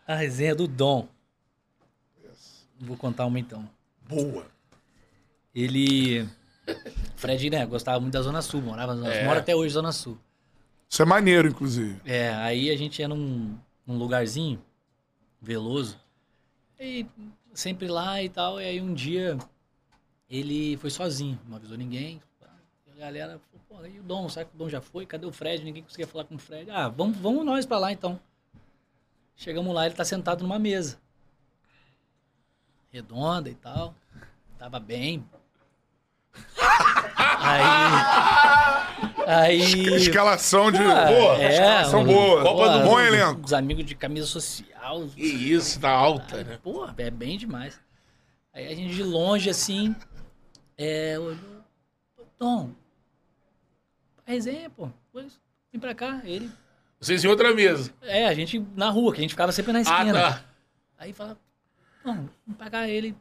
[0.07, 1.07] A resenha do Dom.
[2.81, 3.69] Vou contar uma então.
[4.09, 4.47] Boa.
[5.59, 6.29] Ele.
[7.17, 9.21] Fred, né, gostava muito da Zona Sul, morava na Zona Sul.
[9.23, 9.25] É.
[9.25, 10.19] Mora até hoje na Zona Sul.
[10.89, 12.01] Isso é maneiro, inclusive.
[12.05, 14.63] É, aí a gente ia num, num lugarzinho,
[15.41, 15.99] Veloso.
[16.79, 17.07] E
[17.53, 18.61] sempre lá e tal.
[18.61, 19.37] E aí um dia
[20.31, 22.23] ele foi sozinho, não avisou ninguém.
[22.87, 24.29] E a galera falou, pô, e o Dom?
[24.29, 25.07] Será que o Dom já foi?
[25.07, 25.65] Cadê o Fred?
[25.65, 26.71] Ninguém conseguia falar com o Fred.
[26.71, 28.21] Ah, vamos, vamos nós pra lá então.
[29.35, 30.99] Chegamos lá, ele tá sentado numa mesa.
[32.91, 33.95] Redonda e tal.
[34.59, 35.25] Tava bem.
[37.41, 37.63] Aí.
[39.27, 39.87] Aí.
[39.97, 40.79] Escalação de.
[40.79, 42.43] Ah, boa, é, escalação um- boa.
[42.43, 43.41] Copa do bom elenco.
[43.45, 45.07] Os amigos de camisa social.
[45.15, 46.59] Que isso, tá alta, né?
[46.63, 47.79] Porra, é bem demais.
[48.53, 49.95] Aí a gente de longe, assim,
[50.77, 51.39] é, olhou.
[52.39, 52.71] Tom,
[54.25, 54.89] resenha, pô.
[55.13, 56.21] Vem pra cá.
[56.25, 56.51] Ele.
[57.01, 57.93] Vocês em outra mesa.
[58.03, 60.13] É, a gente na rua, que a gente ficava sempre na Ah, esquina.
[60.13, 60.45] tá.
[60.99, 61.37] Aí fala,
[62.05, 63.15] não, vamos pagar ele.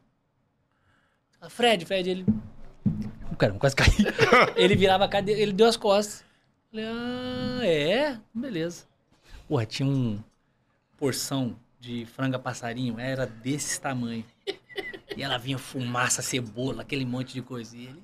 [1.39, 2.25] Fala, Fred, Fred, ele.
[3.37, 3.89] Caramba, quase caí.
[4.55, 6.23] ele virava a cadeira, ele deu as costas.
[6.71, 8.19] Falei, ah, é?
[8.33, 8.85] Beleza.
[9.47, 10.19] Porra, tinha um
[10.97, 14.25] porção de franga passarinho, era desse tamanho.
[15.15, 17.75] E ela vinha fumaça, cebola, aquele monte de coisa.
[17.77, 18.03] E ele.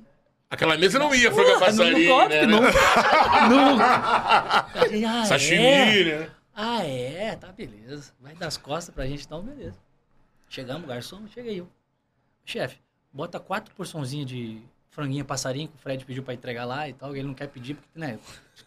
[0.49, 2.45] Aquela mesa não ia, franga não- passarinho, não né?
[2.45, 3.77] não.
[4.81, 6.19] Falei, ah, Sashimi, é?
[6.19, 6.29] né?
[6.55, 7.35] Ah, é?
[7.35, 8.13] Tá, beleza.
[8.19, 9.77] Vai dar as costas pra gente, então, beleza.
[10.47, 11.63] Chegamos, garçom, chega aí.
[12.45, 12.77] Chefe,
[13.11, 14.61] bota quatro porçãozinhas de
[14.93, 17.15] franguinha passarinho que o Fred pediu pra entregar lá e tal.
[17.15, 18.17] Ele não quer pedir, porque, né,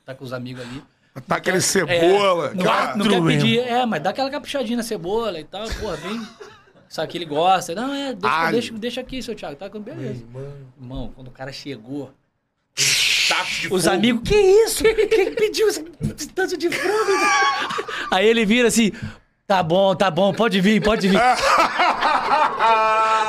[0.05, 0.83] tá com os amigos ali.
[1.27, 2.53] Tá aquele É, cebola.
[2.55, 2.97] não, cara.
[2.97, 6.27] não quer pedir, é, mas dá aquela caprichadinha na cebola e tal, porra, bem...
[6.89, 7.75] Sabe que ele gosta.
[7.75, 9.57] Não, é, deixa, deixa, deixa aqui, seu Thiago.
[9.57, 10.25] Tá com beleza.
[10.81, 12.13] Irmão, quando o cara chegou,
[12.79, 13.91] os fogo.
[13.91, 14.85] amigos, que isso?
[14.85, 15.85] Quem pediu esse
[16.17, 17.11] esse tanto de frango?
[18.13, 18.93] Aí ele vira assim,
[19.47, 21.19] tá bom, tá bom, pode vir, pode vir.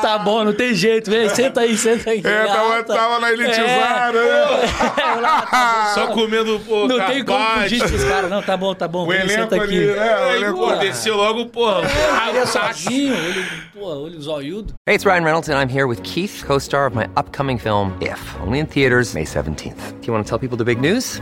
[0.02, 2.22] tá bom, não tem jeito, vem, senta aí, senta aí.
[2.24, 4.58] É, tava, tava na elitizada, né?
[4.98, 6.02] É, lá, tá bom.
[6.02, 9.08] Só comendo, pô, Não tem como fugir desses caras, não, tá bom, tá bom, O
[9.08, 9.64] vem, elenco senta aqui.
[9.78, 9.94] ali, né?
[9.96, 10.58] O Aí, elenco.
[10.60, 11.82] pô, desceu logo, porra.
[12.20, 14.74] Ah, ele é sozinho, olho, pô, olho zoiudo.
[14.88, 17.94] Hey, it's Ryan Reynolds, and I'm here with Keith, co star of my upcoming film,
[18.02, 20.00] If, only in theaters, May 17th.
[20.02, 21.22] Do you want to tell people the big news?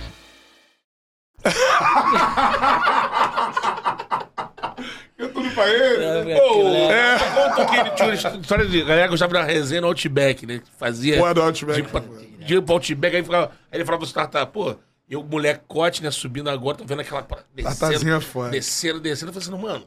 [5.17, 6.35] Eu tudo pra ele.
[6.39, 7.17] Pô, É.
[7.35, 10.61] conta que ele tinha uma história de galera que gostava da resenha no Outback, né?
[10.79, 11.17] Fazia.
[11.17, 11.81] Pô, é do Outback.
[11.81, 12.01] De, pra-
[12.39, 14.75] de ir pro Outback, aí, ficava, aí ele falava pro startup, pô,
[15.09, 17.25] eu, molecote, né, subindo agora, tô vendo aquela.
[17.53, 18.49] Descendo, fora.
[18.49, 19.29] descendo, descendo.
[19.31, 19.85] Eu falei assim, mano.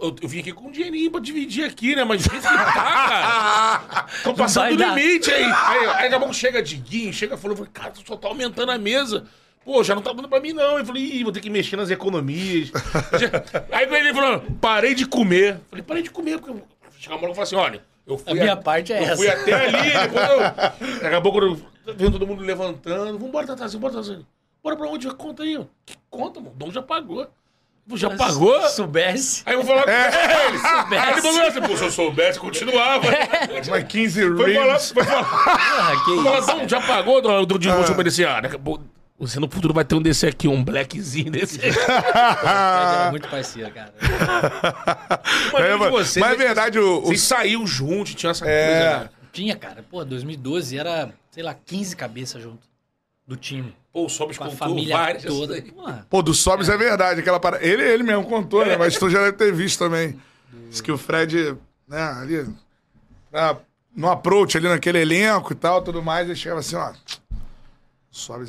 [0.00, 2.02] Eu, eu vim aqui com um dinheirinho pra dividir aqui, né?
[2.02, 4.06] Mas que tá, cara.
[4.24, 4.96] Tô passando do dar.
[4.96, 5.44] limite aí.
[5.44, 8.78] Aí, aí daqui a pouco chega Diguinho, chega falei, cara, tu só tá aumentando a
[8.78, 9.26] mesa.
[9.64, 10.78] Pô, já não tá dando pra mim, não.
[10.78, 12.70] Eu falei, ih, vou ter que mexer nas economias.
[13.70, 15.54] Aí ele falou, parei de comer.
[15.54, 16.60] Eu falei, parei de comer, porque
[16.98, 18.32] chega uma hora e assim, olha, eu fui.
[18.32, 19.40] A minha parte é eu fui essa.
[19.42, 21.00] até ali, depois eu.
[21.00, 21.60] Daqui a pouco eu
[21.94, 23.18] vendo todo mundo levantando.
[23.18, 24.26] Vambora, Tatazinho, bora, Tatazinho.
[24.62, 25.08] Bora pra onde?
[25.14, 25.64] Conta aí, ó.
[25.84, 26.52] Que conta, mano?
[26.52, 27.28] O Dom já pagou.
[27.88, 28.60] Pô, já pagou?
[28.68, 29.42] Se soubesse.
[29.44, 30.58] Aí eu vou falar com ele.
[30.58, 31.02] soubesse.
[31.02, 33.08] Aí ele falou assim, pô, se eu soubesse, continuava.
[33.68, 35.28] Mas 15 Foi falar, foi falar.
[35.46, 36.46] Ah, que Foi falar, isso.
[36.46, 37.20] Dom, já pagou?
[37.20, 38.28] Dom, Dom, deixa eu obedecer.
[38.28, 38.84] Ah, daqui a pouco,
[39.26, 41.72] você no futuro vai ter um desse aqui, um blackzinho desse aqui.
[41.72, 41.88] Fred
[42.44, 43.92] era muito parceiro, cara.
[45.52, 48.90] Mas, É, mas- vocês, mas é verdade, o- o- Vocês saíram juntos, tinha essa É.
[48.98, 49.10] coisa?
[49.32, 49.84] Tinha, cara.
[49.90, 52.60] Pô, 2012 era, sei lá, 15 cabeças junto
[53.26, 53.74] do time.
[53.92, 55.22] Pô, o Sobis Com a contou família várias.
[55.24, 55.60] toda.
[55.62, 57.64] Porra, Pô, do Sobs é verdade, aquela parada.
[57.64, 58.76] Ele, ele mesmo contou, né?
[58.76, 60.18] Mas tu já deve ter visto também.
[60.70, 61.54] Diz que o Fred,
[61.88, 62.46] né, ali,
[63.30, 63.56] na-
[63.94, 66.92] no approach ali naquele elenco e tal, tudo mais, ele chegava assim, ó.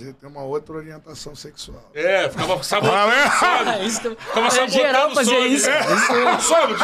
[0.01, 1.89] Ele tem uma outra orientação sexual.
[1.93, 2.97] É, ficava sabotando.
[2.97, 3.82] Ah, é?
[3.82, 5.53] É, isso, Ficava é, sabotando geral fazia Sobis.
[5.53, 5.70] isso.
[5.70, 5.80] É.
[5.80, 6.80] Isso- Sobis,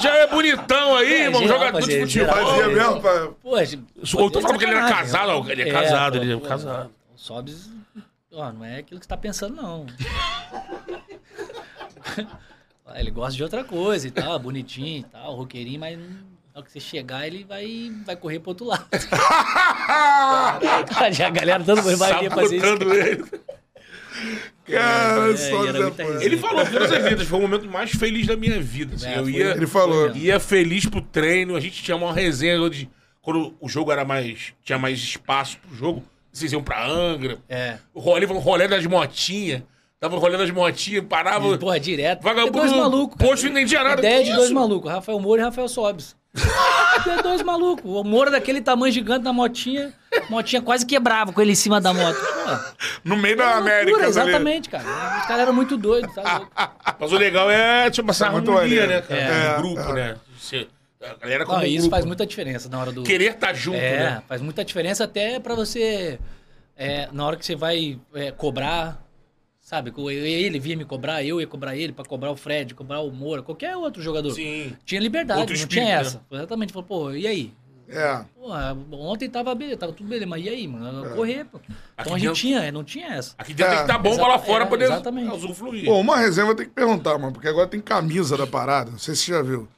[0.00, 2.34] já é bonitão aí, É, irmão, geral jogador de fazia, futebol.
[2.46, 3.28] Fazia mesmo pra...
[3.42, 3.50] Pô,
[4.22, 6.90] Ou tu falava que ele era casado, não, ele é casado, ele é pô, casado.
[7.12, 7.68] O Sobs,
[8.32, 9.86] ó, não é aquilo que você tá pensando, não.
[12.94, 16.66] Ele gosta de outra coisa e tal, bonitinho e tal, roqueirinho, mas não Na hora
[16.66, 18.86] que você chegar, ele vai, vai correr pro outro lado.
[21.12, 22.66] Já a galera todo mundo vai vir fazer isso.
[22.66, 23.24] Ele.
[24.66, 26.22] Cara, É, só Fã.
[26.22, 28.94] Ele falou todas as vezes, foi o momento mais feliz da minha vida.
[28.94, 29.08] assim.
[29.08, 30.14] É, eu foi- ia, Ele falou.
[30.16, 32.88] Ia feliz pro treino, a gente tinha uma resenha de.
[33.20, 34.54] Quando o jogo era mais.
[34.62, 37.38] tinha mais espaço pro jogo, vocês iam pra Angra.
[37.48, 37.78] É.
[37.92, 39.62] O rolê, o rolê das motinhas.
[39.98, 41.48] Tava o rolê das motinhas, parava.
[41.48, 42.22] E, porra, direto.
[42.22, 43.16] Vagabundo É dois malucos.
[43.18, 43.30] cara.
[43.30, 44.00] posto e nem tinha nada.
[44.00, 44.88] Ideia de dois malucos.
[44.90, 46.14] Rafael Moura e Rafael Sobes.
[46.36, 47.84] É dois malucos.
[47.84, 49.92] O Moura daquele tamanho gigante na motinha.
[50.28, 52.16] Motinha quase quebrava com ele em cima da moto.
[52.16, 52.72] Pô,
[53.04, 53.90] No meio da era América.
[53.90, 54.30] loucura, tá ali.
[54.30, 54.84] exatamente, cara.
[54.84, 56.42] Os caras eram muito doidos, tá.
[56.98, 58.92] Mas o legal é, tipo, essa É muito harmonia, maneiro.
[58.92, 59.20] né, cara?
[59.20, 59.92] É, Do grupo, é.
[59.94, 60.16] né?
[60.38, 60.68] Você-
[61.02, 61.90] a galera como Não, e isso grupo.
[61.96, 63.02] faz muita diferença na hora do.
[63.02, 64.22] Querer estar junto, É, né?
[64.26, 66.18] faz muita diferença até pra você.
[66.76, 69.03] é, na hora que você vai é, cobrar,
[69.64, 69.92] sabe?
[70.12, 73.42] Ele vinha me cobrar, eu ia cobrar ele pra cobrar o Fred, cobrar o Moura,
[73.42, 74.30] qualquer outro jogador.
[74.30, 74.76] Sim.
[74.84, 76.00] Tinha liberdade, Outro não espírito, tinha né?
[76.02, 76.22] essa.
[76.30, 76.72] Exatamente.
[76.72, 77.52] Falou, pô, e aí?
[77.86, 78.24] É.
[78.34, 81.14] Porra, ontem tava beleza, tava tudo beleza, mas e aí, mano?
[81.14, 81.58] Correr, pô.
[81.66, 83.34] Então Aqui a gente dentro- tinha, não tinha essa.
[83.36, 85.34] Aqui dentro tem que estar bom Exa- pra lá fora é, poder exatamente.
[85.34, 85.84] usufruir.
[85.84, 88.90] Pô, uma resenha eu ter que perguntar, mano, porque agora tem camisa da parada.
[88.90, 89.68] Não sei se você já viu.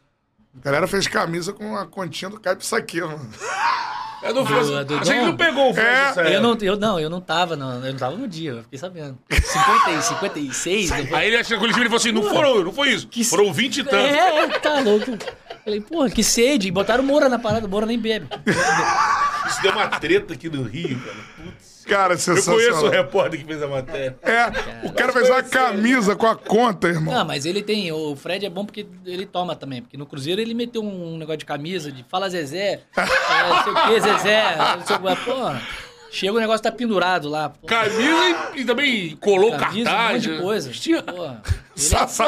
[0.59, 3.29] A galera fez camisa com a continha do Caio Pissaquê, mano.
[4.23, 4.85] É do Do- Fred.
[4.85, 6.37] do Achei que não pegou o Fred É.
[6.37, 8.79] Eu não, eu não, eu não tava, não, eu não tava no dia, eu fiquei
[8.79, 9.19] sabendo.
[9.31, 11.19] 50, e 56, não foi?
[11.19, 13.07] Aí ele achou que ele falou assim: não foram, não foi isso.
[13.09, 13.99] Que Foram 20 e tantos.
[14.17, 15.17] É, tá louco.
[15.65, 16.69] Falei, porra, que sede.
[16.69, 18.27] E botaram o Moura na parada, o Moura nem bebe.
[19.49, 21.17] Isso deu uma treta aqui no Rio, cara.
[21.37, 21.66] Putz.
[21.87, 22.61] Cara, Eu sensacional.
[22.61, 24.17] conheço o repórter que fez a matéria.
[24.23, 27.15] É, o cara fez uma camisa com a conta, irmão.
[27.15, 27.93] Não, mas ele tem.
[27.93, 29.83] O Fred é bom porque ele toma também.
[29.83, 33.73] Porque no Cruzeiro ele meteu um negócio de camisa, de fala Zezé, é, não sei
[33.73, 34.57] o que, Zezé.
[34.57, 35.63] Não sei o que, porra.
[36.11, 37.51] Chega o negócio tá pendurado lá.
[37.51, 40.09] Pô, Camisa e, e também colou camisa, cartaz.
[40.09, 40.41] um monte de né?
[40.41, 40.71] coisa.
[40.71, 41.43] Tinha- Porra.
[41.45, 42.25] É Sassá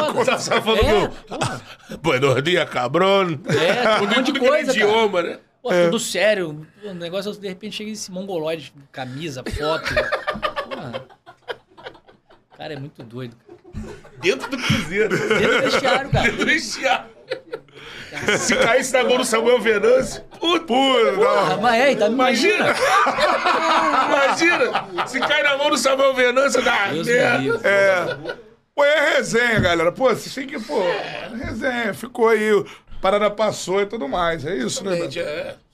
[0.61, 1.61] falando É, do- porra.
[2.03, 3.39] Buenos dias, cabrón.
[3.49, 4.85] É, um monte de coisa, cara.
[4.85, 5.39] idioma, né?
[5.63, 6.67] Pô, tudo sério.
[6.83, 9.95] Pô, O negócio, de repente, chega esse mongoloide, camisa, foto.
[10.69, 11.05] Porra.
[12.57, 13.37] Cara, é muito doido.
[14.21, 15.17] Dentro do Cruzeiro.
[15.17, 16.25] Dentro do vestiário, cara.
[16.25, 17.11] Dentro do vestiário.
[18.39, 21.61] Se caísse na mão do Samuel Venâncio, puta, Puta, não.
[21.61, 22.75] mas é, tá imagina.
[24.09, 25.07] imagina.
[25.07, 27.69] Se cai na mão do Samuel Venâncio, dá Deus me merda.
[27.69, 28.17] É.
[28.75, 29.93] Pô, é resenha, galera.
[29.93, 31.93] Pô, vocês têm que, pô, é resenha.
[31.95, 32.51] Ficou aí,
[33.01, 34.45] parada passou e tudo mais.
[34.45, 34.99] É isso, né?
[34.99, 35.19] É, isso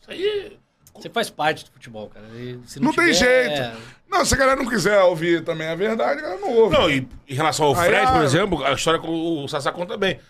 [0.08, 0.58] aí.
[0.94, 2.24] Você faz parte do futebol, cara.
[2.66, 3.14] Se Não tem tiver,
[3.48, 3.60] jeito.
[3.62, 3.74] é,
[4.08, 6.76] Não, se a galera não quiser ouvir também a verdade, a galera não ouve.
[6.76, 9.72] Não, e em relação ao Aí, Fred, ah, por exemplo, a história que o Sassá
[9.72, 10.20] conta bem.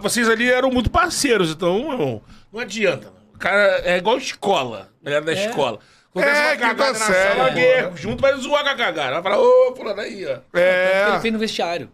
[0.00, 3.12] Vocês ali eram muito parceiros, então não, não adianta.
[3.34, 5.78] O cara é igual escola, galera da escola.
[6.14, 7.36] Acontece É, uma cagada na série,
[7.82, 9.20] sala, junto vai zoar com a cagada.
[9.20, 10.36] Vai falar, ô, fulano aí, ó.
[10.50, 11.20] Que ele É.
[11.20, 11.90] fez no vestiário.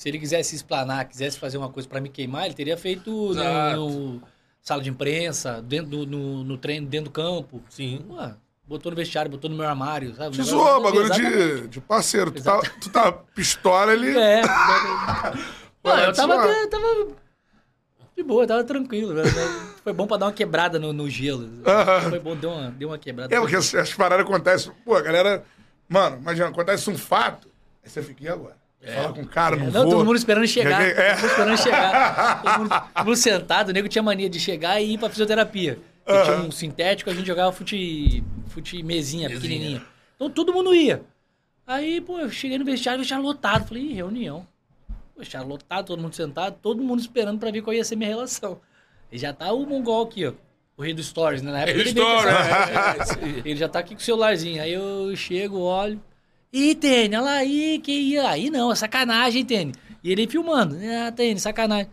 [0.00, 3.76] Se ele quisesse explanar, quisesse fazer uma coisa pra me queimar, ele teria feito Exato.
[3.76, 4.22] no, no
[4.62, 7.62] sala de imprensa, dentro do no, no treino, dentro do campo.
[7.68, 8.06] Sim.
[8.08, 8.16] Pô,
[8.66, 10.34] botou no vestiário, botou no meu armário, sabe?
[10.34, 12.30] Te zoou, bagulho de, de parceiro.
[12.30, 14.16] Tu tá, tu tá pistola, ele.
[14.16, 14.40] É.
[15.82, 17.08] Pô, Vai eu tava, eu tava
[18.16, 19.12] de boa, eu tava tranquilo.
[19.12, 19.24] né?
[19.84, 21.46] Foi bom pra dar uma quebrada no, no gelo.
[21.66, 22.08] Aham.
[22.08, 23.36] Foi bom, deu uma, deu uma quebrada.
[23.36, 24.72] É, porque as, as paradas acontecem.
[24.82, 25.44] Pô, a galera.
[25.86, 27.50] Mano, imagina, acontece um fato.
[27.84, 28.59] Aí você fica, e agora?
[28.82, 29.90] Fala com o cara, não, É, não, vou.
[29.92, 30.82] todo mundo esperando chegar.
[30.82, 31.14] É.
[31.14, 32.42] Todo mundo esperando chegar.
[32.42, 35.78] Todo mundo, todo mundo sentado, o nego tinha mania de chegar e ir pra fisioterapia.
[36.04, 39.82] Porque Tinha um sintético, a gente jogava fute, fute mesinha, pequenininha.
[40.16, 41.02] Então todo mundo ia.
[41.66, 43.68] Aí, pô, eu cheguei no vestiário, o vestiário lotado.
[43.68, 44.46] Falei, ih, reunião.
[45.16, 48.60] Vestiário lotado, todo mundo sentado, todo mundo esperando pra ver qual ia ser minha relação.
[49.12, 50.32] E já tá o Mongol aqui, ó.
[50.76, 51.52] O rei do Stories, né?
[51.52, 53.42] Na época ele Stories, é, é, isso aí.
[53.44, 54.62] Ele já tá aqui com o celularzinho.
[54.62, 56.00] Aí eu chego, olho.
[56.52, 58.28] Ih, Tênis, olha lá, aí, que ia.
[58.28, 59.76] Aí não, é sacanagem, Tênis.
[60.02, 60.76] E ele filmando.
[61.06, 61.88] Ah, Tênis, sacanagem.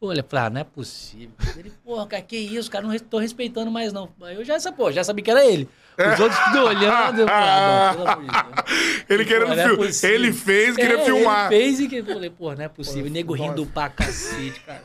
[0.00, 1.30] Olha, falei, ah, não é possível.
[1.56, 4.08] Ele, porra, cara, que isso, cara, não tô respeitando mais, não.
[4.22, 5.68] Aí eu já, pô, já sabia que era ele.
[5.96, 7.20] Os outros tudo olhando.
[7.20, 9.04] Eu falei, ah, não, pelo amor de Deus.
[9.08, 9.76] Ele querendo Pô, é filmar.
[9.86, 10.14] possível.
[10.16, 11.52] Ele fez, queria É, filmar.
[11.52, 13.08] Ele fez e que eu falei, pô, não é possível.
[13.12, 14.82] Nego rindo pra cacete, cara.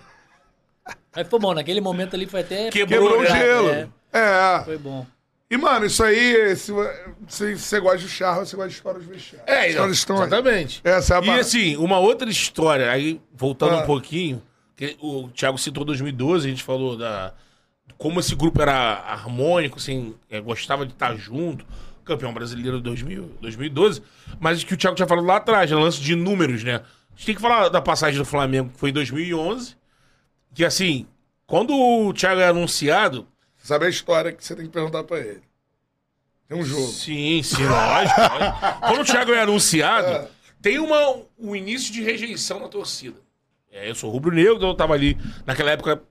[1.16, 2.70] Mas foi bom, naquele momento ali foi até.
[2.70, 3.70] Quebrou o É, gelo.
[3.72, 4.62] é, É.
[4.66, 5.04] foi bom.
[5.50, 6.74] E, mano, isso aí, se,
[7.56, 9.50] você gosta de charro, você gosta de história de vestiário.
[9.50, 9.92] É, história.
[9.92, 10.82] exatamente.
[10.84, 13.84] Essa é a E assim, uma outra história, aí voltando Ah.
[13.84, 14.44] um pouquinho,
[14.76, 17.34] que o Thiago citou 2012, a gente falou da
[17.98, 21.66] como esse grupo era harmônico, assim, é, gostava de estar junto,
[22.06, 24.04] campeão brasileiro de 2000, 2012,
[24.40, 26.76] mas que o Thiago tinha falado lá atrás, né, lance de números, né?
[26.76, 29.76] A gente tem que falar da passagem do Flamengo, que foi em 2011,
[30.54, 31.08] que assim,
[31.48, 33.26] quando o Thiago é anunciado,
[33.68, 35.42] Sabe a história que você tem que perguntar pra ele.
[36.48, 36.88] Tem um jogo.
[36.88, 38.22] Sim, sim, lógico.
[38.22, 38.80] lógico.
[38.80, 40.30] Quando o Thiago é anunciado,
[40.62, 43.18] tem uma, um início de rejeição na torcida.
[43.70, 45.18] É, eu sou rubro-negro, então eu tava ali.
[45.46, 46.02] Naquela época,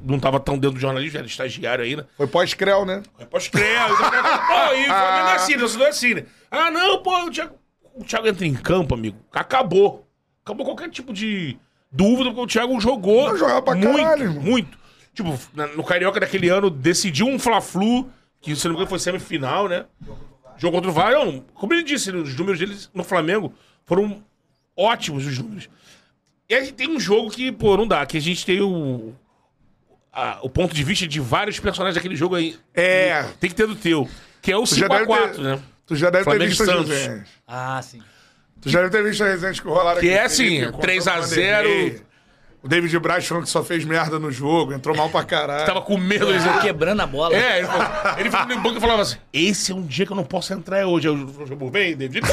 [0.00, 2.08] não tava tão dentro do jornalismo, era estagiário ainda.
[2.16, 3.02] Foi pós-creu, né?
[3.16, 3.64] Foi pós-creu.
[3.66, 6.26] Pô, e o Flamengo é assim, não é assim, né?
[6.48, 7.56] Ah, não, pô, o Thiago,
[7.96, 9.18] o Thiago entra em campo, amigo.
[9.32, 10.06] Acabou.
[10.44, 11.58] Acabou qualquer tipo de
[11.90, 14.40] dúvida, porque o Thiago jogou Não, jogava pra muito, caralho, irmão.
[14.40, 14.85] muito.
[15.16, 15.38] Tipo,
[15.74, 18.08] no Carioca daquele ano, decidiu um Fla-Flu,
[18.40, 19.86] que se não me engano foi semifinal, né?
[20.58, 21.12] Jogou contra o VAR.
[21.12, 23.52] Não, Como ele disse, os números dele no Flamengo
[23.84, 24.22] foram
[24.76, 25.68] ótimos os números.
[26.48, 29.12] E aí tem um jogo que, pô, não dá, que a gente tem o,
[30.12, 32.56] a- o ponto de vista de vários personagens daquele jogo aí.
[32.74, 33.22] É.
[33.40, 34.08] Tem que ter do teu.
[34.42, 35.60] Que é o Tu já deve 5x4, ter- né?
[35.86, 36.88] Tu já deve Flamengo ter e visto as Santos.
[36.90, 37.28] resenhas.
[37.46, 38.02] Ah, sim.
[38.60, 40.18] Tu já deve ter visto as resenhas que rolaram Que aqui.
[40.18, 41.68] é assim, Felipe, contando 3 a o 0.
[41.68, 42.02] Vanderlei.
[42.66, 45.64] O David Braz falando que só fez merda no jogo, entrou mal pra caralho.
[45.64, 46.28] Tava com medo.
[46.28, 46.42] Eles...
[46.60, 47.32] Quebrando a bola.
[47.32, 47.86] É, ele, falou,
[48.18, 50.52] ele ficou no banco e falava assim: Esse é um dia que eu não posso
[50.52, 51.06] entrar hoje.
[51.06, 52.26] Eu falei, vem, David.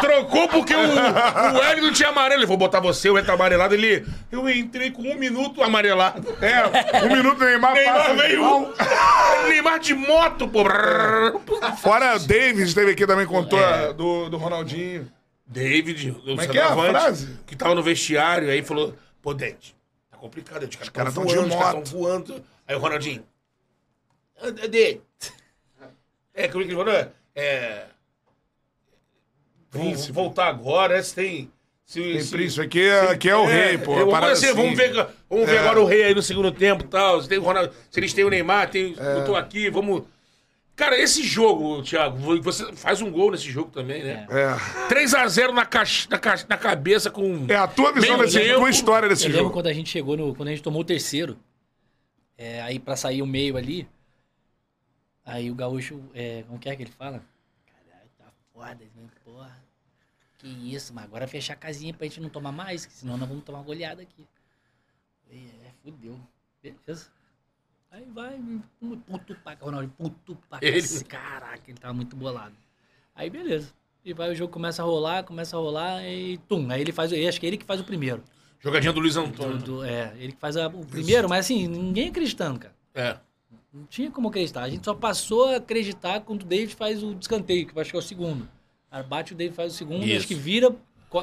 [0.00, 2.40] Trocou porque o, o Hélio não tinha amarelo.
[2.40, 3.74] Ele vou botar você, o Hélio amarelado.
[3.74, 4.04] Ele.
[4.32, 6.36] Eu entrei com um minuto amarelado.
[6.42, 8.74] É, um minuto Neymar, Neymar passa veio.
[9.46, 10.64] Neymar de moto, pô.
[11.80, 13.92] Fora o David, teve aqui também, contou É.
[13.92, 15.06] do, do Ronaldinho.
[15.46, 17.38] David, o Como é que é a centroavante, frase?
[17.46, 19.76] que tava no vestiário, aí falou: Pô, David,
[20.10, 21.84] tá complicado, os caras estão tão de voando, os caras moto.
[21.86, 22.44] estão voando.
[22.66, 23.24] Aí o Ronaldinho.
[24.40, 25.00] "Ah, David.
[26.36, 27.12] É, como é que ele falou?
[27.36, 27.84] É.
[29.70, 31.50] Vamos voltar agora, se tem.
[31.84, 33.94] Se, Tem se- príncipe, aqui é, aqui é o rei, pô.
[33.94, 34.56] Vamos, parada conhecer, assim.
[34.56, 34.92] vamos ver,
[35.28, 35.58] vamos ver É.
[35.58, 37.20] agora o rei aí no segundo tempo e tal.
[37.20, 39.18] Se, tem o Ronaldo, se eles têm o Neymar, tem, É.
[39.18, 40.04] eu tô aqui, vamos.
[40.76, 44.26] Cara, esse jogo, Thiago, você faz um gol nesse jogo também, né?
[44.28, 44.88] É.
[44.88, 47.46] 3x0 na, caixa- na, ca- na cabeça com.
[47.48, 48.58] É a tua visão desse tempo.
[48.58, 49.52] tua história desse Eu lembro jogo.
[49.54, 50.34] quando a gente chegou no.
[50.34, 51.38] Quando a gente tomou o terceiro.
[52.36, 53.88] é, aí pra sair o meio ali.
[55.24, 56.02] Aí o gaúcho.
[56.12, 57.22] É, como que é que ele fala?
[57.66, 59.08] Caralho, tá foda, né?
[59.24, 59.64] Porra.
[60.38, 63.28] Que isso, mas agora fechar a casinha pra gente não tomar mais, que senão nós
[63.28, 64.26] vamos tomar uma goleada aqui.
[65.24, 66.18] Falei, é, fudeu.
[66.60, 67.06] Beleza.
[67.94, 68.40] Aí vai,
[68.80, 70.82] puto pra Ronaldo, puto pra Ele-.
[71.04, 72.52] Caraca, ele tava muito bolado.
[73.14, 73.68] Aí beleza.
[74.04, 76.68] E vai, o jogo começa a rolar, começa a rolar e tum.
[76.70, 78.22] Aí ele faz, acho que é ele que faz o primeiro.
[78.58, 79.58] Jogadinha do Luiz Do- Antônio.
[79.58, 82.74] do- é, ele que faz a- o primeiro, mas assim, ninguém acreditando, cara.
[82.94, 83.16] É.
[83.72, 84.62] Não tinha como acreditar.
[84.64, 87.90] A gente só passou a acreditar quando o David faz o descanteio, que eu acho
[87.90, 88.48] que é o segundo.
[88.90, 90.18] Aí bate o David faz o segundo, Isso.
[90.18, 90.74] acho que vira,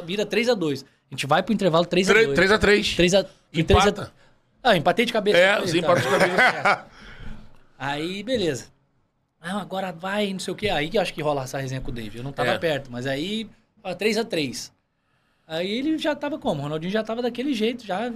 [0.05, 0.83] vira 3x2.
[0.83, 2.33] A gente vai pro intervalo 3x2.
[2.33, 2.95] 3x3.
[2.95, 3.27] 3x3.
[3.53, 4.13] Empata.
[4.63, 5.37] Ah, empatei de cabeça.
[5.37, 6.85] É, os empates de cabeça.
[7.77, 8.67] Aí, beleza.
[9.39, 10.69] Ah, agora vai, não sei o que.
[10.69, 12.17] Aí que eu acho que rola essa resenha com o David.
[12.17, 12.57] Eu não tava É.
[12.59, 13.49] perto, mas aí,
[13.83, 14.71] ó, 3x3.
[15.47, 16.59] Aí ele já tava como?
[16.59, 18.11] O Ronaldinho já tava daquele jeito, já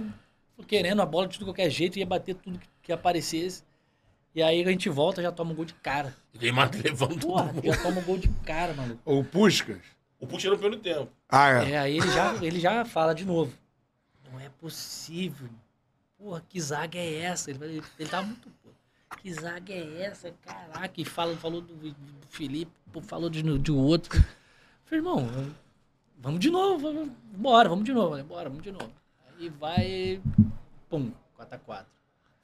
[0.68, 3.64] querendo a bola de tudo qualquer jeito, ia bater tudo que, aparecesse.
[4.34, 6.14] E aí a gente volta, já toma um gol de cara.
[6.32, 7.18] E Neymar levando.
[7.26, 9.00] Porra, já toma um gol de cara, maluco.
[9.04, 9.78] O Puskas.
[10.20, 11.10] O Puxa no primeiro tempo.
[11.28, 11.72] Ah, é.
[11.72, 13.52] É, aí ele já, ele já fala de novo.
[14.30, 15.48] Não é possível.
[16.18, 17.50] Porra, que zaga é essa?
[17.50, 18.48] Ele, ele, ele tava muito.
[18.62, 18.70] pô,
[19.16, 20.32] Que zaga é essa?
[20.44, 21.96] Caraca, e fala, falou do, do
[22.30, 24.18] Felipe, falou de, de outro.
[24.84, 25.28] Falei, irmão,
[26.18, 28.22] vamos de novo, vamos, bora, vamos de novo.
[28.24, 28.90] Bora, vamos de novo.
[29.38, 30.20] Aí vai.
[30.88, 31.84] Pum, 4x4.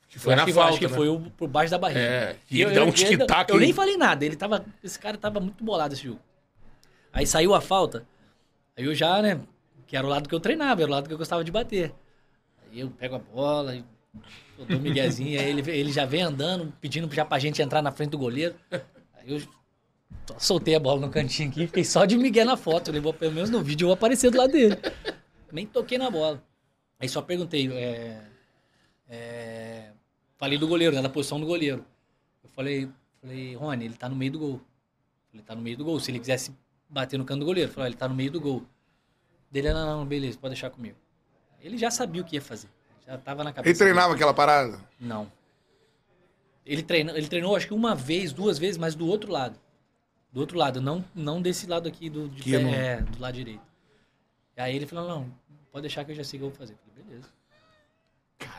[0.09, 0.95] Que foi Eu na acho que, falta, acho que né?
[0.95, 2.01] foi o, por baixo da barriga.
[2.01, 4.63] É, E e ele dá um tic-tac Eu, eu nem falei nada, ele tava.
[4.85, 6.21] Esse cara tava muito bolado esse jogo.
[7.11, 8.07] Aí saiu a falta,
[8.77, 9.41] aí eu já, né?
[9.87, 11.95] Que era o lado que eu treinava, era o lado que eu gostava de bater.
[12.75, 13.77] Eu pego a bola,
[14.59, 17.93] eu dou miguezinho, aí ele, ele já vem andando, pedindo já pra gente entrar na
[17.93, 18.55] frente do goleiro.
[19.15, 19.43] Aí eu
[20.39, 22.91] soltei a bola no cantinho aqui, fiquei só de migué na foto.
[22.91, 24.77] Levou, pelo menos no vídeo eu vou aparecer do lado dele.
[25.53, 26.43] Nem toquei na bola.
[26.99, 28.23] Aí só perguntei, é,
[29.09, 29.91] é,
[30.39, 31.85] falei do goleiro, né, da posição do goleiro.
[32.43, 32.89] Eu falei,
[33.21, 34.61] falei, Rony, ele tá no meio do gol.
[35.35, 35.99] Ele tá no meio do gol.
[36.01, 36.55] Se ele quisesse
[36.89, 38.65] bater no canto do goleiro, eu falei, ele tá no meio do gol.
[39.51, 40.97] Dele, não, não, beleza, pode deixar comigo.
[41.63, 42.69] Ele já sabia o que ia fazer.
[43.07, 43.71] Já tava na cabeça.
[43.71, 44.79] Ele treinava aquela parada?
[44.99, 45.31] Não.
[46.65, 49.59] Ele treinou, ele treinou acho que uma vez, duas vezes, mas do outro lado.
[50.33, 53.21] Do outro lado, não, não desse lado aqui do, de Que pé, não- é, do
[53.21, 53.63] lado direito.
[54.57, 55.31] E aí ele falou, não,
[55.71, 56.75] pode deixar que eu já sei o que eu vou fazer.
[56.75, 57.29] Eu falei, beleza.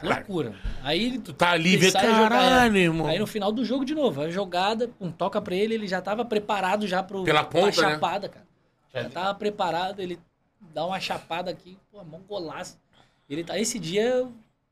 [0.02, 0.56] Loucura.
[0.82, 2.80] Aí ele tá ali, vê, caralho, é.
[2.80, 3.08] irmão.
[3.08, 6.02] Aí no final do jogo, de novo, a jogada, um toca pra ele, ele já
[6.02, 7.94] tava preparado já pro, Pela ponta, né?
[7.94, 8.46] chapada, cara.
[8.94, 10.20] Já tava preparado, ele
[10.74, 12.78] dá uma chapada aqui, pô, mão golaço.
[13.30, 14.28] Ele tá, esse dia,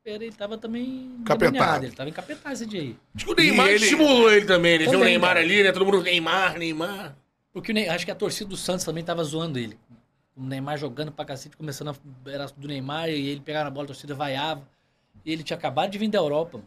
[0.05, 1.85] ele tava também Encapetado.
[1.85, 2.95] ele tava encapetado esse dia aí.
[3.15, 4.73] Acho que o Neymar ele- estimulou ele também.
[4.73, 5.39] Ele viu o Também, Neymar cara.
[5.39, 5.71] ali, né?
[5.71, 7.15] Todo mundo, Neymar, Neymar.
[7.53, 9.77] Porque o Ney- acho que a torcida do Santos também tava zoando ele.
[10.35, 12.29] O Neymar jogando pra cacete, começando a.
[12.29, 14.61] Era do Neymar, e ele pegava na bola, a torcida vaiava.
[15.25, 16.59] E ele tinha acabado de vir da Europa.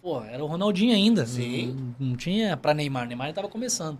[0.00, 1.26] Pô, era o Ronaldinho ainda.
[1.26, 1.94] Sim.
[1.98, 3.06] Não, não tinha pra Neymar.
[3.06, 3.98] Neymar tava começando.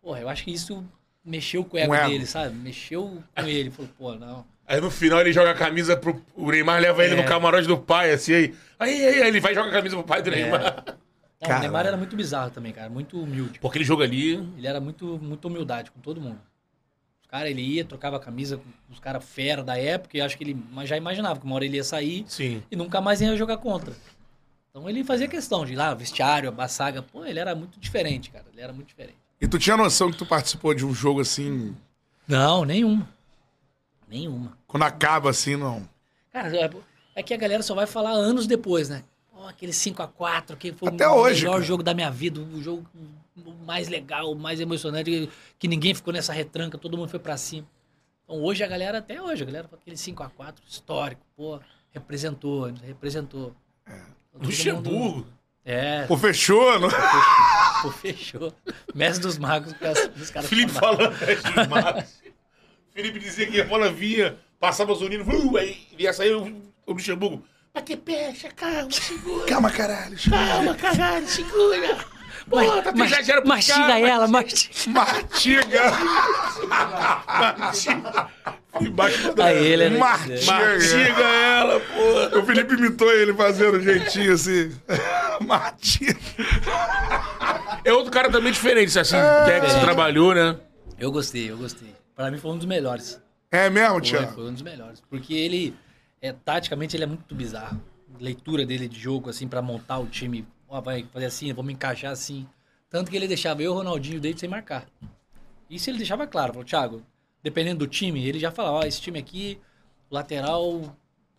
[0.00, 0.82] Porra, eu acho que isso
[1.24, 2.08] mexeu com o ego ego.
[2.08, 2.54] dele, sabe?
[2.56, 3.70] Mexeu com ele.
[3.70, 4.44] Falou, pô, não.
[4.66, 6.20] Aí no final ele joga a camisa pro.
[6.34, 7.22] O Neymar leva ele É.
[7.22, 8.54] no camarote do pai, assim, aí.
[8.78, 10.36] Aí, aí, aí ele vai e joga a camisa pro pai do É.
[10.36, 10.84] Neymar.
[11.40, 12.88] Não, o Neymar era muito bizarro também, cara.
[12.90, 13.58] Muito humilde.
[13.60, 14.34] Pô, aquele jogo ali.
[14.56, 16.40] Ele era muito, muito humildade com todo mundo.
[17.20, 20.36] Os caras, ele ia, trocava a camisa com os caras fera da época, e acho
[20.38, 22.62] que ele mas já imaginava que uma hora ele ia sair Sim.
[22.70, 23.92] e nunca mais ia jogar contra.
[24.70, 27.02] Então ele fazia questão de ir lá, vestiário, a saga.
[27.02, 28.44] Pô, ele era muito diferente, cara.
[28.52, 29.16] Ele era muito diferente.
[29.40, 31.74] E tu tinha noção que tu participou de um jogo assim.
[32.28, 33.08] Não, nenhuma.
[34.08, 34.56] Nenhuma.
[34.66, 35.88] Quando acaba assim, não.
[36.32, 36.70] Cara, é-
[37.16, 39.02] é que a galera só vai falar anos depois, né?
[39.32, 41.64] Pô, aquele 5x4 que foi Até o hoje, melhor cara.
[41.64, 42.86] jogo da minha vida, o jogo
[43.66, 45.28] mais legal, mais emocionante,
[45.58, 47.66] que- ninguém ficou nessa retranca, todo mundo foi pra cima.
[48.24, 51.60] Então hoje a galera, até hoje, a galera aquele 5x4 histórico, pô,
[51.92, 53.54] representou, representou.
[53.86, 53.96] Então,
[54.32, 54.98] todo Luxemburgo.
[54.98, 55.26] mundo-
[55.64, 56.04] É.
[56.06, 56.88] Pô, fechou, não?
[57.82, 58.52] Pô, fechou.
[58.94, 59.72] Mestre dos magos,
[60.20, 62.04] os caras Felipe falando Mestre dos Magos.
[62.96, 66.44] Felipe dizia que a bola vinha, passava os uh, aí ia sair o,
[66.86, 67.44] o Luxemburgo.
[67.74, 69.44] Mas que pecha, calma, segura.
[69.46, 70.16] Calma, caralho.
[70.30, 71.98] Calma, caralho, segura.
[72.48, 74.90] Pô, Mas- tá mas- exagero pro mastiga cara, ela, mastiga.
[74.92, 75.82] Martiga.
[77.58, 78.28] Mastiga.
[78.80, 80.44] Embaixo da- Aí ele era- Martiga.
[80.52, 82.38] Mastiga ela, pô.
[82.38, 84.72] O Felipe imitou ele fazendo um jeitinho assim.
[85.46, 86.16] Martiga.
[87.84, 89.80] É outro cara também diferente, assim, até que você É.
[89.80, 90.56] trabalhou, né?
[90.98, 91.94] Eu gostei, eu gostei.
[92.16, 93.22] Pra mim foi um dos melhores.
[93.50, 94.32] É mesmo, Foi, Thiago?
[94.32, 95.00] foi um dos melhores.
[95.08, 95.76] Porque ele,
[96.20, 97.80] é, taticamente, ele é muito bizarro.
[98.18, 100.48] Leitura dele de jogo, assim, pra montar o time.
[100.66, 102.48] Ó, vai fazer assim, vamos encaixar assim.
[102.88, 104.86] Tanto que ele deixava eu, Ronaldinho e o David sem marcar.
[105.68, 106.54] Isso ele deixava claro.
[106.54, 107.02] Falou, Thiago,
[107.42, 109.60] dependendo do time, ele já falava, ó, esse time aqui,
[110.10, 110.96] lateral,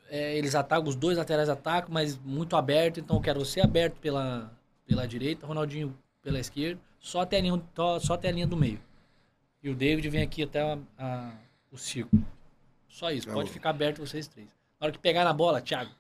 [0.10, 3.96] é, eles atacam, os dois laterais atacam, mas muito aberto, então eu quero você aberto
[4.00, 4.52] pela,
[4.86, 7.62] pela direita, Ronaldinho pela esquerda, só até a linha,
[8.00, 8.80] só até a linha do meio.
[9.68, 11.32] E o David vem aqui até a- a-
[11.70, 12.26] o círculo.
[12.88, 14.48] Só isso, Tá pode ficar aberto vocês três.
[14.80, 15.92] Na hora que pegar na bola, Thiago,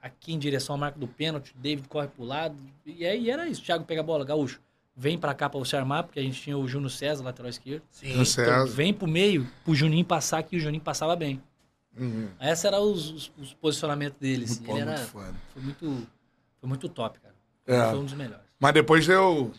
[0.00, 2.56] aqui em direção à marca do pênalti, o David corre pro lado.
[2.86, 4.58] E aí era isso, Thiago pega a bola, Gaúcho,
[4.96, 7.82] vem pra cá pra você armar, porque a gente tinha o Júnior César, lateral esquerdo.
[7.90, 8.08] Sim.
[8.08, 8.62] Júnior César.
[8.62, 11.42] Então, vem pro meio, pro Juninho passar, que o Juninho passava bem.
[11.96, 12.28] Uhum.
[12.40, 14.44] Esse era os, os, os posicionamentos dele.
[14.44, 14.60] assim.
[14.64, 15.08] Muito bom, era, muito
[15.52, 16.06] foi muito,
[16.58, 17.34] foi muito top, cara.
[17.66, 17.90] É.
[17.90, 18.46] Foi um dos melhores.
[18.58, 19.52] Mas depois deu.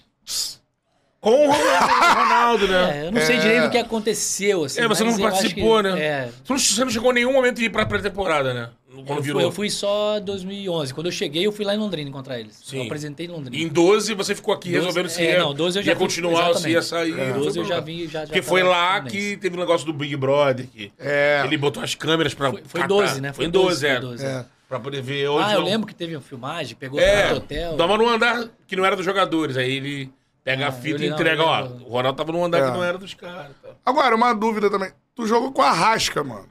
[1.25, 2.75] Com o Ronaldo, né?
[3.03, 3.39] É, eu não sei É.
[3.39, 4.79] direito o que aconteceu, assim.
[4.81, 5.99] É, você mas não participou, que- né?
[6.05, 8.69] É, Você não, você não chegou em nenhum momento de ir pra pré-temporada, né?
[9.05, 9.41] Quando eu virou.
[9.41, 10.93] fui, eu fui só em 2011.
[10.93, 12.61] Quando eu cheguei, eu fui lá em Londrina encontrar eles.
[12.63, 12.77] Sim.
[12.77, 13.61] Eu apresentei em Londrina.
[13.61, 15.97] Em 12 você ficou aqui 12, resolvendo se é, ia, não, 12 eu já ia
[15.97, 17.11] continuar ou se ia sair.
[17.11, 17.81] não 12 foi eu já problema.
[18.01, 20.65] vi, já- já Porque foi lá que teve o negócio do Big Brother.
[20.67, 21.41] Que É.
[21.43, 22.51] Ele botou as câmeras pra.
[22.51, 22.87] Foi- foi catar.
[22.87, 23.29] 12, né?
[23.33, 23.91] Foi Foi em 12, 12, é.
[23.99, 24.25] foi 12.
[24.25, 24.45] É.
[24.69, 25.43] Pra poder ver onde.
[25.49, 27.75] Ah, eu não- lembro que teve uma filmagem, pegou É, no hotel.
[27.75, 29.57] tava num andar que não era dos jogadores.
[29.57, 30.09] Aí ele
[30.45, 31.65] pega Ah, a fita e entrega, ó.
[31.65, 32.65] O Ronaldo tava num andar É.
[32.67, 33.51] que não era dos caras.
[33.61, 33.69] tá?
[33.85, 34.91] Agora, uma dúvida também.
[35.13, 36.47] Tu jogou com a Arrasca, mano.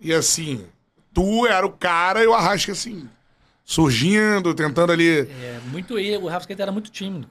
[0.00, 0.64] E assim,
[1.12, 3.08] tu era o cara e o Arrasca, assim,
[3.64, 5.20] surgindo, tentando ali.
[5.20, 7.30] É, muito ele, o Rafa Skate era muito tímido.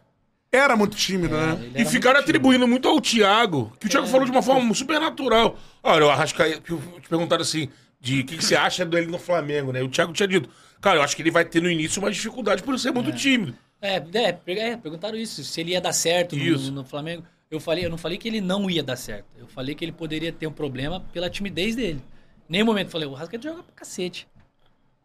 [0.51, 1.53] Era muito tímido, É, né?
[1.61, 2.39] ele E era ficaram muito tímido.
[2.39, 3.71] atribuindo muito ao Thiago.
[3.79, 4.09] Que o Thiago É.
[4.09, 5.57] falou de uma forma super natural.
[5.83, 7.69] Olha, o Arrascaeta, que te perguntaram assim,
[8.01, 9.83] de o que, que você acha dele no Flamengo, né?
[9.83, 10.49] O Thiago tinha dito,
[10.81, 13.53] cara, eu acho que ele vai ter no início uma dificuldade por ser muito tímido.
[13.81, 16.71] É, é, é, perguntaram isso, se ele ia dar certo no, Isso.
[16.71, 17.23] no Flamengo.
[17.49, 19.25] Eu, falei, eu não falei que ele não ia dar certo.
[19.37, 22.01] Eu falei que ele poderia ter um problema pela timidez dele.
[22.47, 24.27] Em nenhum momento eu falei, o Rascaeta joga pra cacete.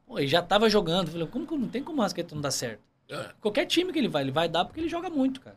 [0.07, 1.09] Pô, ele já tava jogando.
[1.09, 2.81] Eu falei, como que não tem como o Rascaeta não dar certo?
[3.09, 3.31] É.
[3.41, 5.57] Qualquer time que ele vai, ele vai dar porque ele joga muito, cara.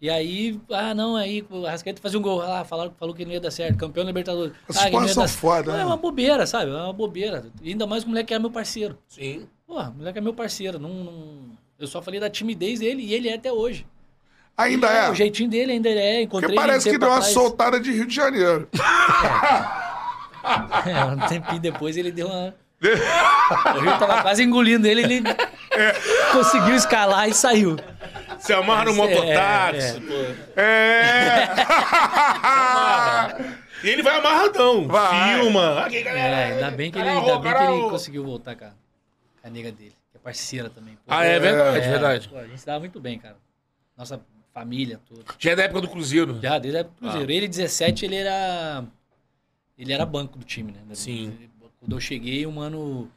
[0.00, 3.32] E aí, ah, não, aí o Rascaeta fazia um gol, ah, falaram, falou que não
[3.32, 4.52] ia dar certo, campeão da Libertadores.
[4.68, 5.82] Essas ah, não são dar foda, Não, né?
[5.82, 6.70] É uma bobeira, sabe?
[6.70, 7.46] É uma bobeira.
[7.62, 8.98] E ainda mais que o moleque era meu parceiro.
[9.08, 9.48] Sim.
[9.66, 10.78] Pô, o moleque é meu parceiro.
[10.78, 13.86] Não, não- Eu só falei da timidez dele e ele é até hoje.
[14.56, 15.10] Ainda E é.
[15.10, 15.94] O jeitinho dele ainda é.
[15.94, 18.68] Porque Encontrei ele parece que deu uma soltada de Rio de Janeiro.
[20.86, 22.54] É, um tempinho depois ele deu uma.
[22.84, 25.22] o Rio tava quase engolindo ele, ele
[26.32, 27.76] conseguiu escalar e saiu.
[28.38, 30.00] Se amarra no é, mototáxi, é.
[30.00, 30.60] pô.
[30.60, 31.48] É.
[33.84, 34.88] E ele vai amarradão.
[34.88, 35.40] Vai.
[35.40, 35.84] Filma.
[35.84, 36.54] Aqui, É, galera.
[36.54, 40.03] ainda bem que ele, ainda bem que ele conseguiu voltar com a, nega dele, é
[40.24, 40.94] parceira também.
[40.96, 42.28] Pô, Ah, é verdade, verdade.
[42.28, 43.36] pô, a gente se dava muito bem, cara.
[43.96, 44.20] Nossa
[44.52, 45.22] família toda.
[45.38, 46.40] Já é da época do Cruzeiro.
[46.42, 47.30] Já, desde a época do Cruzeiro.
[47.30, 47.34] Ah.
[47.34, 48.84] Ele, 17, ele era.
[49.76, 50.80] Ele era banco do time, né?
[50.94, 51.36] Sim.
[51.80, 53.10] Quando eu cheguei, o mano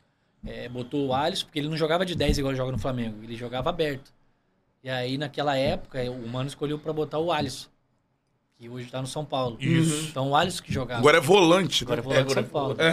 [0.46, 3.36] é, botou o Alisson, porque ele não jogava de 10 igual joga no Flamengo, ele
[3.36, 4.12] jogava aberto.
[4.84, 7.70] E aí, naquela época, o mano escolheu pra botar o Alisson,
[8.58, 9.56] que hoje tá no São Paulo.
[9.60, 10.10] Isso.
[10.10, 11.00] Então o Alisson que jogava.
[11.00, 11.94] Agora é volante, né?
[11.94, 12.76] Agora é volante de agora São Paulo.
[12.80, 12.88] é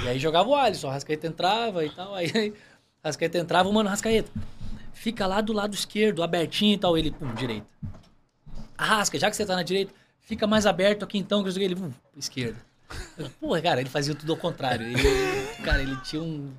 [0.00, 0.04] É.
[0.04, 2.14] E aí jogava o Alisson, o Rascaeta entrava e tal.
[2.14, 2.54] Aí, aí
[3.02, 4.30] Rascaeta entrava, o mano, Rascaeta,
[4.92, 6.96] fica lá do lado esquerdo, abertinho e tal.
[6.98, 7.66] Ele, pum, direita.
[8.76, 11.74] Arrasca, já que você tá na direita, fica mais aberto aqui então, que eu ele,
[11.74, 12.58] uh, esquerda.
[13.40, 14.86] Porra, cara, ele fazia tudo ao contrário.
[14.86, 15.02] Ele,
[15.64, 16.52] cara, ele tinha um.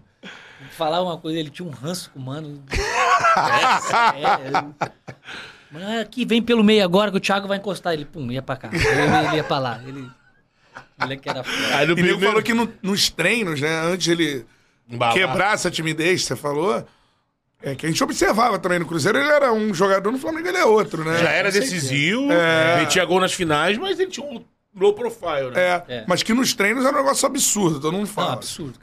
[0.72, 2.64] Falar uma coisa, ele tinha um ranço com o mano.
[4.16, 4.92] É, é,
[5.74, 7.94] Mano, aqui vem pelo meio agora que o Thiago vai encostar.
[7.94, 8.70] Ele, pum, ia pra cá.
[8.72, 9.82] Ele, ele ia pra lá.
[9.86, 10.10] Ele.
[11.00, 11.76] Moleque era foda.
[11.78, 14.46] Aí no e nego falou que no- nos treinos, né, antes ele
[14.90, 15.14] Embalar.
[15.16, 16.86] quebrar essa timidez que você falou,
[17.62, 20.58] é que a gente observava também no Cruzeiro, ele era um jogador, no Flamengo ele
[20.58, 21.18] é outro, né?
[21.18, 22.78] Já era decisivo, É.
[22.82, 24.44] metia gol nas finais, mas ele tinha um
[24.76, 25.84] low profile, né?
[25.88, 28.28] É, mas que nos treinos era um negócio absurdo, todo mundo fala.
[28.28, 28.80] Não, absurdo.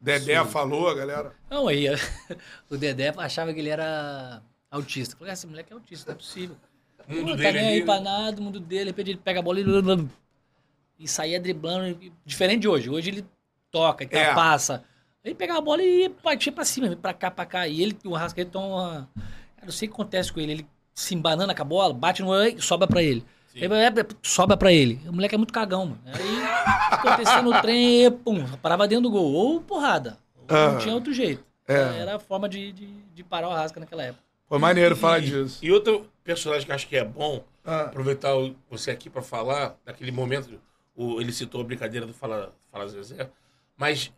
[0.00, 1.32] Dedé falou, a galera.
[1.50, 1.86] Não, aí
[2.70, 4.40] o Dedé achava que ele era
[4.70, 5.16] autista.
[5.16, 6.56] Falei, "Ah, esse moleque é autista, não é possível.
[7.08, 7.84] O mundo Não tá dele nem ali, aí né?
[7.84, 9.64] pra nada, o mundo dele, de repente ele pega a bola e,
[10.98, 11.98] e saía driblando.
[12.24, 12.90] Diferente de hoje.
[12.90, 13.24] Hoje ele
[13.70, 14.34] toca, e É.
[14.34, 14.82] passa.
[15.24, 17.66] Ele pegava a bola e partia pra cima, pra cá, pra cá.
[17.68, 19.08] E ele, o Arrascaeta toma.
[19.56, 20.52] Cara, eu sei o que acontece com ele.
[20.52, 23.24] Ele se embanana com a bola, bate no e sobra pra ele.
[23.54, 25.00] Aí, é, sobra pra ele.
[25.08, 26.00] O moleque é muito cagão, mano.
[26.06, 26.42] Aí
[26.92, 29.32] acontecia no trem, e, pum, parava dentro do gol.
[29.32, 30.18] Ou porrada.
[30.36, 30.72] Ou Ah.
[30.72, 31.44] Não tinha outro jeito.
[31.68, 31.98] É.
[32.00, 34.22] Era a forma de, de, de parar o Arrasca naquela época.
[34.48, 35.58] Foi maneiro E- falar disso.
[35.62, 37.82] E outro personagem que eu acho que é bom, Ah.
[37.82, 38.30] aproveitar
[38.70, 40.60] você aqui pra falar, daquele momento,
[40.94, 43.28] o- ele citou a brincadeira do Fala, Fala Zezé,
[43.76, 44.12] mas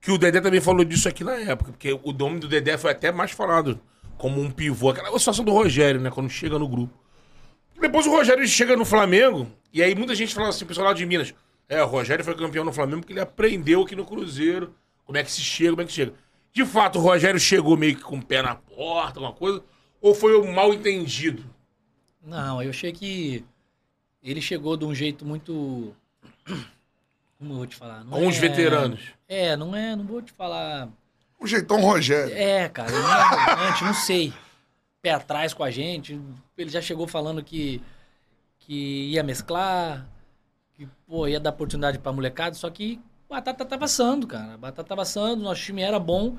[0.00, 2.90] que o Dedé também falou disso aqui na época, porque o nome do Dedé foi
[2.92, 3.80] até mais falado
[4.18, 6.92] como um pivô, aquela situação do Rogério, né, quando chega no grupo.
[7.80, 11.04] Depois o Rogério chega no Flamengo, e aí muita gente fala assim, pessoal lá de
[11.04, 11.34] Minas,
[11.68, 14.74] é, o Rogério foi campeão no Flamengo porque ele aprendeu aqui no Cruzeiro,
[15.04, 16.12] como é que se chega, como é que chega.
[16.54, 19.60] De fato, o Rogério chegou meio que com o pé na porta, alguma coisa,
[20.00, 21.44] ou foi um mal entendido?
[22.24, 23.44] Não, eu achei que
[24.22, 25.92] ele chegou de um jeito muito.
[27.36, 28.04] Como eu vou te falar?
[28.04, 29.00] Não Com os é- veteranos.
[29.28, 29.96] É, não é.
[29.96, 30.88] Não vou te falar.
[31.40, 32.32] Um jeitão Rogério.
[32.32, 34.32] É, cara, ele não é arrogante, não sei.
[35.02, 36.18] Pé atrás com a gente.
[36.56, 37.82] Ele já chegou falando que,
[38.60, 40.08] que ia mesclar,
[40.72, 42.98] que pô, ia dar oportunidade pra molecada, só que
[43.34, 44.54] batata tava assando, cara.
[44.54, 46.36] A batata tava assando, nosso time era bom,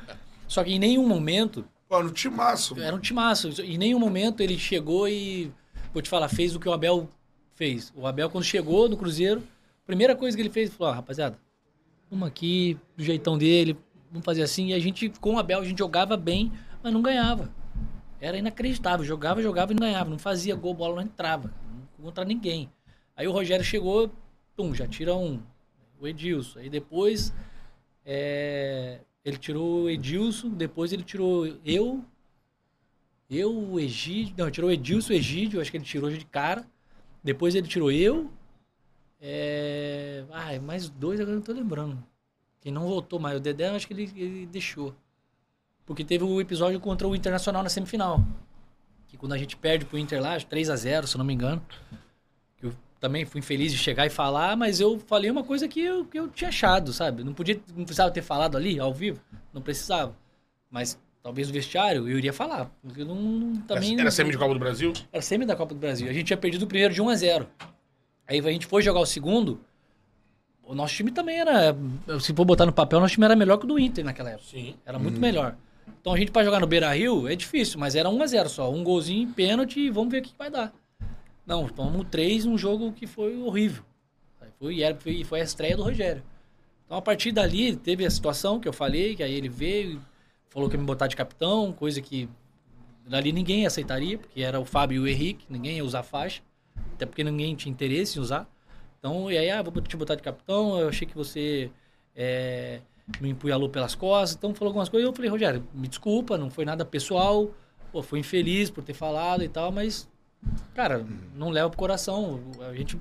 [0.48, 1.66] só que em nenhum momento.
[1.90, 2.80] Pô, no timaço.
[2.80, 3.50] Era um timaço.
[3.62, 5.52] Em nenhum momento ele chegou e,
[5.94, 7.10] vou te falar, fez o que o Abel
[7.54, 7.92] fez.
[7.96, 9.44] O Abel, quando chegou no Cruzeiro,
[9.84, 11.38] a primeira coisa que ele fez, falou, ó, rapaziada,
[12.10, 13.78] vamos aqui, do jeitão dele,
[14.10, 14.68] vamos fazer assim.
[14.68, 16.52] E a gente, com o Abel, a gente jogava bem,
[16.82, 17.50] mas não ganhava.
[18.20, 19.06] Era inacreditável.
[19.06, 20.10] Jogava, jogava e não ganhava.
[20.10, 21.54] Não fazia gol, bola não entrava.
[21.98, 22.70] Não contra ninguém.
[23.16, 24.10] Aí o Rogério chegou,
[24.56, 25.40] pum, já tira um.
[26.08, 26.60] Edilson.
[26.60, 27.34] Aí depois
[28.06, 32.04] é, ele tirou o Edilson, depois ele tirou eu,
[33.30, 34.36] eu, o Egídio.
[34.38, 36.66] Não, tirou o Edilson, o Egídio, acho que ele tirou de cara.
[37.24, 38.32] Depois ele tirou eu.
[39.20, 40.24] É...
[40.32, 42.04] Ai, mais dois agora não tô lembrando.
[42.62, 43.38] Quem não voltou mais.
[43.38, 44.96] O Dedé, acho que ele, ele deixou.
[45.86, 48.24] Porque teve o episódio contra o Internacional na semifinal.
[49.08, 51.62] Que quando a gente perde pro Inter lá, 3 a 0 se não me engano.
[53.06, 56.18] Também fui infeliz de chegar e falar, mas eu falei uma coisa que eu, que
[56.20, 57.24] eu tinha achado, sabe?
[57.24, 59.22] Não podia, não precisava ter falado ali, ao vivo.
[59.54, 60.16] Não precisava.
[60.72, 62.72] Mas talvez no vestiário eu iria falar.
[62.82, 64.00] Porque eu não, não- também.
[64.00, 64.92] Era semi de Copa do Brasil?
[65.14, 66.10] Era semi da Copa do Brasil.
[66.10, 67.48] A gente tinha perdido o primeiro de 1 a 0
[68.28, 69.60] Aí a gente foi jogar o segundo.
[70.64, 71.78] O nosso time também era.
[72.20, 74.32] Se for botar no papel, o nosso time era melhor que o do Inter naquela
[74.32, 74.48] época.
[74.50, 74.74] Sim.
[74.84, 75.56] Era muito melhor.
[76.02, 78.50] Então a gente pra jogar no Beira Rio é difícil, mas era 1 a 0
[78.50, 78.72] só.
[78.72, 80.74] Um golzinho, pênalti e vamos ver o que vai dar.
[81.46, 83.84] Não, tomamos três num jogo que foi horrível.
[84.60, 86.24] Foi, era- foi, foi a estreia do Rogério.
[86.86, 90.02] Então a partir dali teve a situação que eu falei, que aí ele veio
[90.50, 92.30] falou que ia me botar de capitão, coisa que
[93.08, 96.42] dali ninguém aceitaria, porque era o Fábio e o Henrique, ninguém ia usar faixa,
[96.94, 98.50] até porque ninguém tinha interesse em usar.
[99.00, 101.70] Então, e aí, ah, vou te botar de capitão, eu achei que você
[102.16, 102.80] é,
[103.22, 106.66] me empunhalou pelas costas, então falou algumas coisas, eu falei, Rogério, me desculpa, não foi
[106.66, 107.52] nada pessoal,
[107.92, 110.10] pô, fui infeliz por ter falado e tal, mas,
[110.74, 112.40] cara, não leva pro coração,
[112.70, 113.00] a gente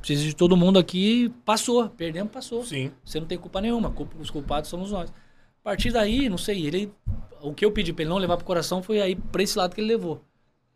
[0.00, 2.64] precisa de todo mundo aqui, passou, perdemos, passou.
[2.64, 2.92] Sim.
[3.04, 5.10] Você não tem culpa nenhuma, os culpados somos nós.
[5.10, 6.92] A partir daí, não sei, ele.
[7.40, 9.74] O que eu pedi pra ele não levar pro coração foi aí pra esse lado
[9.74, 10.24] que ele levou.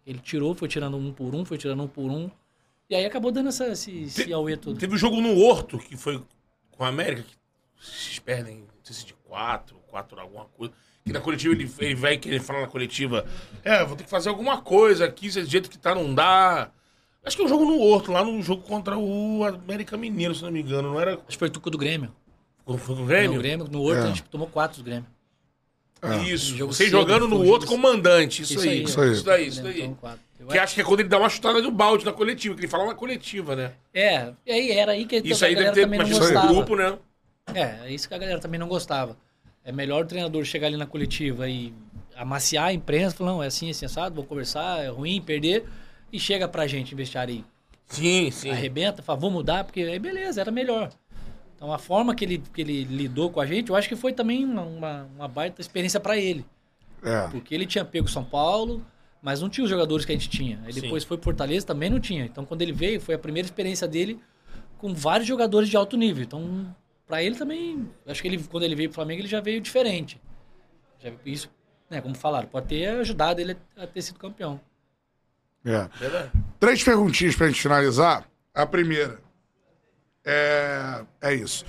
[0.07, 2.31] Ele tirou, foi tirando um por um, foi tirando um por um.
[2.89, 4.79] E aí acabou dando essa, esse, esse auê todo.
[4.79, 6.23] Teve o jogo no Horto, que foi
[6.71, 7.37] com a América, que
[7.85, 10.73] vocês perdem, não sei se de quatro, quatro alguma coisa.
[11.07, 13.25] Que na coletiva ele, ele vai querer falar na coletiva,
[13.63, 16.69] é, vou ter que fazer alguma coisa aqui, se do jeito que tá não dá.
[17.25, 20.43] Acho que é um jogo no Horto, lá no jogo contra o América Mineiro, se
[20.43, 21.15] não me engano, não era...
[21.15, 22.13] Acho que foi tudo do Grêmio.
[22.65, 23.33] Foi com o Grêmio?
[23.35, 24.05] No Grêmio, no Horto É.
[24.05, 25.07] a gente tomou quatro do Grêmio.
[26.25, 28.69] Isso, Um jogo você cedo, jogando no outro comandante, isso, Isso aí.
[28.69, 29.49] aí, Isso aí, Isso isso daí.
[29.49, 29.95] Isso daí.
[30.51, 32.69] Que acho que é quando ele dá uma chutada no balde na coletiva, que ele
[32.69, 33.73] fala na coletiva, né?
[33.95, 36.21] É, e aí era aí que Isso a aí galera deve ter também não isso
[36.21, 36.47] gostava.
[36.49, 36.99] grupo, né?
[37.55, 39.17] É, é isso que a galera também não gostava.
[39.67, 41.75] É melhor o treinador chegar ali na coletiva e
[42.15, 45.65] amaciar a imprensa, falar, não, é assim, é sensado, vou conversar, é ruim, perder,
[46.13, 47.45] e chega pra gente em vestiário aí.
[47.89, 48.51] Sim, sim.
[48.51, 50.91] Arrebenta, fala, vou mudar, porque aí beleza, era melhor.
[51.57, 54.13] Então a forma que ele, que ele lidou com a gente, eu acho que foi
[54.13, 56.47] também uma, uma, baita experiência para ele.
[57.03, 57.27] É.
[57.29, 58.87] Porque ele tinha pego São Paulo,
[59.21, 60.61] mas não tinha os jogadores que a gente tinha.
[60.65, 60.83] Aí Sim.
[60.83, 62.25] depois foi pro Fortaleza, também não tinha.
[62.25, 64.21] Então quando ele veio, foi a primeira experiência dele
[64.79, 66.23] com vários jogadores de alto nível.
[66.23, 66.75] Então,
[67.07, 70.21] para ele também, acho que ele quando ele veio pro Flamengo, ele já veio diferente.
[70.99, 71.51] Já- isso,
[71.89, 74.61] né, como falaram, pode ter ajudado ele a ter sido campeão.
[75.65, 75.89] É.
[75.99, 76.31] Verdade.
[76.61, 78.25] Três perguntinhas pra gente finalizar.
[78.55, 79.19] A primeira
[80.25, 81.65] é, é isso.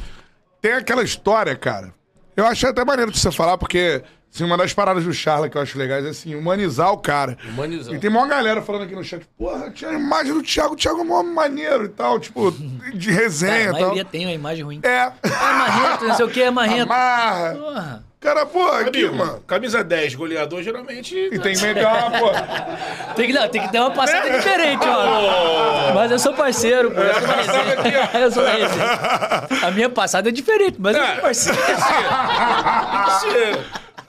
[0.61, 1.93] Tem aquela história, cara.
[2.35, 5.57] Eu achei até maneiro de você falar, porque assim, uma das paradas do Charla que
[5.57, 7.37] eu acho legais é assim, humanizar o cara.
[7.49, 7.93] Humanizar.
[7.93, 10.77] E tem uma galera falando aqui no chat, porra, tinha a imagem do Thiago, o
[10.77, 12.51] Thiago é mó maneiro e tal, tipo,
[12.93, 13.81] de resenha Cara, a e tal.
[13.81, 14.79] maioria tem uma imagem ruim.
[14.83, 15.11] É.
[15.23, 16.91] É marrento, não sei o que, é marrento.
[16.91, 17.55] Amarra.
[17.55, 18.07] Porra.
[18.19, 19.39] Cara, pô, aqui, Amigo, mano.
[19.45, 21.15] camisa 10, goleador, geralmente.
[21.15, 23.13] E tem melhor, pô.
[23.13, 25.93] Tem que, não, tem que ter uma passada diferente, ó.
[25.93, 26.99] Mas eu sou parceiro, pô.
[26.99, 28.09] Eu sou da.
[28.19, 29.67] Eu sou da.
[29.67, 31.59] A minha passada é diferente, mas eu sou parceiro.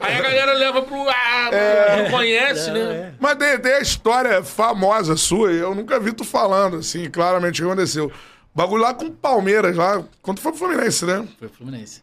[0.01, 1.09] Aí a galera leva pro.
[1.09, 2.03] Ah, É.
[2.03, 3.15] não conhece, né?
[3.19, 7.61] Mas tem, tem a história famosa sua, e eu nunca vi tu falando, assim, claramente
[7.63, 8.13] o que aconteceu.
[8.55, 11.27] Bagulho lá com o Palmeiras, lá, quando foi pro Fluminense, né?
[11.39, 12.03] Foi Fluminense.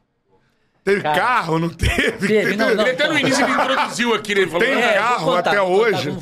[0.83, 2.27] Teve Cara, carro, não teve?
[2.27, 2.83] teve, não, não.
[2.83, 4.41] Ele até no início ele introduziu aqui, né?
[4.41, 4.67] Ele falou.
[4.67, 6.13] Tem É, carro contar, até hoje?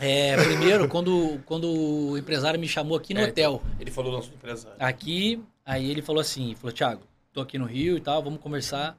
[0.00, 3.62] É, primeiro, quando, quando o empresário me chamou aqui no É, hotel.
[3.78, 4.76] Ele falou do nosso empresário.
[4.80, 8.96] Aqui, aí ele falou assim, falou, Thiago, tô aqui no Rio e tal, vamos conversar.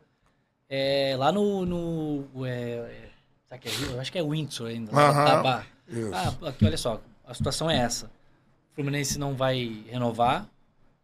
[0.75, 1.67] É, lá no...
[1.67, 3.11] no é,
[3.51, 3.71] é, que é?
[3.91, 4.91] Eu acho que é Windsor ainda.
[4.91, 6.11] lá, isso.
[6.11, 8.07] Ah, aqui, olha só, a situação é essa.
[8.07, 10.49] O Fluminense não vai renovar,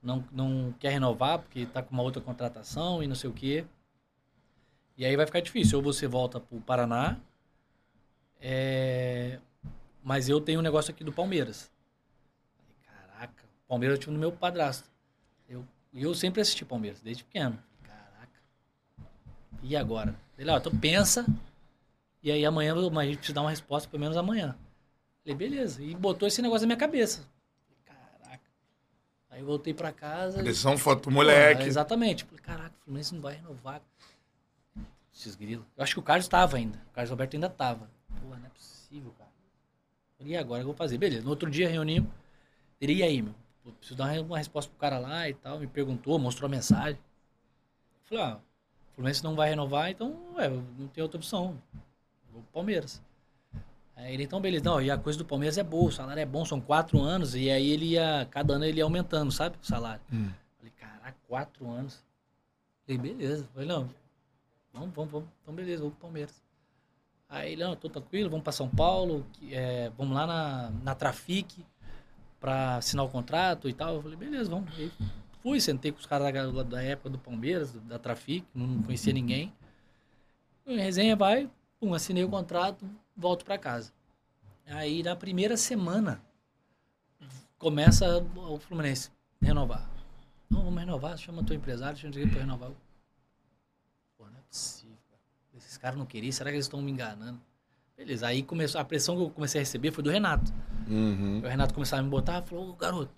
[0.01, 3.63] não, não quer renovar porque tá com uma outra contratação e não sei o quê.
[4.97, 5.77] E aí vai ficar difícil.
[5.77, 7.19] Ou você volta pro Paraná,
[8.41, 9.37] é,
[10.03, 11.71] mas eu tenho um negócio aqui do Palmeiras.
[12.87, 14.89] Caraca, Palmeiras é o time do meu padrasto.
[15.47, 15.63] Eu,
[15.93, 17.68] eu sempre assisti Palmeiras, desde pequeno.
[19.61, 20.15] E agora?
[20.37, 21.25] Ele, ó, então pensa.
[22.21, 24.55] E aí amanhã a gente precisa dar uma resposta, pelo menos amanhã.
[25.23, 25.83] Falei, beleza.
[25.83, 27.25] E botou esse negócio na minha cabeça.
[27.85, 28.43] Caraca.
[29.29, 30.41] Aí eu voltei pra casa.
[30.43, 31.63] Decisão foto moleque.
[31.63, 32.25] exatamente.
[32.25, 33.81] Falei, caraca, o Fluminense não vai renovar.
[35.13, 35.65] Esses grilos.
[35.75, 36.77] Eu acho que o Carlos estava ainda.
[36.89, 37.89] O Carlos Alberto ainda estava.
[38.21, 39.29] Pô, não é possível, cara.
[40.21, 40.97] E agora eu vou fazer?
[40.97, 41.23] Beleza.
[41.23, 42.09] No outro dia reunimos.
[42.79, 43.35] Ele, e aí, meu?
[43.63, 45.59] Pô, preciso dar uma resposta pro cara lá e tal.
[45.59, 46.99] Me perguntou, mostrou a mensagem.
[48.05, 48.48] Falei, ah, o
[48.99, 51.57] Fluminense não vai renovar, então, ué, não tem outra opção.
[52.33, 53.01] Vou pro Palmeiras.
[53.95, 54.65] Aí ele, então, beleza.
[54.65, 57.33] Não, e a coisa do Palmeiras é boa, o salário é bom, são quatro anos.
[57.33, 59.55] E aí ele ia, cada ano ele ia aumentando, sabe?
[59.63, 60.01] O salário.
[60.57, 62.03] Falei, caraca, quatro anos.
[62.85, 63.47] Falei, beleza.
[63.53, 63.89] Falei, não,
[64.73, 65.29] vamos, vamos, vamos.
[65.41, 66.43] Então, beleza, vou pro Palmeiras.
[67.29, 71.65] Aí ele, não, tô tranquilo, vamos pra São Paulo, é, vamos lá na, na Trafic
[72.37, 73.95] pra assinar o contrato e tal.
[73.95, 74.69] Eu falei, beleza, vamos.
[74.77, 74.91] Aí
[75.41, 79.53] fui, sentei com os caras da, da época do Palmeiras, da Trafic, não conhecia ninguém.
[80.65, 81.49] Em resenha vai,
[81.79, 82.85] pum, assinei o contrato,
[83.15, 83.91] volto pra casa.
[84.67, 86.21] Aí na primeira semana
[87.57, 89.11] começa o Fluminense
[89.41, 89.89] renovar.
[90.49, 92.71] Não, vamos renovar, chama teu empresário, chama pra renovar.
[94.17, 94.95] Pô, não é possível.
[95.09, 95.21] cara.
[95.57, 97.39] Esses caras não queriam, será que eles estão me enganando?
[97.97, 100.53] Beleza, aí começou, a pressão que eu comecei a receber foi do Renato.
[100.87, 101.41] Uhum.
[101.43, 103.13] O Renato começava a me botar, falou, ô garoto,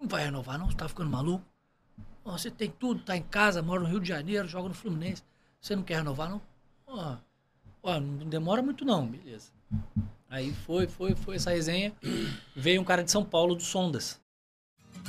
[0.00, 1.44] não vai renovar não, você tá ficando maluco?
[2.24, 5.22] Você tem tudo, tá em casa, mora no Rio de Janeiro, joga no Fluminense.
[5.60, 6.40] Você não quer renovar não?
[6.86, 7.16] Ó,
[7.82, 9.50] ó, não demora muito não, beleza.
[10.28, 11.92] Aí foi, foi, foi essa resenha.
[12.54, 14.20] Veio um cara de São Paulo, do Sondas.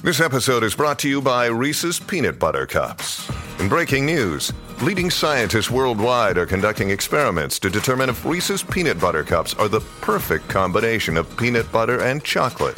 [0.04, 3.28] This episode is brought to you by Reese's Peanut Butter Cups.
[3.60, 4.54] In breaking news,
[4.84, 9.82] leading scientists worldwide are conducting experiments to determine if Reese's Peanut Butter Cups are the
[10.02, 12.78] perfect combination of peanut butter and chocolate.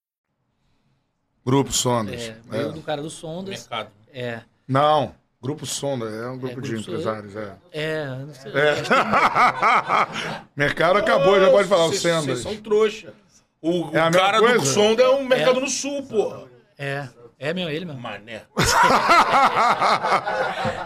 [1.45, 2.21] Grupo Sondas.
[2.21, 2.71] É, veio É.
[2.71, 3.67] do cara do Sondas.
[4.13, 4.41] É.
[4.67, 6.97] Não, Grupo Sonda, é um grupo É, de Grupo Sonda.
[7.19, 7.53] empresários, é.
[7.71, 8.51] É, não sei.
[8.51, 8.75] É.
[10.55, 12.25] Mercado acabou, já pode falar o Sendas.
[12.25, 13.13] Vocês são trouxa.
[13.61, 14.59] O, É o cara coisa?
[14.59, 15.61] do Sonda é um mercado É.
[15.61, 16.47] no sul, pô.
[16.77, 17.07] É,
[17.39, 17.99] é meu, ele mesmo.
[18.01, 18.41] Mané.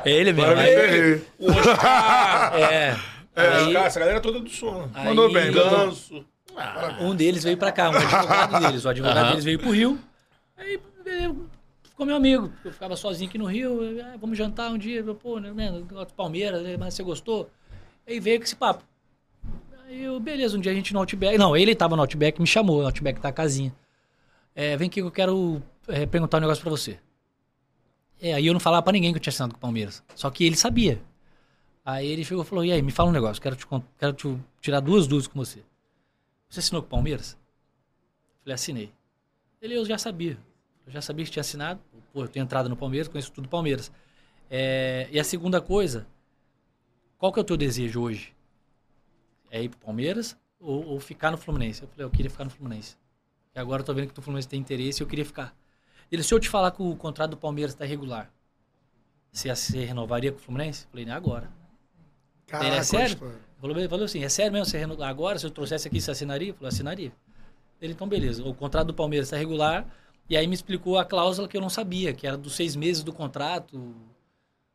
[0.03, 0.51] É ele mesmo.
[0.51, 1.27] Agora Aí- eu errei.
[1.39, 2.53] O Oscar.
[2.71, 2.95] É.
[3.37, 4.49] É, Aí- essa galera toda do.
[4.93, 5.51] Aí- Mandou bem.
[5.51, 6.25] Ganso.
[7.01, 8.85] Um deles veio pra cá, um advogado deles.
[8.85, 9.99] O advogado deles veio pro Rio.
[10.57, 10.79] Aí
[11.83, 12.51] ficou meu amigo.
[12.63, 13.81] Eu ficava sozinho aqui no Rio.
[13.81, 15.01] eu, ah, vamos jantar um dia.
[15.01, 17.49] Eu, Pô, né, né, Palmeiras, né, mas você gostou?
[18.07, 18.83] Aí veio com esse papo.
[19.85, 21.37] Aí eu, beleza, um dia a gente no Outback.
[21.37, 22.81] Não, ele tava no Outback, me chamou.
[22.81, 23.73] O Outback tá a casinha.
[24.55, 26.99] É, vem aqui que eu quero é, perguntar um negócio pra você.
[28.21, 30.03] É, aí eu não falava pra ninguém que eu tinha assinado com o Palmeiras.
[30.15, 31.01] Só que ele sabia.
[31.83, 33.67] Aí ele chegou e falou: E aí, me fala um negócio, quero te,
[33.99, 35.63] quero te tirar duas dúvidas com você.
[36.49, 37.37] Você assinou com o Palmeiras?
[38.41, 38.91] Falei, assinei.
[39.65, 40.37] Ele, eu já sabia.
[40.85, 41.81] Eu já sabia que tinha assinado.
[42.13, 43.91] Pô, eu tenho entrada no Palmeiras, conheço tudo do Palmeiras.
[44.49, 46.07] É, e a segunda coisa,
[47.17, 48.33] qual que é o teu desejo hoje?
[49.49, 51.81] É ir pro Palmeiras ou, ou ficar no Fluminense?
[51.81, 52.97] Eu falei, eu queria ficar no Fluminense.
[53.55, 55.55] E agora eu tô vendo que o Fluminense tem interesse e eu queria ficar.
[56.11, 58.31] Ele, se eu te falar que o contrato do Palmeiras está irregular,
[59.31, 60.85] você, você renovaria com o Fluminense?
[60.85, 61.51] Eu falei, não, agora.
[62.47, 63.21] Caraca, ele é sério?
[63.59, 64.65] Falou, ele falou assim, é sério mesmo?
[64.65, 66.49] Você reno- agora, se eu trouxesse aqui, você assinaria?
[66.49, 67.11] Eu falei, assinaria.
[67.85, 69.87] Ele, então beleza, o contrato do Palmeiras está regular.
[70.27, 73.03] E aí me explicou a cláusula que eu não sabia, que era dos seis meses
[73.03, 73.95] do contrato,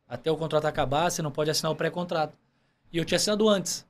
[0.07, 2.37] até o contrato acabar, você não pode assinar o pré-contrato.
[2.91, 3.85] E eu tinha assinado antes.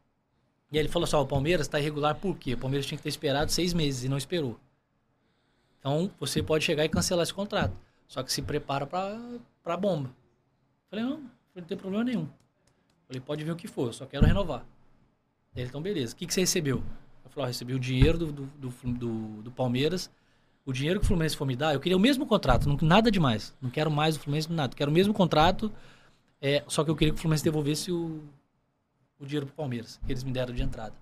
[0.71, 2.53] E aí ele falou assim, o Palmeiras está irregular por quê?
[2.53, 4.59] O Palmeiras tinha que ter esperado seis meses e não esperou.
[5.79, 7.75] Então, você pode chegar e cancelar esse contrato.
[8.07, 10.11] Só que se prepara para bomba.
[10.89, 11.23] Falei, não,
[11.55, 12.27] não tem problema nenhum.
[13.07, 14.65] Falei, pode vir o que for, eu só quero renovar.
[15.55, 16.13] Ele, então, beleza.
[16.13, 16.83] O que, que você recebeu?
[17.31, 20.09] Eu falei, ó, recebi o dinheiro do, do, do, do- do Palmeiras.
[20.65, 23.09] O dinheiro que o Fluminense for me dar, eu queria o mesmo contrato, não, nada
[23.09, 23.53] demais.
[23.61, 24.75] Não quero mais o Fluminense, nada.
[24.75, 25.71] Quero o mesmo contrato,
[26.41, 28.21] é, só que eu queria que o Fluminense devolvesse o,
[29.19, 30.93] o dinheiro pro Palmeiras, que eles me deram de entrada.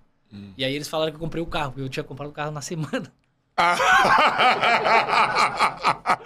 [0.56, 2.52] E aí eles falaram que eu comprei o carro, porque eu tinha comprado o carro
[2.52, 3.12] na semana.
[3.56, 3.76] Ah,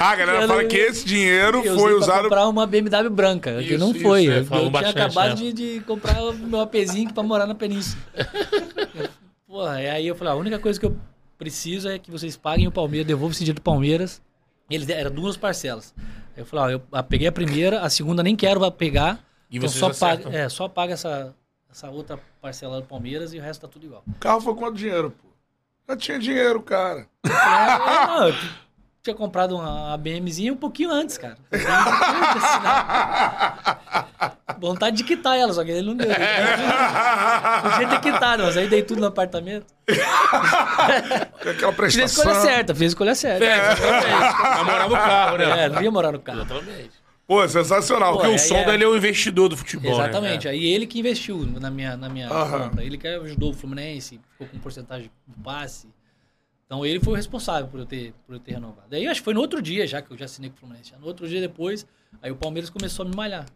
[0.00, 2.22] a galera fala que esse dinheiro foi usei pra usado.
[2.24, 4.26] comprar uma BMW branca, que Isso, não isso, foi.
[4.26, 5.34] é, eu tinha acabado né?
[5.36, 8.02] de, de comprar o meu apezinho pra morar na Península.
[9.54, 10.96] Porra, e aí eu falei, a única coisa que eu
[11.38, 14.20] preciso é que vocês paguem o Palmeiras, devolvam esse dinheiro do Palmeiras.
[14.68, 15.94] Eles eram duas parcelas.
[16.36, 19.24] Aí eu falei, ó, eu ah, peguei a primeira, a segunda nem quero pegar.
[19.48, 20.32] E então só acertam.
[20.32, 21.32] paga, é, só paga essa,
[21.70, 24.02] essa outra parcela do Palmeiras e o resto tá tudo igual.
[24.08, 25.28] O carro foi quanto dinheiro, pô?
[25.88, 27.06] Já tinha dinheiro, cara.
[27.22, 28.34] Eu falei, "Ah, não, eu
[29.04, 31.38] tinha comprado uma BMzinha um pouquinho antes, cara.
[34.68, 36.06] Vontade de quitar ela, só que ele não deu.
[36.08, 39.66] Podia ter quitado, mas aí dei tudo no apartamento.
[39.86, 42.06] Aquela Fiz a prestação.
[42.06, 43.44] escolha certa, fiz a escolha certa.
[43.44, 44.40] É, exatamente.
[44.40, 45.64] Vai morar no carro, né?
[45.64, 46.40] É, não ia morar no carro.
[46.42, 46.90] Exatamente.
[47.26, 48.12] Pô, sensacional.
[48.12, 50.04] Pô, Porque o Sonda é- ele é o investidor do futebol, né?
[50.04, 50.46] Exatamente.
[50.48, 52.84] Aí ele que investiu na minha, na minha compra.
[52.84, 55.88] Ele que ajudou o Fluminense, ficou com porcentagem do passe.
[56.66, 58.94] Então ele foi o responsável por eu ter, por eu ter renovado.
[58.94, 60.92] Aí acho que foi no outro dia já que eu já assinei com o Fluminense.
[61.00, 61.86] No outro dia depois,
[62.22, 63.46] aí o Palmeiras começou a me malhar.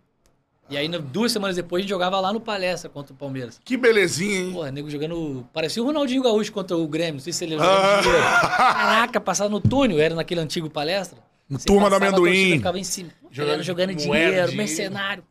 [0.71, 3.59] E aí, duas semanas depois, a gente jogava lá no Palestra contra o Palmeiras.
[3.65, 4.53] Que belezinha, hein?
[4.53, 5.47] Porra, nego jogando.
[5.53, 7.15] Parecia o Ronaldinho Gaúcho contra o Grêmio.
[7.15, 7.59] Não sei se ele Ah.
[7.59, 8.23] jogava dinheiro.
[8.23, 11.19] Caraca, passar no túnel, era naquele antigo palestra.
[11.49, 12.53] No Você Turma do passava, Amendoim.
[12.59, 13.11] Ficava em cima.
[13.31, 15.25] Jogando Jogando, dinheiro, mercenário.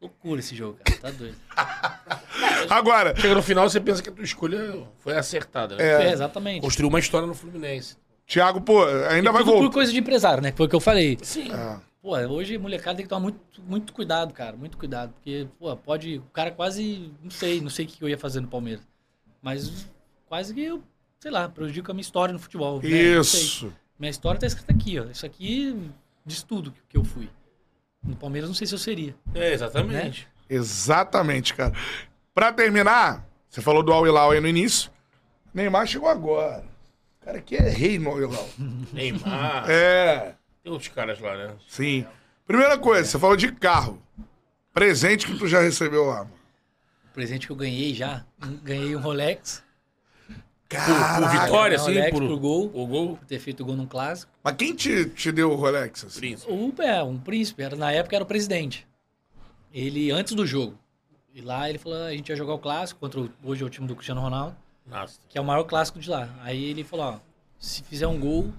[0.00, 1.00] Loucura esse jogo, cara.
[1.00, 1.36] Tá doido.
[2.70, 6.08] Agora, Chega no final, você pensa que a tua escolha foi acertada, né?
[6.08, 6.60] É, exatamente.
[6.62, 7.96] Construiu uma história no Fluminense.
[8.26, 9.74] Thiago, pô, ainda E vai tudo por voltar.
[9.74, 10.52] coisa de empresário, né?
[10.56, 11.18] Foi o que eu falei.
[11.22, 11.50] Sim.
[11.52, 11.78] Ah.
[12.04, 14.54] Pô, hoje molecada tem que tomar muito, muito cuidado, cara.
[14.54, 15.14] Muito cuidado.
[15.14, 16.18] Porque, pô, pode.
[16.18, 17.10] O cara quase.
[17.22, 18.86] Não sei, não sei o que eu ia fazer no Palmeiras.
[19.40, 19.88] Mas
[20.26, 20.82] quase que eu,
[21.18, 22.78] sei lá, prejudico a minha história no futebol.
[22.82, 22.86] né?
[22.90, 23.72] Isso.
[23.98, 25.04] Minha história tá escrita aqui, ó.
[25.04, 25.90] Isso aqui
[26.26, 27.26] diz tudo que- que eu fui.
[28.02, 29.16] No Palmeiras não sei se eu seria.
[29.34, 30.28] É, exatamente.
[30.46, 31.72] Exatamente, cara.
[32.34, 34.90] Pra terminar, você falou do Al Hilal aí no início.
[35.54, 36.66] Neymar chegou agora.
[37.22, 38.48] O cara aqui é rei no Al Hilal.
[38.92, 39.70] Neymar.
[39.70, 40.34] É,
[40.64, 41.54] Tem outros caras lá, né?
[41.68, 42.06] sim.
[42.46, 44.02] Primeira coisa, você falou de carro.
[44.72, 46.24] Presente que tu já recebeu lá.
[46.24, 46.32] mano.
[47.12, 48.24] Presente que eu ganhei já,
[48.62, 49.62] ganhei um Rolex.
[50.68, 52.70] Por, por vitória, assim, Rolex por, por gol.
[52.74, 53.16] o gol.
[53.16, 54.32] Por ter feito gol num clássico.
[54.42, 56.04] Mas quem te, te deu o Rolex?
[56.04, 56.18] Assim?
[56.18, 56.52] Príncipe.
[56.52, 58.86] O, é, um príncipe, era, na época era o presidente.
[59.72, 60.78] Ele, antes do jogo,
[61.34, 63.70] e lá ele falou, a gente ia jogar o clássico contra o, hoje é o
[63.70, 65.18] time do Cristiano Ronaldo, Nossa.
[65.28, 66.28] que é o maior clássico de lá.
[66.42, 67.18] Aí ele falou, ó,
[67.58, 68.52] se fizer um gol,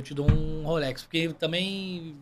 [0.00, 1.02] eu te dou um Rolex.
[1.02, 2.16] Porque também...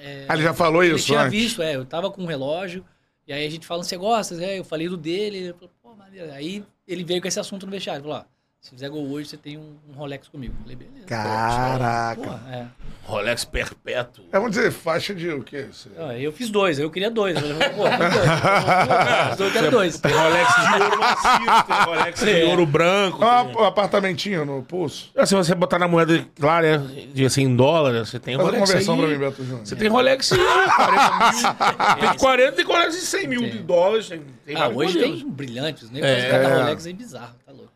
[0.00, 1.32] é, Ah, ele já falou ele isso tinha antes?
[1.32, 2.84] visto, é, eu tava com um relógio,
[3.26, 4.34] e aí a gente falando, você gosta?
[4.42, 6.32] É, eu falei do dele, ele falou, pô, maneiro.
[6.32, 8.24] Aí ele veio com esse assunto no vestiário, falou, ó,
[8.62, 10.54] Se fizer gol hoje, você tem um, um Rolex comigo.
[10.62, 11.04] Falei, beleza.
[11.04, 12.22] Caraca.
[12.22, 12.66] Pô, é.
[13.02, 14.24] Rolex perpétuo.
[14.30, 15.66] É, vamos dizer, faixa de o quê?
[15.68, 15.90] Isso?
[15.98, 17.34] Ah, Eu fiz dois, eu queria dois.
[17.34, 19.40] Eu falei, pô, fiz dois.
[19.40, 19.98] Eu quero dois.
[19.98, 22.44] Tem Rolex de ouro maciço, tem Rolex de É.
[22.44, 23.18] ouro branco.
[23.18, 25.10] Tem- um apartamentinho no pulso.
[25.16, 26.78] Ah, Se você botar na moeda lá, né,
[27.12, 29.00] de assim, em dólar, você tem Faz Rolex conversão aí.
[29.00, 29.66] pra mim, Beto Júnior.
[29.66, 31.98] Você tem Rolex de 40 mil.
[32.12, 34.08] Tem 40 e Rolex de 100 mil de dólares.
[34.08, 35.98] Tem, tem Ah, hoje tem brilhantes, né?
[36.00, 36.20] É.
[36.20, 36.30] É.
[36.30, 37.71] Cada Rolex é bizarro, tá louco.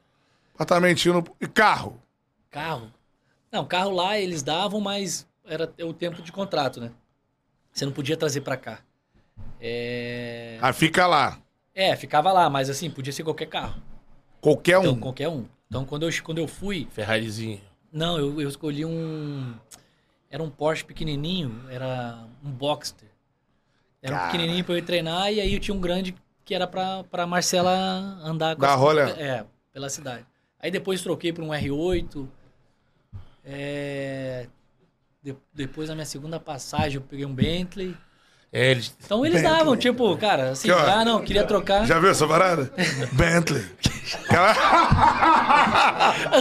[0.56, 1.24] Apartamentinho no...
[1.40, 2.00] E carro?
[2.50, 2.90] Carro.
[3.52, 6.90] Não, carro lá eles davam, mas era o tempo de contrato, né?
[7.72, 8.80] Você não podia trazer pra cá.
[9.60, 10.58] É...
[10.60, 11.38] Ah, fica lá.
[11.74, 13.80] é, ficava lá, mas assim, podia ser qualquer carro.
[14.40, 15.00] Qualquer Então, um.
[15.00, 15.44] qualquer um.
[15.68, 17.60] Então, quando eu, quando eu fui, Ferrarizinho.
[17.92, 19.54] Não, eu, eu escolhi um.
[20.30, 23.08] Era um Porsche pequenininho, era um Boxster.
[24.02, 24.30] Era um Cara.
[24.32, 26.14] pequenininho pra eu ir treinar e aí eu tinha um grande
[26.44, 27.72] que era pra, pra Marcela
[28.22, 29.02] andar com Dar as- rolê.
[29.12, 30.24] É, pela cidade.
[30.60, 32.26] Aí depois troquei pra um R8.
[33.44, 34.46] É,
[35.22, 37.96] de- depois na minha segunda passagem eu peguei um Bentley.
[38.52, 38.96] É, eles...
[39.04, 39.58] Então eles Bentley.
[39.58, 40.90] davam, tipo, cara, assim, Aqui, ó.
[40.90, 41.84] ah, não, queria trocar.
[41.86, 42.72] Já viu essa parada?
[43.12, 43.64] Bentley.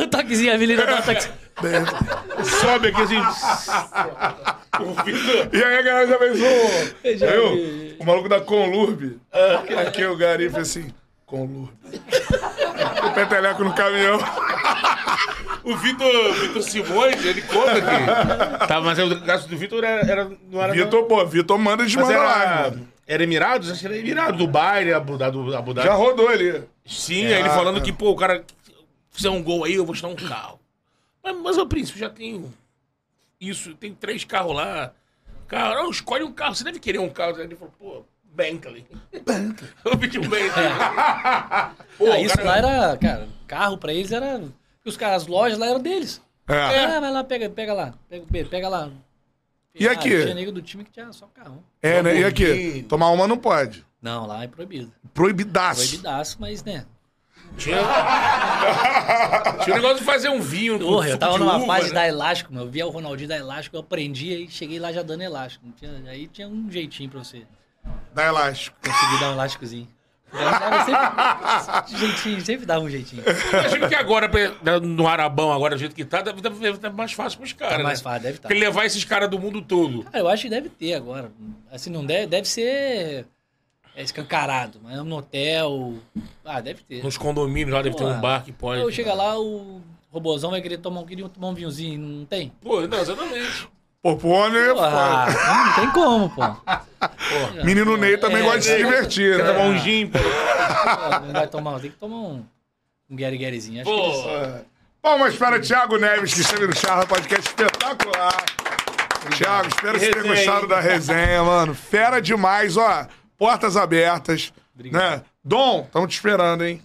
[0.02, 1.30] o toquezinho, a Avenida da Taxi.
[2.62, 3.22] Sobe aqui assim.
[5.54, 6.40] E aí a galera já fez
[7.20, 7.56] Viu?
[7.56, 7.96] vi.
[8.00, 9.20] O maluco da Conlurb.
[9.88, 10.94] Aqui o garife assim...
[11.26, 11.72] Conlurb.
[13.08, 14.20] O peteleco no caminhão.
[15.64, 18.68] O Vitor, Vitor Simões, ele conta que.
[18.68, 20.74] Tá, mas o caso do Vitor era, era- não era.
[20.74, 22.88] Vitor, pô, Vitor manda desmandar lá, era, mano.
[23.08, 23.72] era Emirados?
[23.72, 24.38] Acho que era Emirados.
[24.38, 24.94] Dubai, né?
[24.94, 25.56] Abu Dhabi.
[25.56, 25.88] Abu Dhabi.
[25.88, 26.64] Já rodou ali.
[26.86, 27.36] Sim, É.
[27.36, 28.44] aí ele falando que, pô, o cara
[29.10, 30.60] fizer um gol aí, eu vou te dar um carro.
[31.24, 32.54] Mas, mas ô príncipe, já tenho
[33.42, 34.92] isso, tem três carros lá.
[35.48, 37.38] Cara, não, escolhe um carro, você deve querer um carro.
[37.38, 38.04] Aí ele falou, pô,
[38.36, 38.86] Bentley.
[39.26, 39.70] Bentley.
[39.86, 40.68] Eu pedi um Bentley.
[41.98, 44.42] Pô, Ah, isso cara- lá era, cara, carro pra eles era.
[44.86, 46.22] Os caras, as lojas lá eram deles.
[46.48, 46.86] É.
[46.86, 47.94] Ah, vai lá, pega, pega lá.
[48.10, 48.90] Pega, pega lá.
[49.74, 50.22] E Ah, aqui?
[50.22, 51.64] Tinha nego do time que tinha só carro.
[51.82, 52.20] É, né?
[52.20, 52.86] E aqui?
[52.88, 53.86] Tomar uma não pode.
[54.02, 54.92] Não, lá é proibido.
[55.14, 55.82] Proibidaço.
[55.82, 56.86] Proibidaço, mas, né?
[57.58, 57.78] Tinha...
[59.64, 60.80] Tinha o negócio de fazer um vinho.
[60.80, 61.94] Porra, eu tava numa uva, fase né?
[61.96, 62.64] da elástico, meu.
[62.64, 65.66] Eu via o Ronaldinho da elástico, eu aprendi e cheguei lá já dando elástico.
[65.76, 67.44] Tinha- aí tinha um jeitinho pra você
[68.14, 68.78] Dá elástico.
[68.84, 69.88] conseguir dar um elásticozinho.
[70.86, 73.24] Sempre, jeitinho, sempre dava um jeitinho.
[73.54, 74.30] Imagino que agora,
[74.82, 77.78] no Arabão, agora do jeito que tá, deve estar mais fácil pros caras.
[77.78, 78.04] Tá mais né?
[78.04, 78.50] fácil, deve estar.
[78.50, 80.04] Porque levar esses caras do mundo todo.
[80.04, 81.32] Cara, eu acho que deve ter agora.
[81.72, 83.26] Assim, não deve, deve ser
[83.96, 85.96] é, escancarado, mas no hotel.
[86.44, 87.04] Ah, deve ter.
[87.04, 88.82] Nos condomínios lá deve ter um bar que pode.
[88.82, 89.82] Eu chega lá, o
[90.12, 92.52] robozão vai querer tomar, um- queria tomar um vinhozinho, não tem?
[92.62, 93.70] Pô, não, exatamente.
[94.06, 95.56] Pô, pro homem é Ah, foda.
[95.66, 97.64] não tem como, pô.
[97.64, 98.78] Menino Ney também É, gosta de se é.
[98.78, 99.52] divertir, Quer né?
[99.54, 100.20] tomar um gin, pô.
[100.20, 102.46] Pô, Não vai tomar, tem que tomar um,
[103.10, 103.82] um Gary Garyzinho.
[103.82, 104.30] Acho que Pô.
[104.30, 104.62] eles-
[105.02, 108.46] Palmas para Thiago Neves, que esteve no Charla Podcast espetacular.
[109.36, 111.74] Thiago, espero que você tenha gostado da resenha, mano.
[111.74, 113.08] Fera demais, ó.
[113.40, 114.54] Portas abertas.
[114.76, 115.24] Né?
[115.44, 116.80] Dom, estamos te esperando, hein?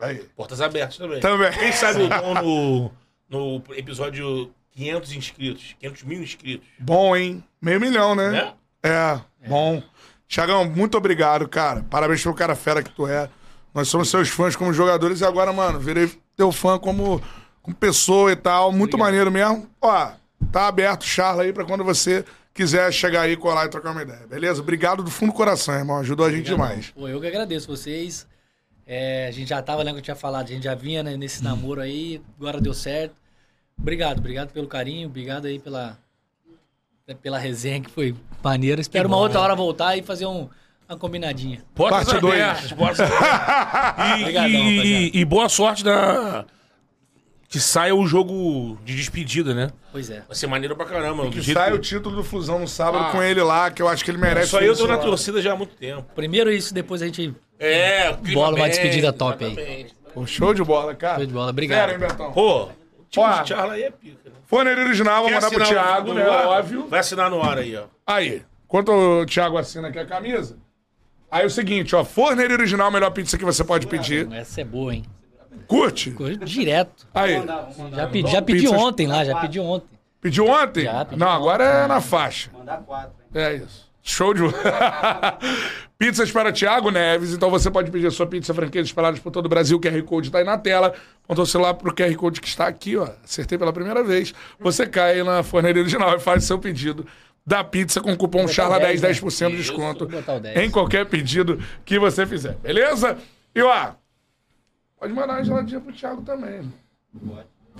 [0.00, 0.16] Aí.
[0.34, 1.20] Portas abertas também.
[1.20, 1.52] Também.
[1.52, 2.92] Quem sabe o Dom no,
[3.28, 6.66] no episódio 500 inscritos, 500 mil inscritos.
[6.78, 7.44] Bom, hein?
[7.60, 8.30] Meio milhão, né?
[8.30, 8.52] Né?
[8.82, 9.82] É, bom.
[10.26, 11.84] Tiagão, muito obrigado, cara.
[11.90, 13.28] Parabéns pelo cara fera que tu é.
[13.74, 17.22] Nós somos seus fãs como jogadores e agora, mano, virei teu fã como,
[17.62, 18.72] como pessoa e tal.
[18.72, 19.68] Muito maneiro mesmo.
[19.80, 20.10] Ó,
[20.50, 22.24] tá aberto o Charla aí pra quando você
[22.54, 24.26] quiser chegar aí, colar e trocar uma ideia.
[24.26, 24.60] Beleza?
[24.60, 25.98] Obrigado do fundo do coração, irmão.
[25.98, 26.90] Ajudou a gente demais.
[26.90, 28.26] Pô, eu que agradeço vocês.
[28.86, 31.16] É, a gente já tava, lembra que eu tinha falado, a gente já vinha né,
[31.16, 33.14] nesse namoro aí, agora deu certo.
[33.82, 35.98] Obrigado, obrigado pelo carinho, obrigado aí pela,
[37.20, 38.80] pela resenha que foi maneira.
[38.80, 39.44] Espero uma outra né?
[39.44, 40.48] hora voltar e fazer um,
[40.88, 41.62] uma combinadinha.
[41.74, 42.40] Portas Parte dois.
[42.40, 44.18] abertas, portas abertas.
[44.18, 46.44] E, Obrigadão, e- e boa sorte da...
[47.48, 49.70] que saia o jogo de despedida, né?
[49.90, 50.22] Pois é.
[50.28, 51.24] Vai ser maneiro pra caramba.
[51.24, 53.10] Que do jeito sai que- o título do Fusão no sábado Ah.
[53.10, 54.46] com ele lá, que eu acho que ele merece.
[54.46, 56.04] Isso aí eu tô na torcida já há muito tempo.
[56.14, 59.52] Primeiro isso, depois a gente É, bola uma bem, despedida top aí.
[59.52, 59.94] exatamente.
[60.14, 61.16] Pô, show de bola, cara.
[61.16, 61.90] Show de bola, obrigado.
[61.90, 62.32] hein, Betão?
[62.32, 62.68] Pô,
[63.20, 63.42] o Ó.
[63.42, 64.36] de Charla aí é pica, né?
[64.46, 66.26] Forneiro original, vou Quer mandar pro Thiago, né?
[66.26, 66.86] Óbvio.
[66.88, 67.84] Vai assinar no ar aí, ó.
[68.06, 70.56] Aí, enquanto o Thiago assina aqui a camisa,
[71.30, 74.30] aí é o seguinte, ó, Forneiro Original, a melhor pizza que você pode pedir.
[74.32, 75.04] Essa é boa, hein?
[75.66, 76.10] Curte?
[76.10, 77.06] Curte Direto.
[77.14, 77.42] Aí,
[77.94, 79.98] Já pedi, já pedi Pizzas- ontem lá, já pedi ontem.
[80.20, 80.84] pediu ontem?
[80.84, 82.50] Já, pedi Não, agora é na faixa.
[82.52, 83.12] Mandar quatro.
[83.34, 83.90] É isso.
[84.04, 84.40] Show de
[85.98, 87.32] Pizzas para Thiago Neves.
[87.32, 89.76] Então você pode pedir a sua pizza franquia espalhadas por todo o Brasil.
[89.76, 90.92] O QR Code está aí na tela.
[91.24, 93.08] Apontou o celular pro QR Code que está aqui, ó.
[93.24, 94.34] Acertei pela primeira vez.
[94.58, 97.06] Você cai na forneria original e faz seu pedido
[97.46, 100.56] da pizza com o cupom CHARLA10, 10% de desconto 10.
[100.56, 102.54] em qualquer pedido que você fizer.
[102.56, 103.18] Beleza?
[103.54, 103.92] E ó,
[104.98, 106.72] Pode mandar uma geladinha pro Thiago também.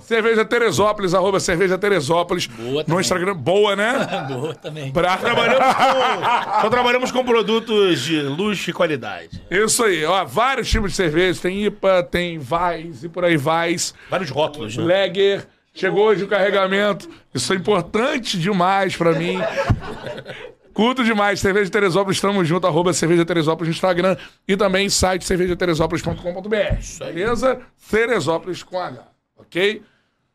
[0.01, 2.45] Cerveja Teresópolis, arroba Cerveja Teresópolis.
[2.47, 2.99] Boa No também.
[2.99, 3.35] Instagram.
[3.35, 3.93] Boa, né?
[4.27, 4.91] Boa também.
[4.91, 5.17] Pra...
[5.17, 9.41] Trabalhamos com, só trabalhamos com produtos de luxo e qualidade.
[9.49, 10.25] Isso aí, ó.
[10.25, 11.41] Vários tipos de cerveja.
[11.41, 13.75] Tem IPA, tem Vais e por aí vai.
[14.09, 14.83] Vários rótulos, né?
[14.83, 15.47] Lager.
[15.73, 17.09] Chegou hoje o carregamento.
[17.33, 19.39] Isso é importante demais pra mim.
[20.73, 21.39] Curto demais.
[21.39, 22.67] Cerveja Teresópolis, estamos junto.
[22.67, 24.17] Arroba Cerveja Teresópolis no Instagram.
[24.47, 27.05] E também site cervejateresópolis.com.br.
[27.13, 27.59] Beleza?
[27.89, 29.12] Teresópolis com H.
[29.53, 29.81] Ok?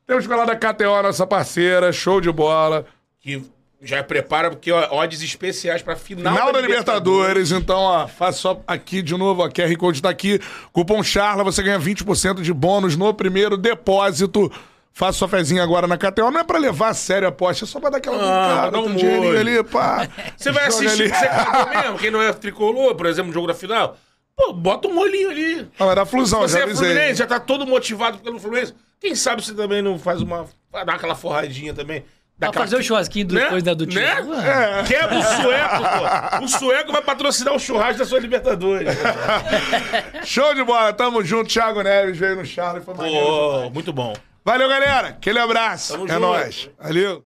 [0.07, 1.93] Temos que falar da KTO, nossa parceira.
[1.93, 2.87] Show de bola.
[3.21, 3.43] Que
[3.83, 8.61] já prepara, porque ó, odds especiais pra final, Final da Libertadores, então, ó, faça só
[8.67, 10.41] aqui de novo, a QR Code tá aqui.
[10.73, 14.51] Cupom CHARLA, você ganha 20% de bônus no primeiro depósito.
[14.93, 16.29] Faça sua fezinha agora na KTO.
[16.31, 18.79] Não é pra levar a sério a aposta, é só pra dar aquela Ah, brincada,
[18.81, 20.09] um dinheirinho ali, pá.
[20.37, 21.09] Você vai assistir, ali.
[21.15, 23.97] você cagou mesmo, quem não é tricolor, por exemplo, no jogo da final,
[24.39, 25.69] pô, bota um rolinho ali.
[25.79, 26.89] Ah, vai dar flusão, Você já é avisei.
[26.89, 28.75] Fluminense, já tá todo motivado pelo Fluminense.
[29.01, 30.47] Quem sabe você também não faz uma.
[30.73, 32.05] vai dar aquela forradinha também.
[32.39, 34.01] Dá Pra fazer o churrasquinho depois da do time.
[34.01, 34.13] Né?
[34.13, 34.85] Ah.
[34.87, 35.83] Quebra o sueco,
[36.39, 36.45] pô.
[36.45, 38.89] O sueco vai patrocinar o churrasco da sua Libertadores.
[40.25, 41.49] Show de bola, tamo junto.
[41.51, 44.15] Thiago Neves veio no Charla e foi maneiro Pô, muito bom.
[44.45, 45.09] Valeu, galera.
[45.09, 45.93] Aquele abraço.
[45.95, 46.21] Tamo é junto.
[46.21, 46.71] nóis.
[46.79, 47.17] Valeu.